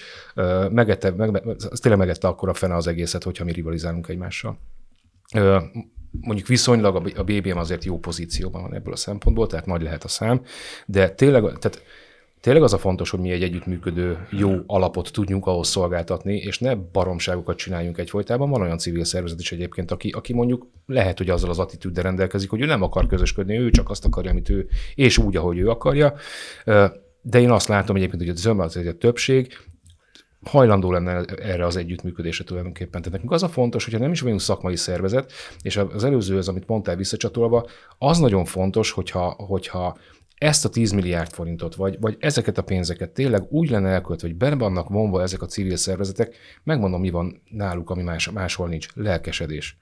megette, 0.69 1.11
meg, 1.11 1.43
ez 1.71 1.79
tényleg 1.79 1.99
megette 1.99 2.27
akkor 2.27 2.49
a 2.49 2.53
fene 2.53 2.75
az 2.75 2.87
egészet, 2.87 3.23
hogyha 3.23 3.43
mi 3.43 3.51
rivalizálunk 3.51 4.07
egymással. 4.07 4.59
Mondjuk 6.21 6.47
viszonylag 6.47 7.13
a 7.15 7.23
BBM 7.23 7.57
azért 7.57 7.83
jó 7.83 7.99
pozícióban 7.99 8.61
van 8.61 8.73
ebből 8.73 8.93
a 8.93 8.97
szempontból, 8.97 9.47
tehát 9.47 9.65
nagy 9.65 9.81
lehet 9.81 10.03
a 10.03 10.07
szám, 10.07 10.41
de 10.85 11.09
tényleg, 11.09 11.43
tehát 11.43 11.81
tényleg 12.45 12.63
az 12.63 12.73
a 12.73 12.77
fontos, 12.77 13.09
hogy 13.09 13.19
mi 13.19 13.31
egy 13.31 13.43
együttműködő 13.43 14.27
jó 14.31 14.51
alapot 14.65 15.11
tudjunk 15.11 15.45
ahhoz 15.45 15.67
szolgáltatni, 15.67 16.35
és 16.35 16.59
ne 16.59 16.75
baromságokat 16.75 17.57
csináljunk 17.57 17.97
egyfolytában. 17.97 18.49
Van 18.49 18.61
olyan 18.61 18.77
civil 18.77 19.03
szervezet 19.03 19.39
is 19.39 19.51
egyébként, 19.51 19.91
aki, 19.91 20.09
aki 20.09 20.33
mondjuk 20.33 20.67
lehet, 20.85 21.17
hogy 21.17 21.29
azzal 21.29 21.49
az 21.49 21.59
attitűddel 21.59 22.03
rendelkezik, 22.03 22.49
hogy 22.49 22.61
ő 22.61 22.65
nem 22.65 22.81
akar 22.81 23.07
közösködni, 23.07 23.59
ő 23.59 23.69
csak 23.69 23.89
azt 23.89 24.05
akarja, 24.05 24.31
amit 24.31 24.49
ő, 24.49 24.67
és 24.95 25.17
úgy, 25.17 25.35
ahogy 25.35 25.57
ő 25.57 25.69
akarja. 25.69 26.13
De 27.21 27.39
én 27.39 27.51
azt 27.51 27.67
látom 27.67 27.95
egyébként, 27.95 28.21
hogy 28.21 28.31
a 28.31 28.35
zömmel 28.35 28.67
a 28.67 28.97
többség 28.97 29.53
hajlandó 30.43 30.91
lenne 30.91 31.23
erre 31.23 31.65
az 31.65 31.75
együttműködésre 31.75 32.43
tulajdonképpen. 32.43 33.01
Tehát 33.01 33.11
nekünk 33.11 33.31
az 33.31 33.43
a 33.43 33.47
fontos, 33.47 33.83
hogyha 33.83 33.99
nem 33.99 34.11
is 34.11 34.21
vagyunk 34.21 34.41
szakmai 34.41 34.75
szervezet, 34.75 35.31
és 35.61 35.77
az 35.77 36.03
előző, 36.03 36.37
az, 36.37 36.47
amit 36.47 36.67
mondtál 36.67 36.95
visszacsatolva, 36.95 37.67
az 37.97 38.17
nagyon 38.17 38.45
fontos, 38.45 38.91
hogyha, 38.91 39.29
hogyha 39.29 39.97
ezt 40.37 40.65
a 40.65 40.69
10 40.69 40.91
milliárd 40.91 41.31
forintot, 41.31 41.75
vagy, 41.75 41.99
vagy 41.99 42.17
ezeket 42.19 42.57
a 42.57 42.63
pénzeket 42.63 43.11
tényleg 43.11 43.43
úgy 43.49 43.69
lenne 43.69 43.89
elköltve, 43.89 44.27
hogy 44.27 44.37
benne 44.37 44.55
vannak 44.55 44.89
vonva 44.89 45.21
ezek 45.21 45.41
a 45.41 45.45
civil 45.45 45.75
szervezetek, 45.75 46.35
megmondom, 46.63 47.01
mi 47.01 47.09
van 47.09 47.41
náluk, 47.49 47.89
ami 47.89 48.03
más, 48.03 48.29
máshol 48.29 48.67
nincs, 48.67 48.87
lelkesedés 48.93 49.77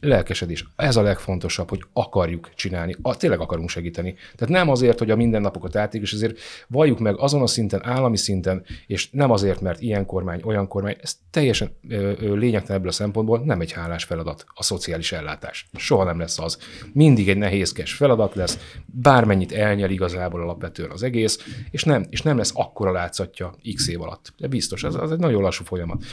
lelkesedés. 0.00 0.66
Ez 0.76 0.96
a 0.96 1.02
legfontosabb, 1.02 1.68
hogy 1.68 1.82
akarjuk 1.92 2.50
csinálni, 2.54 2.96
a, 3.02 3.16
tényleg 3.16 3.40
akarunk 3.40 3.68
segíteni. 3.68 4.14
Tehát 4.34 4.54
nem 4.54 4.68
azért, 4.68 4.98
hogy 4.98 5.10
a 5.10 5.16
mindennapokat 5.16 5.76
átig, 5.76 6.02
és 6.02 6.12
azért 6.12 6.38
valljuk 6.68 6.98
meg 6.98 7.18
azon 7.18 7.42
a 7.42 7.46
szinten, 7.46 7.84
állami 7.84 8.16
szinten, 8.16 8.64
és 8.86 9.10
nem 9.10 9.30
azért, 9.30 9.60
mert 9.60 9.80
ilyen 9.80 10.06
kormány, 10.06 10.40
olyan 10.44 10.68
kormány, 10.68 10.96
ez 11.00 11.16
teljesen 11.30 11.76
lényegtelen 12.20 12.76
ebből 12.76 12.88
a 12.88 12.92
szempontból, 12.92 13.42
nem 13.44 13.60
egy 13.60 13.72
hálás 13.72 14.04
feladat 14.04 14.44
a 14.54 14.62
szociális 14.62 15.12
ellátás. 15.12 15.68
Soha 15.76 16.04
nem 16.04 16.18
lesz 16.18 16.38
az. 16.38 16.58
Mindig 16.92 17.28
egy 17.28 17.38
nehézkes 17.38 17.92
feladat 17.92 18.34
lesz, 18.34 18.58
bármennyit 18.86 19.52
elnyel 19.52 19.90
igazából 19.90 20.40
alapvetően 20.40 20.90
az 20.90 21.02
egész, 21.02 21.38
és 21.70 21.84
nem, 21.84 22.06
és 22.10 22.22
nem 22.22 22.36
lesz 22.36 22.52
akkora 22.54 22.92
látszatja 22.92 23.54
x 23.74 23.88
év 23.88 24.00
alatt. 24.00 24.32
De 24.36 24.48
biztos, 24.48 24.84
ez, 24.84 24.94
ez 24.94 25.10
egy 25.10 25.18
nagyon 25.18 25.42
lassú 25.42 25.64
folyamat. 25.64 26.04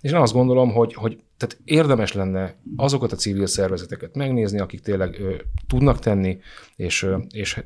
És 0.00 0.10
én 0.10 0.16
azt 0.16 0.32
gondolom, 0.32 0.72
hogy, 0.72 0.94
hogy 0.94 1.18
tehát 1.36 1.58
érdemes 1.64 2.12
lenne 2.12 2.54
azokat 2.76 3.12
a 3.12 3.16
civil 3.16 3.46
szervezeteket 3.46 4.14
megnézni, 4.14 4.60
akik 4.60 4.80
tényleg 4.80 5.20
ö, 5.20 5.34
tudnak 5.66 5.98
tenni, 5.98 6.38
és, 6.76 7.02
ö, 7.02 7.16
és 7.30 7.64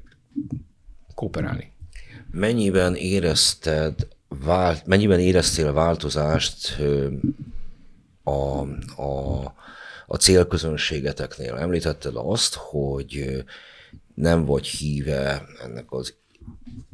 kooperálni. 1.15 1.73
Mennyiben 2.31 2.95
érezted, 2.95 4.09
vált, 4.29 4.87
mennyiben 4.87 5.21
éreztél 5.21 5.73
változást 5.73 6.77
ö, 6.79 7.09
a, 8.23 8.61
a, 9.03 9.55
a 10.07 10.17
célközönségeteknél? 10.17 11.55
Említetted 11.55 12.13
azt, 12.15 12.55
hogy 12.55 13.45
nem 14.15 14.45
vagy 14.45 14.67
híve 14.67 15.43
ennek 15.63 15.93
az 15.93 16.15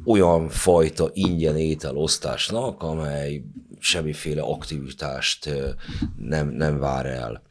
olyan 0.05 0.49
fajta 0.49 1.09
ingyen 1.13 1.57
ételosztásnak, 1.57 2.83
amely 2.83 3.43
semmiféle 3.79 4.41
aktivitást 4.41 5.49
nem, 6.17 6.49
nem 6.49 6.79
vár 6.79 7.05
el 7.05 7.41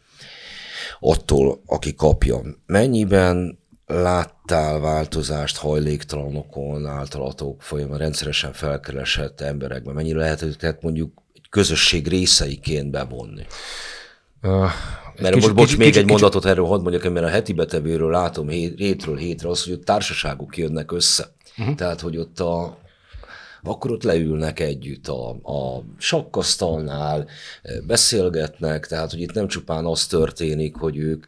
attól, 1.01 1.63
aki 1.67 1.95
kapja. 1.95 2.41
Mennyiben 2.67 3.59
láttál 3.87 4.81
változást 4.81 5.57
hajléktalanokon, 5.57 6.87
általatok 6.87 7.63
folyamán 7.63 7.99
rendszeresen 7.99 8.53
felkeresett 8.53 9.41
emberekben? 9.41 9.95
Mennyire 9.95 10.19
lehet 10.19 10.43
őket 10.43 10.83
mondjuk 10.83 11.23
egy 11.35 11.49
közösség 11.51 12.09
részeiként 12.09 12.91
bevonni? 12.91 13.47
Uh, 14.43 14.71
mert 15.19 15.35
kicsit, 15.35 15.35
most 15.35 15.55
bocs, 15.55 15.65
kicsit, 15.65 15.79
még 15.79 15.87
kicsit, 15.87 16.03
egy 16.03 16.11
mondatot 16.11 16.45
erről 16.45 16.67
hadd 16.67 16.81
mondjak, 16.83 17.13
mert 17.13 17.27
a 17.27 17.29
heti 17.29 17.53
betevőről 17.53 18.11
látom 18.11 18.49
hét, 18.49 18.79
hétről 18.79 19.17
hétre 19.17 19.49
az, 19.49 19.65
hogy 19.65 19.81
társaságok 19.81 20.57
jönnek 20.57 20.93
össze. 20.93 21.35
Uh-huh. 21.59 21.75
Tehát, 21.75 22.01
hogy 22.01 22.17
ott 22.17 22.41
a, 22.41 22.79
akkor 23.63 23.91
ott 23.91 24.03
leülnek 24.03 24.61
együtt 24.61 25.09
a, 25.09 25.29
a 25.31 25.83
sakkasztalnál, 25.99 27.29
beszélgetnek, 27.87 28.87
tehát 28.87 29.11
hogy 29.11 29.21
itt 29.21 29.33
nem 29.33 29.49
csupán 29.49 29.85
az 29.85 30.07
történik, 30.07 30.77
hogy 30.77 30.97
ők 30.97 31.27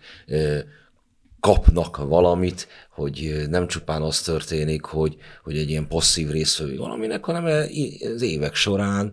kapnak 1.41 1.97
valamit, 1.97 2.69
hogy 2.91 3.45
nem 3.49 3.67
csupán 3.67 4.03
az 4.03 4.21
történik, 4.21 4.85
hogy, 4.85 5.17
hogy 5.43 5.59
egy 5.59 5.71
ilyen 5.71 5.89
passzív 5.89 6.31
részvevő 6.31 6.77
valaminek, 6.77 7.25
hanem 7.25 7.45
az 8.15 8.23
évek 8.23 8.55
során 8.55 9.13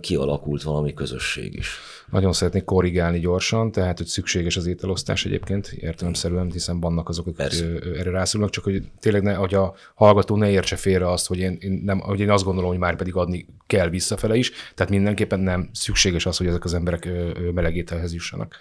kialakult 0.00 0.62
valami 0.62 0.94
közösség 0.94 1.54
is. 1.54 1.78
Nagyon 2.12 2.32
szeretnék 2.32 2.64
korrigálni 2.64 3.18
gyorsan, 3.18 3.72
tehát 3.72 3.98
hogy 3.98 4.06
szükséges 4.06 4.56
az 4.56 4.66
ételosztás 4.66 5.24
egyébként 5.24 5.66
értelemszerűen, 5.66 6.50
hiszen 6.50 6.80
vannak 6.80 7.08
azok, 7.08 7.26
akik 7.26 7.36
Persze. 7.36 7.64
erre 7.96 8.10
rászulnak, 8.10 8.50
csak 8.50 8.64
hogy 8.64 8.82
tényleg 9.00 9.22
ne, 9.22 9.34
hogy 9.34 9.54
a 9.54 9.74
hallgató 9.94 10.36
ne 10.36 10.50
értse 10.50 10.76
félre 10.76 11.10
azt, 11.10 11.26
hogy 11.26 11.38
én, 11.38 11.56
én, 11.60 11.80
nem, 11.84 11.98
hogy 11.98 12.20
én 12.20 12.30
azt 12.30 12.44
gondolom, 12.44 12.70
hogy 12.70 12.78
már 12.78 12.96
pedig 12.96 13.14
adni 13.14 13.46
kell 13.66 13.88
visszafele 13.88 14.36
is, 14.36 14.52
tehát 14.74 14.92
mindenképpen 14.92 15.40
nem 15.40 15.70
szükséges 15.72 16.26
az, 16.26 16.36
hogy 16.36 16.46
ezek 16.46 16.64
az 16.64 16.74
emberek 16.74 17.08
melegételhez 17.54 18.12
jussanak. 18.12 18.56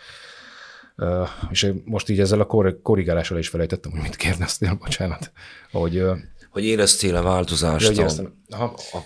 Uh, 0.98 1.28
és 1.50 1.72
most 1.86 2.10
így 2.10 2.20
ezzel 2.20 2.40
a 2.40 2.46
kor- 2.46 2.82
korrigálással 2.82 3.38
is 3.38 3.50
felejtettem, 3.50 3.92
hogy 3.92 4.02
mit 4.02 4.16
kérdeztél, 4.16 4.74
bocsánat. 4.74 5.32
Hogy, 5.72 5.98
uh, 5.98 6.18
hogy 6.50 6.64
éreztél 6.64 7.16
a 7.16 7.22
változást, 7.22 7.98
ja, 7.98 8.06
a, 8.06 8.64
a, 8.64 8.64
a, 8.64 9.04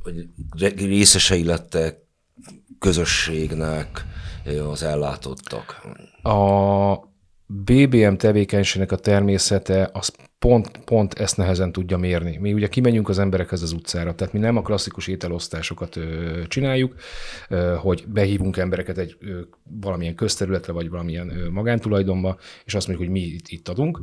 hogy 0.00 0.28
részesei 0.76 1.44
lettek 1.44 2.06
közösségnek 2.78 4.04
az 4.70 4.82
ellátottak? 4.82 5.86
A 6.22 7.08
BBM 7.46 8.14
tevékenységnek 8.14 8.92
a 8.92 8.96
természete 8.96 9.90
az 9.92 10.12
pont, 10.38 10.70
pont 10.84 11.14
ezt 11.14 11.36
nehezen 11.36 11.72
tudja 11.72 11.96
mérni. 11.96 12.36
Mi 12.36 12.52
ugye 12.52 12.68
kimegyünk 12.68 13.08
az 13.08 13.18
emberekhez 13.18 13.62
az 13.62 13.72
utcára, 13.72 14.14
tehát 14.14 14.32
mi 14.32 14.38
nem 14.38 14.56
a 14.56 14.62
klasszikus 14.62 15.06
ételosztásokat 15.06 15.96
ö, 15.96 16.40
csináljuk, 16.46 16.94
ö, 17.48 17.76
hogy 17.78 18.04
behívunk 18.08 18.56
embereket 18.56 18.98
egy 18.98 19.16
ö, 19.20 19.40
valamilyen 19.80 20.14
közterületre, 20.14 20.72
vagy 20.72 20.90
valamilyen 20.90 21.30
ö, 21.30 21.50
magántulajdonba, 21.50 22.38
és 22.64 22.74
azt 22.74 22.88
mondjuk, 22.88 23.08
hogy 23.08 23.18
mi 23.18 23.26
itt, 23.26 23.48
itt 23.48 23.68
adunk, 23.68 24.00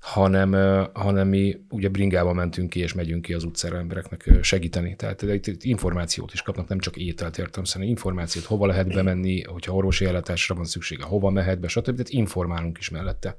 hanem, 0.00 0.52
hanem 0.92 1.28
mi 1.28 1.64
ugye 1.68 1.88
bringával 1.88 2.34
mentünk 2.34 2.70
ki, 2.70 2.80
és 2.80 2.92
megyünk 2.92 3.22
ki 3.22 3.34
az 3.34 3.44
utcára 3.44 3.78
embereknek 3.78 4.30
segíteni. 4.42 4.96
Tehát 4.96 5.22
itt 5.22 5.62
információt 5.62 6.32
is 6.32 6.42
kapnak, 6.42 6.68
nem 6.68 6.78
csak 6.78 6.96
ételt 6.96 7.38
értem, 7.38 7.62
hanem 7.72 7.88
információt, 7.88 8.44
hova 8.44 8.66
lehet 8.66 8.94
bemenni, 8.94 9.42
hogyha 9.42 9.74
orvosi 9.74 10.04
ellátásra 10.04 10.54
van 10.54 10.64
szüksége, 10.64 11.04
hova 11.04 11.30
mehet 11.30 11.60
be, 11.60 11.68
stb. 11.68 11.84
Tehát 11.84 12.08
informálunk 12.08 12.78
is 12.78 12.90
mellette. 12.90 13.36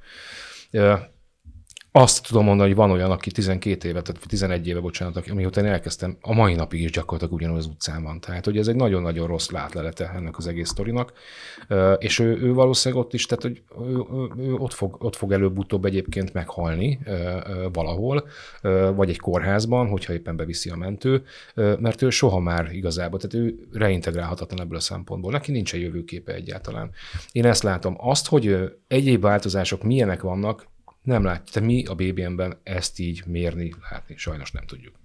Azt 1.93 2.27
tudom 2.27 2.45
mondani, 2.45 2.67
hogy 2.67 2.77
van 2.77 2.91
olyan, 2.91 3.11
aki 3.11 3.31
12 3.31 3.87
éve, 3.87 4.01
tehát 4.01 4.21
11 4.27 4.67
éve, 4.67 4.79
bocsánat, 4.79 5.15
aki, 5.15 5.29
amióta 5.29 5.61
én 5.61 5.65
elkezdtem, 5.65 6.17
a 6.21 6.33
mai 6.33 6.53
napig 6.53 6.81
is 6.81 6.91
gyakorlatilag 6.91 7.33
ugyanaz 7.33 7.57
az 7.57 7.65
utcán 7.65 8.03
van. 8.03 8.19
Tehát, 8.19 8.45
hogy 8.45 8.57
ez 8.57 8.67
egy 8.67 8.75
nagyon-nagyon 8.75 9.27
rossz 9.27 9.49
látlelete 9.49 10.11
ennek 10.15 10.37
az 10.37 10.47
egész 10.47 10.69
sztorinak. 10.69 11.13
És 11.97 12.19
ő, 12.19 12.41
ő 12.41 12.53
valószínűleg 12.53 13.03
ott 13.03 13.13
is, 13.13 13.25
tehát, 13.25 13.43
hogy 13.43 13.61
ő, 13.87 14.03
ő, 14.13 14.43
ő 14.43 14.53
ott, 14.53 14.73
fog, 14.73 14.95
ott 14.99 15.15
fog 15.15 15.31
előbb-utóbb 15.31 15.85
egyébként 15.85 16.33
meghalni 16.33 16.99
valahol, 17.73 18.27
vagy 18.95 19.09
egy 19.09 19.19
kórházban, 19.19 19.87
hogyha 19.87 20.13
éppen 20.13 20.35
beviszi 20.35 20.69
a 20.69 20.75
mentő, 20.75 21.23
mert 21.55 22.01
ő 22.01 22.09
soha 22.09 22.39
már 22.39 22.69
igazából, 22.71 23.19
tehát 23.19 23.47
ő 23.47 23.67
reintegrálhatatlan 23.73 24.61
ebből 24.61 24.77
a 24.77 24.81
szempontból. 24.81 25.31
Neki 25.31 25.57
egy 25.57 25.81
jövőképe 25.81 26.33
egyáltalán. 26.33 26.91
Én 27.31 27.45
ezt 27.45 27.63
látom. 27.63 27.95
Azt, 27.97 28.27
hogy 28.27 28.57
egyéb 28.87 29.21
változások 29.21 29.83
milyenek 29.83 30.21
vannak, 30.21 30.69
nem 31.02 31.24
látja. 31.24 31.54
Tehát 31.54 31.70
mi 31.70 31.86
a 31.86 31.95
BBM-ben 31.95 32.58
ezt 32.64 32.99
így 32.99 33.24
mérni, 33.26 33.74
látni 33.89 34.18
sajnos 34.18 34.52
nem 34.52 34.66
tudjuk. 34.66 34.99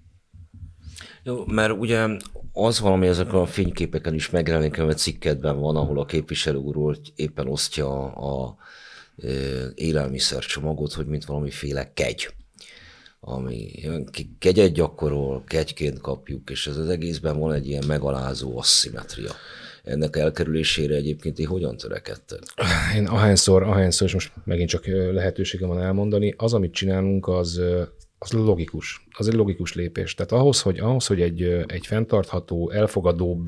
Jó, 1.22 1.44
mert 1.46 1.72
ugye 1.72 2.06
az 2.52 2.80
valami 2.80 3.06
ezeken 3.06 3.34
a 3.34 3.46
fényképeken 3.46 4.14
is 4.14 4.30
megjelenik, 4.30 4.76
mert 4.76 4.98
cikkedben 4.98 5.58
van, 5.58 5.76
ahol 5.76 6.00
a 6.00 6.04
képviselő 6.04 6.56
úrról 6.56 6.96
éppen 7.14 7.48
osztja 7.48 8.14
a 8.14 8.56
e, 9.16 9.28
élelmiszercsomagot, 9.74 10.92
hogy 10.92 11.06
mint 11.06 11.24
valamiféle 11.24 11.92
kegy 11.92 12.34
ami 13.20 13.70
kegyet 14.38 14.72
gyakorol, 14.72 15.44
kegyként 15.46 16.00
kapjuk, 16.00 16.50
és 16.50 16.66
ez 16.66 16.76
az 16.76 16.88
egészben 16.88 17.38
van 17.38 17.52
egy 17.52 17.68
ilyen 17.68 17.84
megalázó 17.86 18.58
asszimetria 18.58 19.30
ennek 19.86 20.16
elkerülésére 20.16 20.94
egyébként 20.94 21.38
én 21.38 21.46
hogyan 21.46 21.76
törekedtek? 21.76 22.38
Én 22.96 23.06
ahányszor, 23.06 23.62
ahányszor, 23.62 24.06
és 24.06 24.12
most 24.12 24.32
megint 24.44 24.68
csak 24.68 24.86
lehetőségem 24.86 25.68
van 25.68 25.80
elmondani, 25.80 26.34
az, 26.36 26.54
amit 26.54 26.72
csinálunk, 26.72 27.28
az, 27.28 27.60
az 28.18 28.32
logikus. 28.32 29.06
Az 29.10 29.28
egy 29.28 29.34
logikus 29.34 29.74
lépés. 29.74 30.14
Tehát 30.14 30.32
ahhoz, 30.32 30.60
hogy, 30.60 30.78
ahhoz, 30.78 31.06
hogy 31.06 31.20
egy, 31.20 31.42
egy 31.66 31.86
fenntartható, 31.86 32.70
elfogadóbb, 32.70 33.46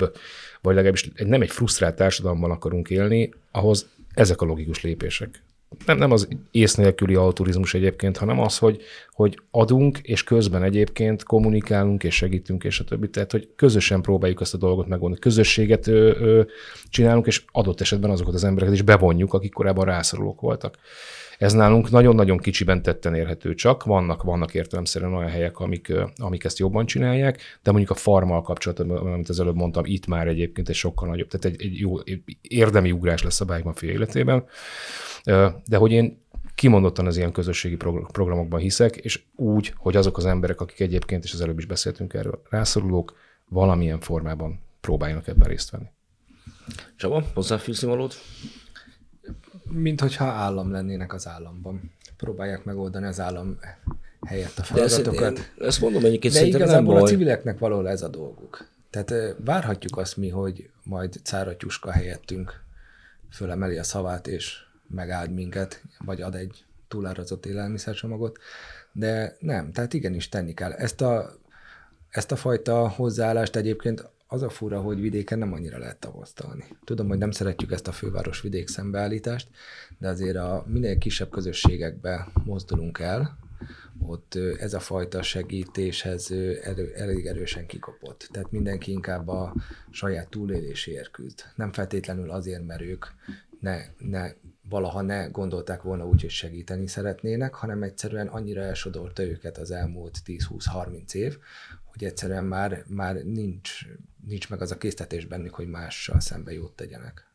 vagy 0.61 0.75
legalábbis 0.75 1.11
nem 1.15 1.41
egy 1.41 1.51
frusztrált 1.51 1.95
társadalomban 1.95 2.51
akarunk 2.51 2.89
élni, 2.89 3.33
ahhoz 3.51 3.87
ezek 4.13 4.41
a 4.41 4.45
logikus 4.45 4.81
lépések 4.83 5.43
nem, 5.85 5.97
nem 5.97 6.11
az 6.11 6.27
ész 6.51 6.75
nélküli 6.75 7.15
alturizmus 7.15 7.73
egyébként, 7.73 8.17
hanem 8.17 8.39
az, 8.39 8.57
hogy, 8.57 8.81
hogy 9.11 9.39
adunk, 9.51 9.97
és 9.97 10.23
közben 10.23 10.63
egyébként 10.63 11.23
kommunikálunk, 11.23 12.03
és 12.03 12.15
segítünk, 12.15 12.63
és 12.63 12.79
a 12.79 12.83
többi. 12.83 13.09
Tehát, 13.09 13.31
hogy 13.31 13.49
közösen 13.55 14.01
próbáljuk 14.01 14.41
ezt 14.41 14.53
a 14.53 14.57
dolgot 14.57 14.87
megoldani. 14.87 15.21
Közösséget 15.21 15.87
ö, 15.87 16.15
ö, 16.19 16.41
csinálunk, 16.89 17.27
és 17.27 17.43
adott 17.51 17.81
esetben 17.81 18.09
azokat 18.09 18.33
az 18.33 18.43
embereket 18.43 18.75
is 18.75 18.81
bevonjuk, 18.81 19.33
akik 19.33 19.53
korábban 19.53 19.85
rászorulók 19.85 20.41
voltak. 20.41 20.77
Ez 21.39 21.53
nálunk 21.53 21.89
nagyon-nagyon 21.89 22.37
kicsiben 22.37 22.81
tetten 22.81 23.15
érhető 23.15 23.55
csak, 23.55 23.83
vannak, 23.83 24.23
vannak 24.23 24.53
értelemszerűen 24.53 25.13
olyan 25.13 25.29
helyek, 25.29 25.59
amik, 25.59 25.93
amik 26.17 26.43
ezt 26.43 26.59
jobban 26.59 26.85
csinálják, 26.85 27.41
de 27.63 27.71
mondjuk 27.71 27.91
a 27.91 27.99
farmal 27.99 28.41
kapcsolatban, 28.41 28.97
amit 28.97 29.29
az 29.29 29.39
előbb 29.39 29.55
mondtam, 29.55 29.85
itt 29.85 30.07
már 30.07 30.27
egyébként 30.27 30.69
egy 30.69 30.75
sokkal 30.75 31.07
nagyobb, 31.07 31.27
tehát 31.27 31.45
egy, 31.45 31.65
egy 31.65 31.79
jó 31.79 31.95
érdemi 32.41 32.91
ugrás 32.91 33.23
lesz 33.23 33.41
a 33.41 33.45
Bike 33.45 33.63
Mafia 33.63 33.91
életében. 33.91 34.45
De 35.65 35.77
hogy 35.77 35.91
én 35.91 36.21
kimondottan 36.55 37.05
az 37.05 37.17
ilyen 37.17 37.31
közösségi 37.31 37.75
programokban 38.11 38.59
hiszek, 38.59 38.95
és 38.95 39.21
úgy, 39.35 39.73
hogy 39.77 39.95
azok 39.95 40.17
az 40.17 40.25
emberek, 40.25 40.61
akik 40.61 40.79
egyébként, 40.79 41.23
és 41.23 41.33
az 41.33 41.41
előbb 41.41 41.57
is 41.57 41.65
beszéltünk 41.65 42.13
erről, 42.13 42.41
rászorulók, 42.49 43.15
valamilyen 43.45 43.99
formában 43.99 44.59
próbáljanak 44.81 45.27
ebben 45.27 45.47
részt 45.47 45.69
venni. 45.69 45.87
Csaba, 46.95 47.23
hozzáfűzni 47.33 47.87
valót? 47.87 48.15
Mint 49.71 50.01
hogyha 50.01 50.25
állam 50.25 50.71
lennének 50.71 51.13
az 51.13 51.27
államban. 51.27 51.91
Próbálják 52.17 52.63
megoldani 52.63 53.05
az 53.05 53.19
állam 53.19 53.59
helyett 54.25 54.57
a 54.57 54.63
feladatokat. 54.63 55.33
De 55.33 55.39
ezt, 55.39 55.51
ezt 55.57 55.81
mondom 55.81 56.03
egyébként 56.03 56.33
De 56.33 56.45
igazából 56.45 56.95
a 56.95 57.03
civileknek 57.07 57.59
való 57.59 57.85
ez 57.85 58.01
a 58.01 58.07
dolguk. 58.07 58.67
Tehát 58.89 59.35
várhatjuk 59.45 59.97
azt 59.97 60.17
mi, 60.17 60.29
hogy 60.29 60.69
majd 60.83 61.19
Cáratyuska 61.23 61.91
helyettünk 61.91 62.63
fölemeli 63.31 63.77
a 63.77 63.83
szavát, 63.83 64.27
és 64.27 64.57
megáld 64.87 65.33
minket, 65.33 65.81
vagy 66.05 66.21
ad 66.21 66.35
egy 66.35 66.63
túlárazott 66.87 67.45
élelmiszercsomagot, 67.45 68.39
de 68.91 69.35
nem, 69.39 69.71
tehát 69.71 69.93
igenis 69.93 70.29
tenni 70.29 70.53
kell. 70.53 70.71
Ezt 70.71 71.01
a, 71.01 71.33
ezt 72.09 72.31
a 72.31 72.35
fajta 72.35 72.87
hozzáállást 72.87 73.55
egyébként 73.55 74.09
az 74.31 74.41
a 74.41 74.49
fura, 74.49 74.81
hogy 74.81 75.01
vidéken 75.01 75.37
nem 75.39 75.53
annyira 75.53 75.77
lehet 75.77 75.99
tavasztalni. 75.99 76.63
Tudom, 76.83 77.07
hogy 77.07 77.17
nem 77.17 77.31
szeretjük 77.31 77.71
ezt 77.71 77.87
a 77.87 77.91
főváros-vidék 77.91 78.67
szembeállítást, 78.67 79.49
de 79.97 80.07
azért 80.07 80.35
a 80.35 80.65
minél 80.67 80.97
kisebb 80.97 81.29
közösségekbe 81.29 82.27
mozdulunk 82.43 82.99
el, 82.99 83.37
ott 84.01 84.35
ez 84.35 84.73
a 84.73 84.79
fajta 84.79 85.21
segítéshez 85.21 86.31
elő, 86.63 86.93
elég 86.95 87.25
erősen 87.25 87.65
kikopott. 87.65 88.29
Tehát 88.31 88.51
mindenki 88.51 88.91
inkább 88.91 89.27
a 89.27 89.53
saját 89.89 90.29
túléléséért 90.29 91.11
küzd. 91.11 91.43
Nem 91.55 91.71
feltétlenül 91.71 92.31
azért, 92.31 92.65
mert 92.65 92.81
ők 92.81 93.05
ne, 93.59 93.77
ne, 93.97 94.31
valaha 94.69 95.01
ne 95.01 95.27
gondolták 95.27 95.81
volna 95.81 96.07
úgy, 96.07 96.21
hogy 96.21 96.29
segíteni 96.29 96.87
szeretnének, 96.87 97.53
hanem 97.53 97.83
egyszerűen 97.83 98.27
annyira 98.27 98.61
elsodorta 98.61 99.23
őket 99.23 99.57
az 99.57 99.71
elmúlt 99.71 100.17
10-20-30 100.25 101.13
év, 101.13 101.37
hogy 101.85 102.03
egyszerűen 102.03 102.45
már, 102.45 102.83
már 102.87 103.15
nincs, 103.15 103.85
nincs 104.27 104.49
meg 104.49 104.61
az 104.61 104.71
a 104.71 104.77
késztetés 104.77 105.25
bennük, 105.25 105.53
hogy 105.53 105.67
mással 105.67 106.19
szembe 106.19 106.53
jót 106.53 106.75
tegyenek. 106.75 107.27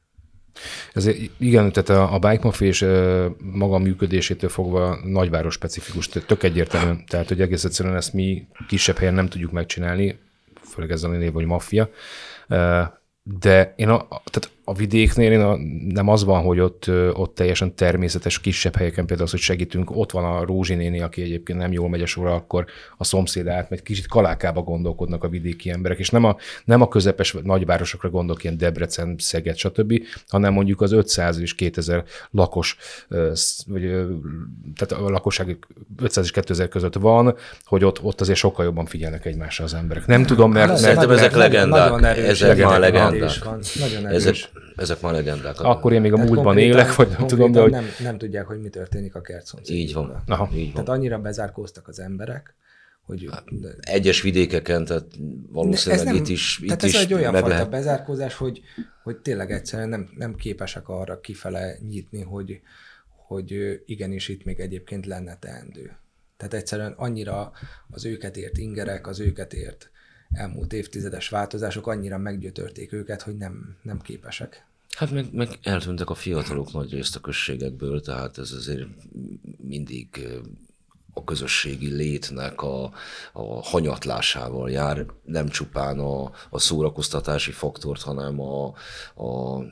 Ez 0.93 1.07
igen, 1.39 1.73
tehát 1.73 1.89
a, 1.89 2.15
a 2.15 2.19
Bike 2.19 2.41
Mafia 2.43 2.69
és 2.69 2.87
maga 3.39 3.79
működésétől 3.79 4.51
fogva 4.51 4.99
nagyváros 5.05 5.55
specifikus, 5.55 6.09
tök 6.09 6.43
egyértelmű. 6.43 7.05
Tehát, 7.07 7.29
hogy 7.29 7.41
egész 7.41 7.65
egyszerűen 7.65 7.97
ezt 7.97 8.13
mi 8.13 8.47
kisebb 8.69 8.97
helyen 8.97 9.15
nem 9.15 9.29
tudjuk 9.29 9.53
megcsinálni, 9.53 10.19
főleg 10.63 10.91
ezzel 10.91 11.11
a 11.11 11.17
név, 11.17 11.33
hogy 11.33 11.45
maffia. 11.45 11.91
De 13.23 13.75
én 13.77 13.89
a, 13.89 14.09
tehát 14.09 14.51
a 14.65 14.75
vidéknél 14.75 15.33
én 15.33 15.41
a, 15.41 15.57
nem 15.93 16.09
az 16.09 16.25
van, 16.25 16.43
hogy 16.43 16.61
ott, 16.61 16.91
ott 17.13 17.35
teljesen 17.35 17.75
természetes 17.75 18.41
kisebb 18.41 18.77
helyeken 18.77 19.07
például 19.07 19.27
az, 19.27 19.33
hogy 19.33 19.41
segítünk, 19.41 19.97
ott 19.97 20.11
van 20.11 20.25
a 20.25 20.45
Rózsi 20.45 20.75
néni, 20.75 21.01
aki 21.01 21.23
egyébként 21.23 21.59
nem 21.59 21.73
jól 21.73 21.89
megy 21.89 22.03
a 22.03 22.07
sorra, 22.07 22.35
akkor 22.35 22.65
a 22.97 23.05
szomszéd 23.05 23.47
átmegy, 23.47 23.83
kicsit 23.83 24.07
kalákába 24.07 24.63
gondolkodnak 24.63 25.25
a 25.25 25.29
vidéki 25.29 25.71
emberek, 25.71 25.99
és 25.99 26.11
nem 26.11 26.25
a, 26.25 26.37
nem 26.65 26.81
a 26.81 26.89
közepes 26.89 27.37
nagyvárosokra 27.43 28.11
gondolok, 28.11 28.45
ilyen 28.45 28.59
Debrecen, 28.59 29.15
Szeged, 29.19 29.57
stb., 29.57 30.03
hanem 30.29 30.53
mondjuk 30.53 30.81
az 30.81 30.93
500 30.93 31.39
és 31.39 31.55
2000 31.55 32.05
lakos, 32.31 32.77
vagy, 33.67 33.83
tehát 34.77 35.05
a 35.05 35.11
lakosság 35.11 35.59
500 36.03 36.25
és 36.25 36.31
2000 36.31 36.69
között 36.69 36.95
van, 36.95 37.37
hogy 37.65 37.85
ott, 37.85 38.03
ott 38.03 38.21
azért 38.21 38.39
sokkal 38.39 38.65
jobban 38.65 38.87
figyelnek 38.87 39.25
egymásra 39.25 39.65
az 39.65 39.75
emberek. 39.75 40.07
Nem 40.07 40.25
tudom, 40.27 40.53
mert... 40.53 40.69
mert 40.69 40.81
Szerintem 40.81 41.11
ezek 41.11 41.35
legendák. 41.35 42.17
Ezek 42.17 42.65
már 42.65 42.81
legendák. 42.81 43.45
Nagyon 43.79 44.07
erős. 44.07 44.15
Ezek 44.15 44.54
már 45.01 45.13
legendák. 45.13 45.61
Akkor 45.61 45.93
én 45.93 46.01
még 46.01 46.13
a 46.13 46.15
Tehát 46.15 46.31
múltban 46.31 46.59
élek, 46.59 46.95
vagy 46.95 47.09
nem 47.09 47.27
tudom, 47.27 47.53
de 47.53 47.61
hogy... 47.61 47.71
Nem, 47.71 47.85
nem 48.03 48.19
tudják, 48.19 48.47
hogy 48.47 48.61
mi 48.61 48.69
történik 48.69 49.15
a 49.15 49.21
kert 49.21 49.53
Így 49.69 49.93
van. 49.93 50.23
Aha. 50.27 50.49
Így 50.55 50.65
van. 50.65 50.73
Tehát 50.73 50.89
annyira 50.89 51.19
bezárkóztak 51.19 51.89
az 51.89 52.01
emberek, 52.01 52.55
hogy... 53.07 53.29
Hát, 53.31 53.45
egyes 53.81 54.23
vidékeken, 54.23 54.85
tehát 54.85 55.07
valószínűleg 55.49 56.05
nem, 56.05 56.15
itt 56.15 56.29
is 56.29 56.63
Tehát 56.67 56.83
itt 56.83 56.89
ez 56.89 56.95
is 56.95 57.03
egy 57.03 57.15
olyan 57.15 57.33
fajta 57.33 57.49
lehet. 57.49 57.71
bezárkózás, 57.71 58.35
hogy, 58.35 58.63
hogy 59.03 59.17
tényleg 59.17 59.51
egyszerűen 59.51 59.89
nem, 59.89 60.11
nem 60.17 60.35
képesek 60.35 60.89
arra 60.89 61.21
kifele 61.21 61.77
nyitni, 61.89 62.23
hogy, 62.23 62.61
hogy 63.27 63.81
igenis 63.87 64.29
itt 64.29 64.45
még 64.45 64.61
egyébként 64.61 65.07
lenne 65.07 65.37
teendő. 65.39 65.97
Tehát 66.37 66.55
egyszerűen 66.55 66.93
annyira 66.97 67.53
az 67.91 68.05
őket 68.05 68.37
ért 68.37 68.59
ingerek, 68.59 69.07
az 69.07 69.21
őket 69.21 69.55
ért 69.55 69.91
elmúlt 70.35 70.73
évtizedes 70.73 71.29
változások 71.29 71.87
annyira 71.87 72.19
meggyötörték 72.19 72.93
őket, 72.93 73.23
hogy 73.23 73.37
nem, 73.37 73.77
nem 73.83 74.01
képesek. 74.01 74.67
Hát 74.97 75.11
meg, 75.11 75.33
meg 75.33 75.59
eltűntek 75.63 76.11
a 76.11 76.15
fiatalok 76.15 76.73
nagy 76.73 76.93
részt 76.93 77.17
a 77.17 77.21
községekből, 77.21 78.01
tehát 78.01 78.39
ez 78.39 78.53
azért 78.53 78.87
mindig 79.57 80.29
a 81.13 81.25
közösségi 81.25 81.91
létnek 81.91 82.63
a, 82.63 82.93
a 83.33 83.63
hanyatlásával 83.63 84.71
jár, 84.71 85.07
nem 85.25 85.49
csupán 85.49 85.99
a, 85.99 86.33
a 86.51 86.59
szórakoztatási 86.59 87.51
faktort, 87.51 88.03
hanem 88.03 88.41
a, 88.41 88.75
a, 89.15 89.57
a 89.57 89.63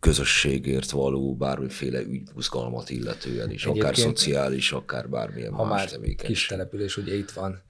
közösségért 0.00 0.90
való 0.90 1.34
bármiféle 1.34 2.00
ügybuzgalmat 2.00 2.90
illetően 2.90 3.50
is, 3.50 3.62
Egyébként, 3.62 3.84
akár 3.84 3.96
szociális, 3.96 4.72
akár 4.72 5.08
bármilyen 5.08 5.52
ha 5.52 5.64
más 5.64 5.78
már 5.78 5.90
tevékenység. 5.90 6.26
kis 6.26 6.46
település, 6.46 6.96
ugye 6.96 7.16
itt 7.16 7.30
van 7.30 7.62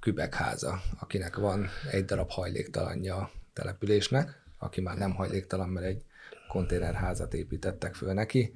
Kübekháza, 0.00 0.80
akinek 0.98 1.36
van 1.36 1.68
egy 1.90 2.04
darab 2.04 2.30
hajléktalanja 2.30 3.16
a 3.16 3.30
településnek, 3.52 4.40
aki 4.58 4.80
már 4.80 4.96
nem 4.96 5.14
hajléktalan, 5.14 5.68
mert 5.68 5.86
egy 5.86 6.04
konténerházat 6.48 7.34
építettek 7.34 7.94
föl 7.94 8.12
neki. 8.12 8.54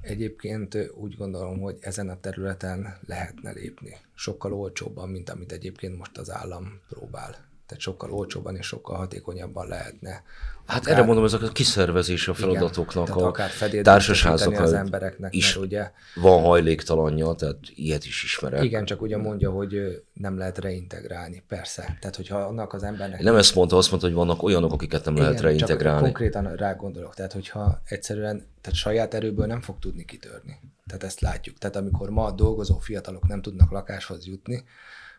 Egyébként 0.00 0.76
úgy 0.94 1.16
gondolom, 1.16 1.60
hogy 1.60 1.76
ezen 1.80 2.08
a 2.08 2.20
területen 2.20 2.98
lehetne 3.06 3.50
lépni. 3.50 3.96
Sokkal 4.14 4.52
olcsóbban, 4.52 5.08
mint 5.08 5.30
amit 5.30 5.52
egyébként 5.52 5.98
most 5.98 6.18
az 6.18 6.30
állam 6.30 6.80
próbál. 6.88 7.49
Tehát 7.70 7.84
sokkal 7.84 8.12
olcsóbban 8.12 8.56
és 8.56 8.66
sokkal 8.66 8.96
hatékonyabban 8.96 9.68
lehetne. 9.68 10.22
Hát 10.66 10.86
erre 10.86 11.02
mondom, 11.02 11.24
ezek 11.24 11.42
a 11.42 11.48
kiszervezés 11.48 12.28
a 12.28 12.34
feladatoknak, 12.34 13.06
tehát 13.06 13.22
a 13.22 13.26
akár 13.26 13.50
társaságoknak 13.82 14.60
az 14.60 14.72
embereknek, 14.72 15.34
is 15.34 15.54
mert 15.54 15.66
ugye- 15.66 15.90
van 16.14 16.42
hajléktalanja, 16.42 17.34
tehát 17.34 17.56
ilyet 17.74 18.04
is 18.04 18.22
ismerek. 18.22 18.64
Igen, 18.64 18.84
csak 18.84 19.02
ugye 19.02 19.16
mondja, 19.16 19.50
hogy 19.50 20.02
nem 20.12 20.38
lehet 20.38 20.58
reintegrálni, 20.58 21.42
persze. 21.48 21.96
Tehát, 22.00 22.16
hogyha 22.16 22.38
annak 22.38 22.72
az 22.72 22.82
embernek... 22.82 23.22
Nem 23.22 23.36
ezt 23.36 23.54
mondta, 23.54 23.76
azt 23.76 23.90
mondta, 23.90 24.08
hogy 24.08 24.16
vannak 24.16 24.42
olyanok, 24.42 24.72
akiket 24.72 25.04
nem 25.04 25.16
lehet 25.16 25.32
Igen, 25.32 25.44
reintegrálni. 25.44 25.96
Csak 25.96 26.04
konkrétan 26.04 26.56
rá 26.56 26.72
gondolok. 26.72 27.14
Tehát, 27.14 27.32
hogyha 27.32 27.80
egyszerűen 27.84 28.46
tehát 28.60 28.78
saját 28.78 29.14
erőből 29.14 29.46
nem 29.46 29.60
fog 29.60 29.78
tudni 29.78 30.04
kitörni. 30.04 30.60
Tehát 30.86 31.04
ezt 31.04 31.20
látjuk. 31.20 31.58
Tehát 31.58 31.76
amikor 31.76 32.10
ma 32.10 32.30
dolgozó 32.30 32.78
fiatalok 32.78 33.28
nem 33.28 33.42
tudnak 33.42 33.70
lakáshoz 33.70 34.26
jutni, 34.26 34.64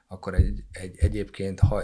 akkor 0.08 0.34
egy, 0.34 0.64
egy 0.72 0.95
egyébként 0.97 1.60
ha, 1.60 1.84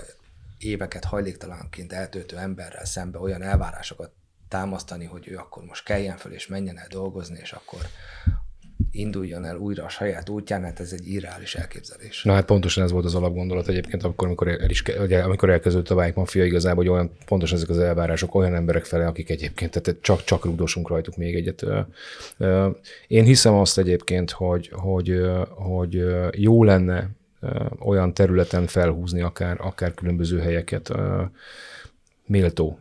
éveket 0.58 1.04
hajléktalanként 1.04 1.94
eltöltő 1.94 2.38
emberrel 2.38 2.86
szembe 2.86 3.20
olyan 3.20 3.42
elvárásokat 3.42 4.12
támasztani, 4.48 5.06
hogy 5.06 5.28
ő 5.28 5.38
akkor 5.38 5.64
most 5.64 5.84
keljen 5.84 6.18
föl 6.18 6.34
és 6.34 6.48
menjen 6.48 6.78
el 6.78 6.88
dolgozni, 6.90 7.40
és 7.42 7.52
akkor 7.52 7.80
induljon 8.92 9.46
el 9.46 9.58
újra 9.58 9.84
a 9.84 9.90
saját 9.90 10.30
útján, 10.30 10.64
hát 10.64 10.80
ez 10.80 10.92
egy 10.92 11.08
irreális 11.08 11.56
elképzelés. 11.56 12.24
Na 12.24 12.34
hát 12.34 12.46
pontosan 12.46 12.84
ez 12.84 12.92
volt 12.92 13.06
az 13.06 13.16
alapgondolat 13.16 13.68
egyébként, 13.68 14.04
akkor, 14.04 14.28
amikor, 14.28 14.48
el 14.48 14.70
is, 14.70 14.84
ugye, 15.00 15.20
amikor 15.20 15.50
elkezdődött 15.50 15.90
a 15.90 15.96
Vájk 15.96 16.16
Mafia 16.16 16.46
igazából, 16.46 16.84
hogy 16.84 16.94
olyan, 16.94 17.12
pontosan 17.26 17.58
ezek 17.58 17.70
az 17.70 17.80
elvárások 17.80 18.36
olyan 18.36 18.56
emberek 18.56 18.86
fele, 18.86 19.08
akik 19.08 19.30
egyébként 19.30 19.82
tehát 19.82 20.02
csak, 20.02 20.24
csak 20.24 20.46
rúgdosunk 20.46 20.88
rajtuk 20.88 21.18
még 21.18 21.36
egyet. 21.36 21.66
Én 23.08 23.24
hiszem 23.24 23.54
azt 23.54 23.78
egyébként, 23.78 24.32
hogy, 24.32 24.70
hogy, 24.74 25.22
hogy 25.56 26.04
jó 26.32 26.64
lenne 26.64 27.10
olyan 27.80 28.14
területen 28.14 28.68
felhúzni 28.68 29.22
akár, 29.22 29.58
akár 29.62 29.94
különböző 29.94 30.40
helyeket, 30.40 30.92
méltó 32.26 32.80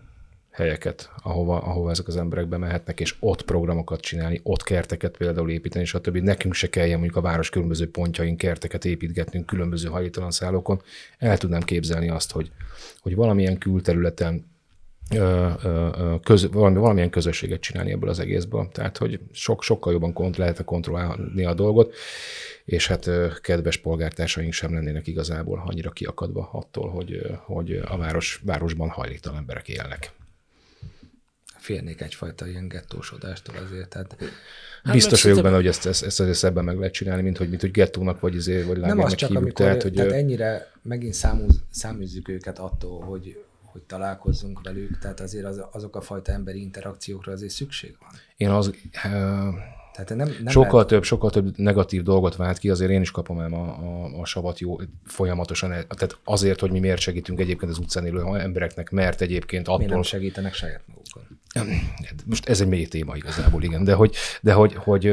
helyeket, 0.50 1.10
ahova, 1.22 1.58
ahova 1.58 1.90
ezek 1.90 2.06
az 2.06 2.16
emberek 2.16 2.48
bemehetnek, 2.48 3.00
és 3.00 3.14
ott 3.20 3.42
programokat 3.42 4.00
csinálni, 4.00 4.40
ott 4.42 4.62
kerteket 4.62 5.16
például 5.16 5.50
építeni, 5.50 5.84
stb. 5.84 6.16
Nekünk 6.16 6.54
se 6.54 6.68
kelljen 6.68 6.98
mondjuk 6.98 7.16
a 7.16 7.20
város 7.20 7.50
különböző 7.50 7.90
pontjain 7.90 8.36
kerteket 8.36 8.84
építgetnünk 8.84 9.46
különböző 9.46 9.88
hajléktalan 9.88 10.30
szállókon. 10.30 10.82
El 11.18 11.38
tudnám 11.38 11.62
képzelni 11.62 12.08
azt, 12.08 12.32
hogy, 12.32 12.50
hogy 13.00 13.14
valamilyen 13.14 13.58
külterületen 13.58 14.44
köz, 16.22 16.50
valami, 16.50 16.78
valamilyen 16.78 17.10
közösséget 17.10 17.60
csinálni 17.60 17.92
ebből 17.92 18.08
az 18.08 18.18
egészből. 18.18 18.68
Tehát, 18.72 18.96
hogy 18.98 19.20
sok, 19.32 19.62
sokkal 19.62 19.92
jobban 19.92 20.12
kont, 20.12 20.36
lehet 20.36 20.64
kontrollálni 20.64 21.44
a 21.44 21.54
dolgot, 21.54 21.94
és 22.64 22.86
hát 22.86 23.10
kedves 23.40 23.76
polgártársaink 23.76 24.52
sem 24.52 24.74
lennének 24.74 25.06
igazából 25.06 25.62
annyira 25.66 25.90
kiakadva 25.90 26.48
attól, 26.52 26.90
hogy, 26.90 27.20
hogy 27.44 27.82
a 27.88 27.96
város, 27.96 28.40
városban 28.44 28.88
hajléktalan 28.88 29.38
emberek 29.38 29.68
élnek. 29.68 30.12
Félnék 31.58 32.00
egyfajta 32.00 32.46
ilyen 32.46 32.68
gettósodástól 32.68 33.54
azért. 33.64 33.88
Tehát 33.88 34.16
Hát 34.86 34.94
Biztos 34.94 35.22
meg 35.22 35.32
vagyok 35.32 35.44
benne, 35.44 35.56
hogy 35.56 35.66
ezt, 35.66 35.86
ezt, 35.86 36.02
ezt 36.02 36.20
azért 36.20 36.36
szebben 36.36 36.64
meg 36.64 36.78
lehet 36.78 36.92
csinálni, 36.92 37.22
mint 37.22 37.36
hogy, 37.36 37.48
mint 37.48 37.60
hogy 37.60 37.70
gettónak, 37.70 38.20
vagy, 38.20 38.34
izé, 38.34 38.62
vagy 38.62 38.66
nem 38.66 38.80
lágjának 38.80 39.04
az 39.04 39.14
csak, 39.14 39.28
hívjuk. 39.28 39.44
amikor, 39.44 39.64
Tehát, 39.66 39.78
tehát, 39.78 39.96
hogy 39.96 40.06
tehát 40.06 40.22
ennyire 40.22 40.72
megint 40.82 41.14
számúz, 41.14 41.62
száműzzük 41.70 42.28
őket 42.28 42.58
attól, 42.58 43.00
hogy, 43.00 43.36
hogy 43.76 43.86
találkozzunk 43.86 44.60
velük, 44.62 44.98
tehát 44.98 45.20
azért 45.20 45.44
az, 45.44 45.62
azok 45.72 45.96
a 45.96 46.00
fajta 46.00 46.32
emberi 46.32 46.60
interakciókra 46.60 47.32
azért 47.32 47.52
szükség 47.52 47.96
van. 48.00 48.10
én 48.36 48.48
az, 48.48 48.70
ö, 49.04 49.48
Tehát 49.92 50.08
nem, 50.08 50.28
nem 50.42 50.46
sokkal 50.46 50.72
lehet, 50.72 50.88
több, 50.88 51.02
sokkal 51.02 51.30
több 51.30 51.56
negatív 51.56 52.02
dolgot 52.02 52.36
vált 52.36 52.58
ki, 52.58 52.70
azért 52.70 52.90
én 52.90 53.00
is 53.00 53.10
kapom 53.10 53.40
el 53.40 53.52
a, 53.52 53.64
a, 53.64 54.20
a 54.20 54.24
savat 54.24 54.58
jó 54.58 54.76
folyamatosan. 55.04 55.70
Tehát 55.70 56.18
azért, 56.24 56.60
hogy 56.60 56.70
mi 56.70 56.78
miért 56.78 57.00
segítünk 57.00 57.40
egyébként 57.40 57.70
az 57.70 57.78
utcán 57.78 58.06
élő 58.06 58.38
embereknek, 58.38 58.90
mert 58.90 59.20
egyébként 59.20 59.66
mi 59.66 59.72
attól, 59.72 59.86
nem 59.88 60.02
segítenek 60.02 60.54
saját 60.54 60.82
magukon. 60.86 61.22
most 62.24 62.48
ez 62.48 62.60
egy 62.60 62.68
mély 62.68 62.86
téma 62.86 63.16
igazából, 63.16 63.62
igen, 63.62 63.84
de 63.84 63.94
hogy, 63.94 64.14
de 64.40 64.52
hogy, 64.52 64.74
hogy, 64.74 65.04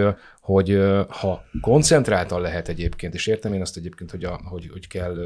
hogy, 0.41 0.70
hogy 0.76 0.80
ha 1.09 1.43
koncentráltan 1.61 2.41
lehet 2.41 2.68
egyébként, 2.68 3.14
és 3.14 3.28
értem 3.28 3.53
én 3.53 3.61
azt 3.61 3.78
egyébként, 3.78 4.11
hogy, 4.11 4.24
a, 4.24 4.39
hogy, 4.43 4.70
hogy 4.72 4.88
kell 4.88 5.18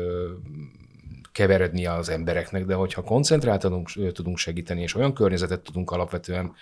ö, 1.38 1.44
keveredni 1.44 1.86
az 1.86 2.10
embereknek, 2.10 2.66
de 2.66 2.74
hogyha 2.74 3.02
koncentráltan 3.02 3.86
tudunk, 4.14 4.38
segíteni, 4.38 4.82
és 4.82 4.96
olyan 4.96 5.14
környezetet 5.14 5.62
tudunk 5.62 5.92
alapvetően 5.92 6.54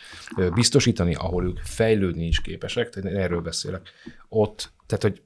biztosítani, 0.53 1.15
ahol 1.15 1.45
ők 1.45 1.57
fejlődni 1.63 2.25
is 2.25 2.41
képesek, 2.41 2.89
tehát 2.89 3.17
erről 3.17 3.41
beszélek, 3.41 3.89
ott, 4.29 4.71
tehát 4.85 5.03
hogy 5.03 5.21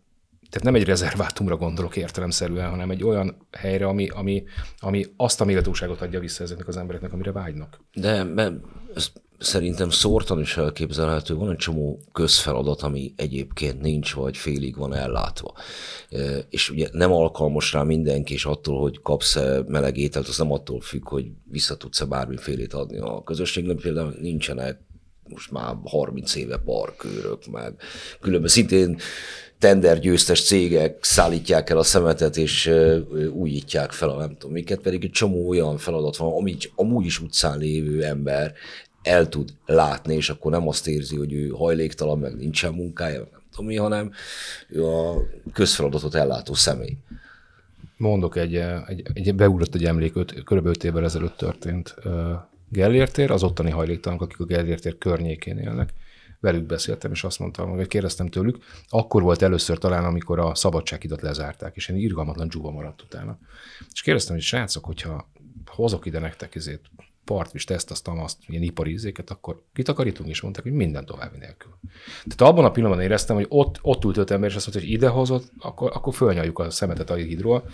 tehát 0.49 0.67
nem 0.67 0.75
egy 0.75 0.87
rezervátumra 0.87 1.55
gondolok 1.55 1.95
értelemszerűen, 1.95 2.69
hanem 2.69 2.91
egy 2.91 3.03
olyan 3.03 3.47
helyre, 3.51 3.87
ami, 3.87 4.07
ami, 4.07 4.43
ami 4.79 5.05
azt 5.17 5.41
a 5.41 5.45
méltóságot 5.45 6.01
adja 6.01 6.19
vissza 6.19 6.43
ezeknek 6.43 6.67
az 6.67 6.77
embereknek, 6.77 7.13
amire 7.13 7.31
vágynak. 7.31 7.79
De 7.93 8.23
mert 8.23 8.53
ez 8.95 9.11
szerintem 9.39 9.89
szórtan 9.89 10.39
is 10.39 10.57
elképzelhető. 10.57 11.35
Van 11.35 11.51
egy 11.51 11.57
csomó 11.57 11.99
közfeladat, 12.11 12.81
ami 12.81 13.13
egyébként 13.15 13.81
nincs, 13.81 14.13
vagy 14.13 14.37
félig 14.37 14.77
van 14.77 14.93
ellátva. 14.93 15.53
És 16.49 16.69
ugye 16.69 16.87
nem 16.91 17.11
alkalmas 17.11 17.73
rá 17.73 17.83
mindenki, 17.83 18.33
és 18.33 18.45
attól, 18.45 18.79
hogy 18.79 19.01
kapsz-e 19.01 19.63
meleg 19.67 19.97
ételt, 19.97 20.27
az 20.27 20.37
nem 20.37 20.51
attól 20.51 20.81
függ, 20.81 21.07
hogy 21.07 21.25
vissza 21.43 21.77
tudsz-e 21.77 22.05
bármifélét 22.05 22.73
adni 22.73 22.97
a 22.97 23.23
közösségnek. 23.23 23.77
Például 23.77 24.15
nincsenek 24.21 24.79
most 25.23 25.51
már 25.51 25.75
30 25.83 26.35
éve 26.35 26.57
parkőrök, 26.57 27.45
meg 27.51 27.73
különben 28.19 28.49
szintén 28.49 28.97
tendergyőztes 29.59 30.43
cégek 30.43 31.03
szállítják 31.03 31.69
el 31.69 31.77
a 31.77 31.83
szemetet, 31.83 32.37
és 32.37 32.71
újítják 33.33 33.91
fel 33.91 34.09
a 34.09 34.17
nem 34.17 34.37
tudom 34.37 34.51
miket, 34.51 34.79
pedig 34.79 35.03
egy 35.03 35.11
csomó 35.11 35.47
olyan 35.47 35.77
feladat 35.77 36.17
van, 36.17 36.33
amit 36.33 36.71
amúgy 36.75 37.05
is 37.05 37.21
utcán 37.21 37.57
lévő 37.57 38.03
ember 38.03 38.53
el 39.01 39.29
tud 39.29 39.53
látni, 39.65 40.15
és 40.15 40.29
akkor 40.29 40.51
nem 40.51 40.67
azt 40.67 40.87
érzi, 40.87 41.15
hogy 41.15 41.33
ő 41.33 41.47
hajléktalan, 41.47 42.19
meg 42.19 42.35
nincsen 42.35 42.73
munkája, 42.73 43.19
nem 43.31 43.41
tudom 43.49 43.65
mi, 43.65 43.75
hanem 43.75 44.11
ő 44.69 44.85
a 44.85 45.21
közfeladatot 45.53 46.15
ellátó 46.15 46.53
személy. 46.53 46.97
Mondok 47.97 48.35
egy, 48.35 48.55
eh, 48.55 48.87
egy, 48.87 49.07
egy 49.13 49.35
beugrott 49.35 49.75
egy 49.75 49.85
emlék, 49.85 50.15
öt, 50.15 50.43
kb. 50.43 50.65
5 50.65 50.83
évvel 50.83 51.03
ezelőtt 51.03 51.37
történt 51.37 51.95
uh, 52.05 52.13
Gellért 52.69 53.13
tér, 53.13 53.31
az 53.31 53.43
ottani 53.43 53.69
hajléktalanok, 53.69 54.23
akik 54.23 54.39
a 54.39 54.45
Gellért 54.45 54.81
tér 54.81 54.97
környékén 54.97 55.57
élnek. 55.57 55.93
Velük 56.39 56.63
beszéltem, 56.63 57.11
és 57.11 57.23
azt 57.23 57.39
mondtam, 57.39 57.75
vagy 57.75 57.87
kérdeztem 57.87 58.27
tőlük, 58.27 58.57
akkor 58.87 59.21
volt 59.21 59.41
először 59.41 59.77
talán, 59.77 60.05
amikor 60.05 60.39
a 60.39 60.55
szabadsághidat 60.55 61.21
lezárták, 61.21 61.75
és 61.75 61.87
én 61.87 61.95
irgalmatlan 61.95 62.47
dzsuva 62.47 62.71
maradt 62.71 63.01
utána. 63.01 63.39
És 63.91 64.01
kérdeztem, 64.01 64.35
hogy 64.35 64.43
srácok, 64.43 64.85
hogyha 64.85 65.29
hozok 65.65 66.05
ide 66.05 66.19
nektek 66.19 66.55
ezért 66.55 66.81
partvist, 67.29 67.69
ezt, 67.69 67.91
azt, 67.91 68.07
azt, 68.07 68.37
ilyen 68.47 68.63
ipari 68.63 68.91
ízéket, 68.91 69.29
akkor 69.29 69.61
kitakarítunk, 69.73 70.29
és 70.29 70.41
mondták, 70.41 70.63
hogy 70.63 70.73
minden 70.73 71.05
további 71.05 71.37
nélkül. 71.37 71.71
Tehát 72.27 72.53
abban 72.53 72.65
a 72.65 72.71
pillanatban 72.71 73.03
éreztem, 73.03 73.35
hogy 73.35 73.45
ott, 73.49 73.79
ott 73.81 74.03
ült 74.03 74.17
öt 74.17 74.31
ember, 74.31 74.49
és 74.49 74.55
azt 74.55 74.65
mondta, 74.65 74.85
hogy 74.85 74.95
idehozott, 74.95 75.51
akkor, 75.59 75.91
akkor 75.93 76.13
fölnyaljuk 76.13 76.59
a 76.59 76.69
szemetet 76.69 77.09
a 77.09 77.15
hidról, 77.15 77.69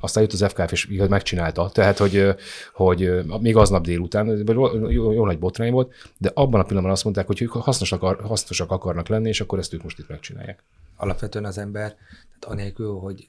aztán 0.00 0.22
jött 0.22 0.32
az 0.32 0.44
FKF, 0.48 0.72
és 0.72 0.86
megcsinálta. 1.08 1.70
Tehát, 1.72 1.98
hogy, 1.98 2.34
hogy 2.72 3.24
még 3.40 3.56
aznap 3.56 3.84
délután, 3.84 4.44
jó, 4.46 4.90
jó, 4.90 5.12
jó 5.12 5.24
nagy 5.24 5.38
botrány 5.38 5.72
volt, 5.72 5.92
de 6.18 6.30
abban 6.34 6.60
a 6.60 6.64
pillanatban 6.64 6.92
azt 6.92 7.04
mondták, 7.04 7.26
hogy 7.26 7.46
hasznosak, 7.50 8.00
hasznosak 8.02 8.70
akarnak 8.70 9.08
lenni, 9.08 9.28
és 9.28 9.40
akkor 9.40 9.58
ezt 9.58 9.74
ők 9.74 9.82
most 9.82 9.98
itt 9.98 10.08
megcsinálják. 10.08 10.62
Alapvetően 10.96 11.44
az 11.44 11.58
ember, 11.58 11.96
tehát 12.38 12.58
anélkül, 12.58 12.98
hogy 12.98 13.28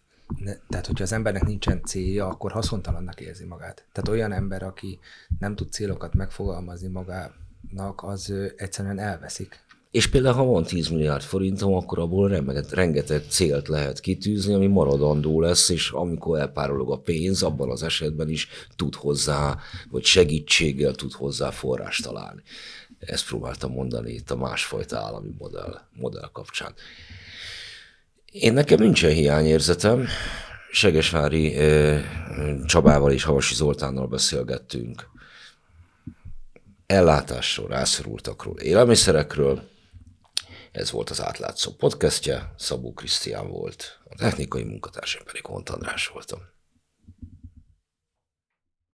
tehát 0.69 0.85
hogyha 0.85 1.03
az 1.03 1.11
embernek 1.11 1.45
nincsen 1.45 1.81
célja, 1.83 2.27
akkor 2.27 2.51
haszontalannak 2.51 3.21
érzi 3.21 3.45
magát. 3.45 3.85
Tehát 3.91 4.09
olyan 4.09 4.31
ember, 4.31 4.63
aki 4.63 4.99
nem 5.39 5.55
tud 5.55 5.71
célokat 5.71 6.13
megfogalmazni 6.13 6.87
magának, 6.87 8.03
az 8.03 8.33
egyszerűen 8.55 8.99
elveszik. 8.99 9.65
És 9.91 10.07
például, 10.07 10.35
ha 10.35 10.43
van 10.43 10.63
10 10.63 10.87
milliárd 10.87 11.21
forintom, 11.21 11.73
akkor 11.73 11.99
abból 11.99 12.29
rengeteg, 12.29 12.71
rengeteg 12.71 13.23
célt 13.29 13.67
lehet 13.67 13.99
kitűzni, 13.99 14.53
ami 14.53 14.67
maradandó 14.67 15.41
lesz, 15.41 15.69
és 15.69 15.91
amikor 15.91 16.39
elpárolog 16.39 16.91
a 16.91 16.99
pénz, 16.99 17.43
abban 17.43 17.69
az 17.69 17.83
esetben 17.83 18.29
is 18.29 18.47
tud 18.75 18.95
hozzá, 18.95 19.57
vagy 19.91 20.03
segítséggel 20.03 20.93
tud 20.93 21.13
hozzá 21.13 21.49
forrást 21.49 22.03
találni. 22.03 22.41
Ezt 22.99 23.27
próbáltam 23.27 23.71
mondani 23.71 24.11
itt 24.11 24.31
a 24.31 24.35
másfajta 24.35 24.97
állami 24.97 25.29
modell, 25.37 25.79
modell 25.93 26.29
kapcsán. 26.33 26.73
Én 28.31 28.53
nekem 28.53 28.79
nincsen 28.79 29.11
hiányérzetem. 29.11 30.07
Segesvári 30.71 31.57
Csabával 32.65 33.11
és 33.11 33.23
Havasi 33.23 33.53
Zoltánnal 33.53 34.07
beszélgettünk 34.07 35.09
ellátásról, 36.85 37.67
rászorultakról, 37.67 38.59
élelmiszerekről. 38.59 39.69
Ez 40.71 40.91
volt 40.91 41.09
az 41.09 41.21
átlátszó 41.21 41.71
podcastje, 41.71 42.53
Szabó 42.57 42.93
Krisztián 42.93 43.47
volt, 43.47 43.99
a 44.09 44.15
technikai 44.15 44.63
munkatársam 44.63 45.23
pedig 45.23 45.45
Hont 45.45 45.69
András 45.69 46.07
voltam. 46.07 46.39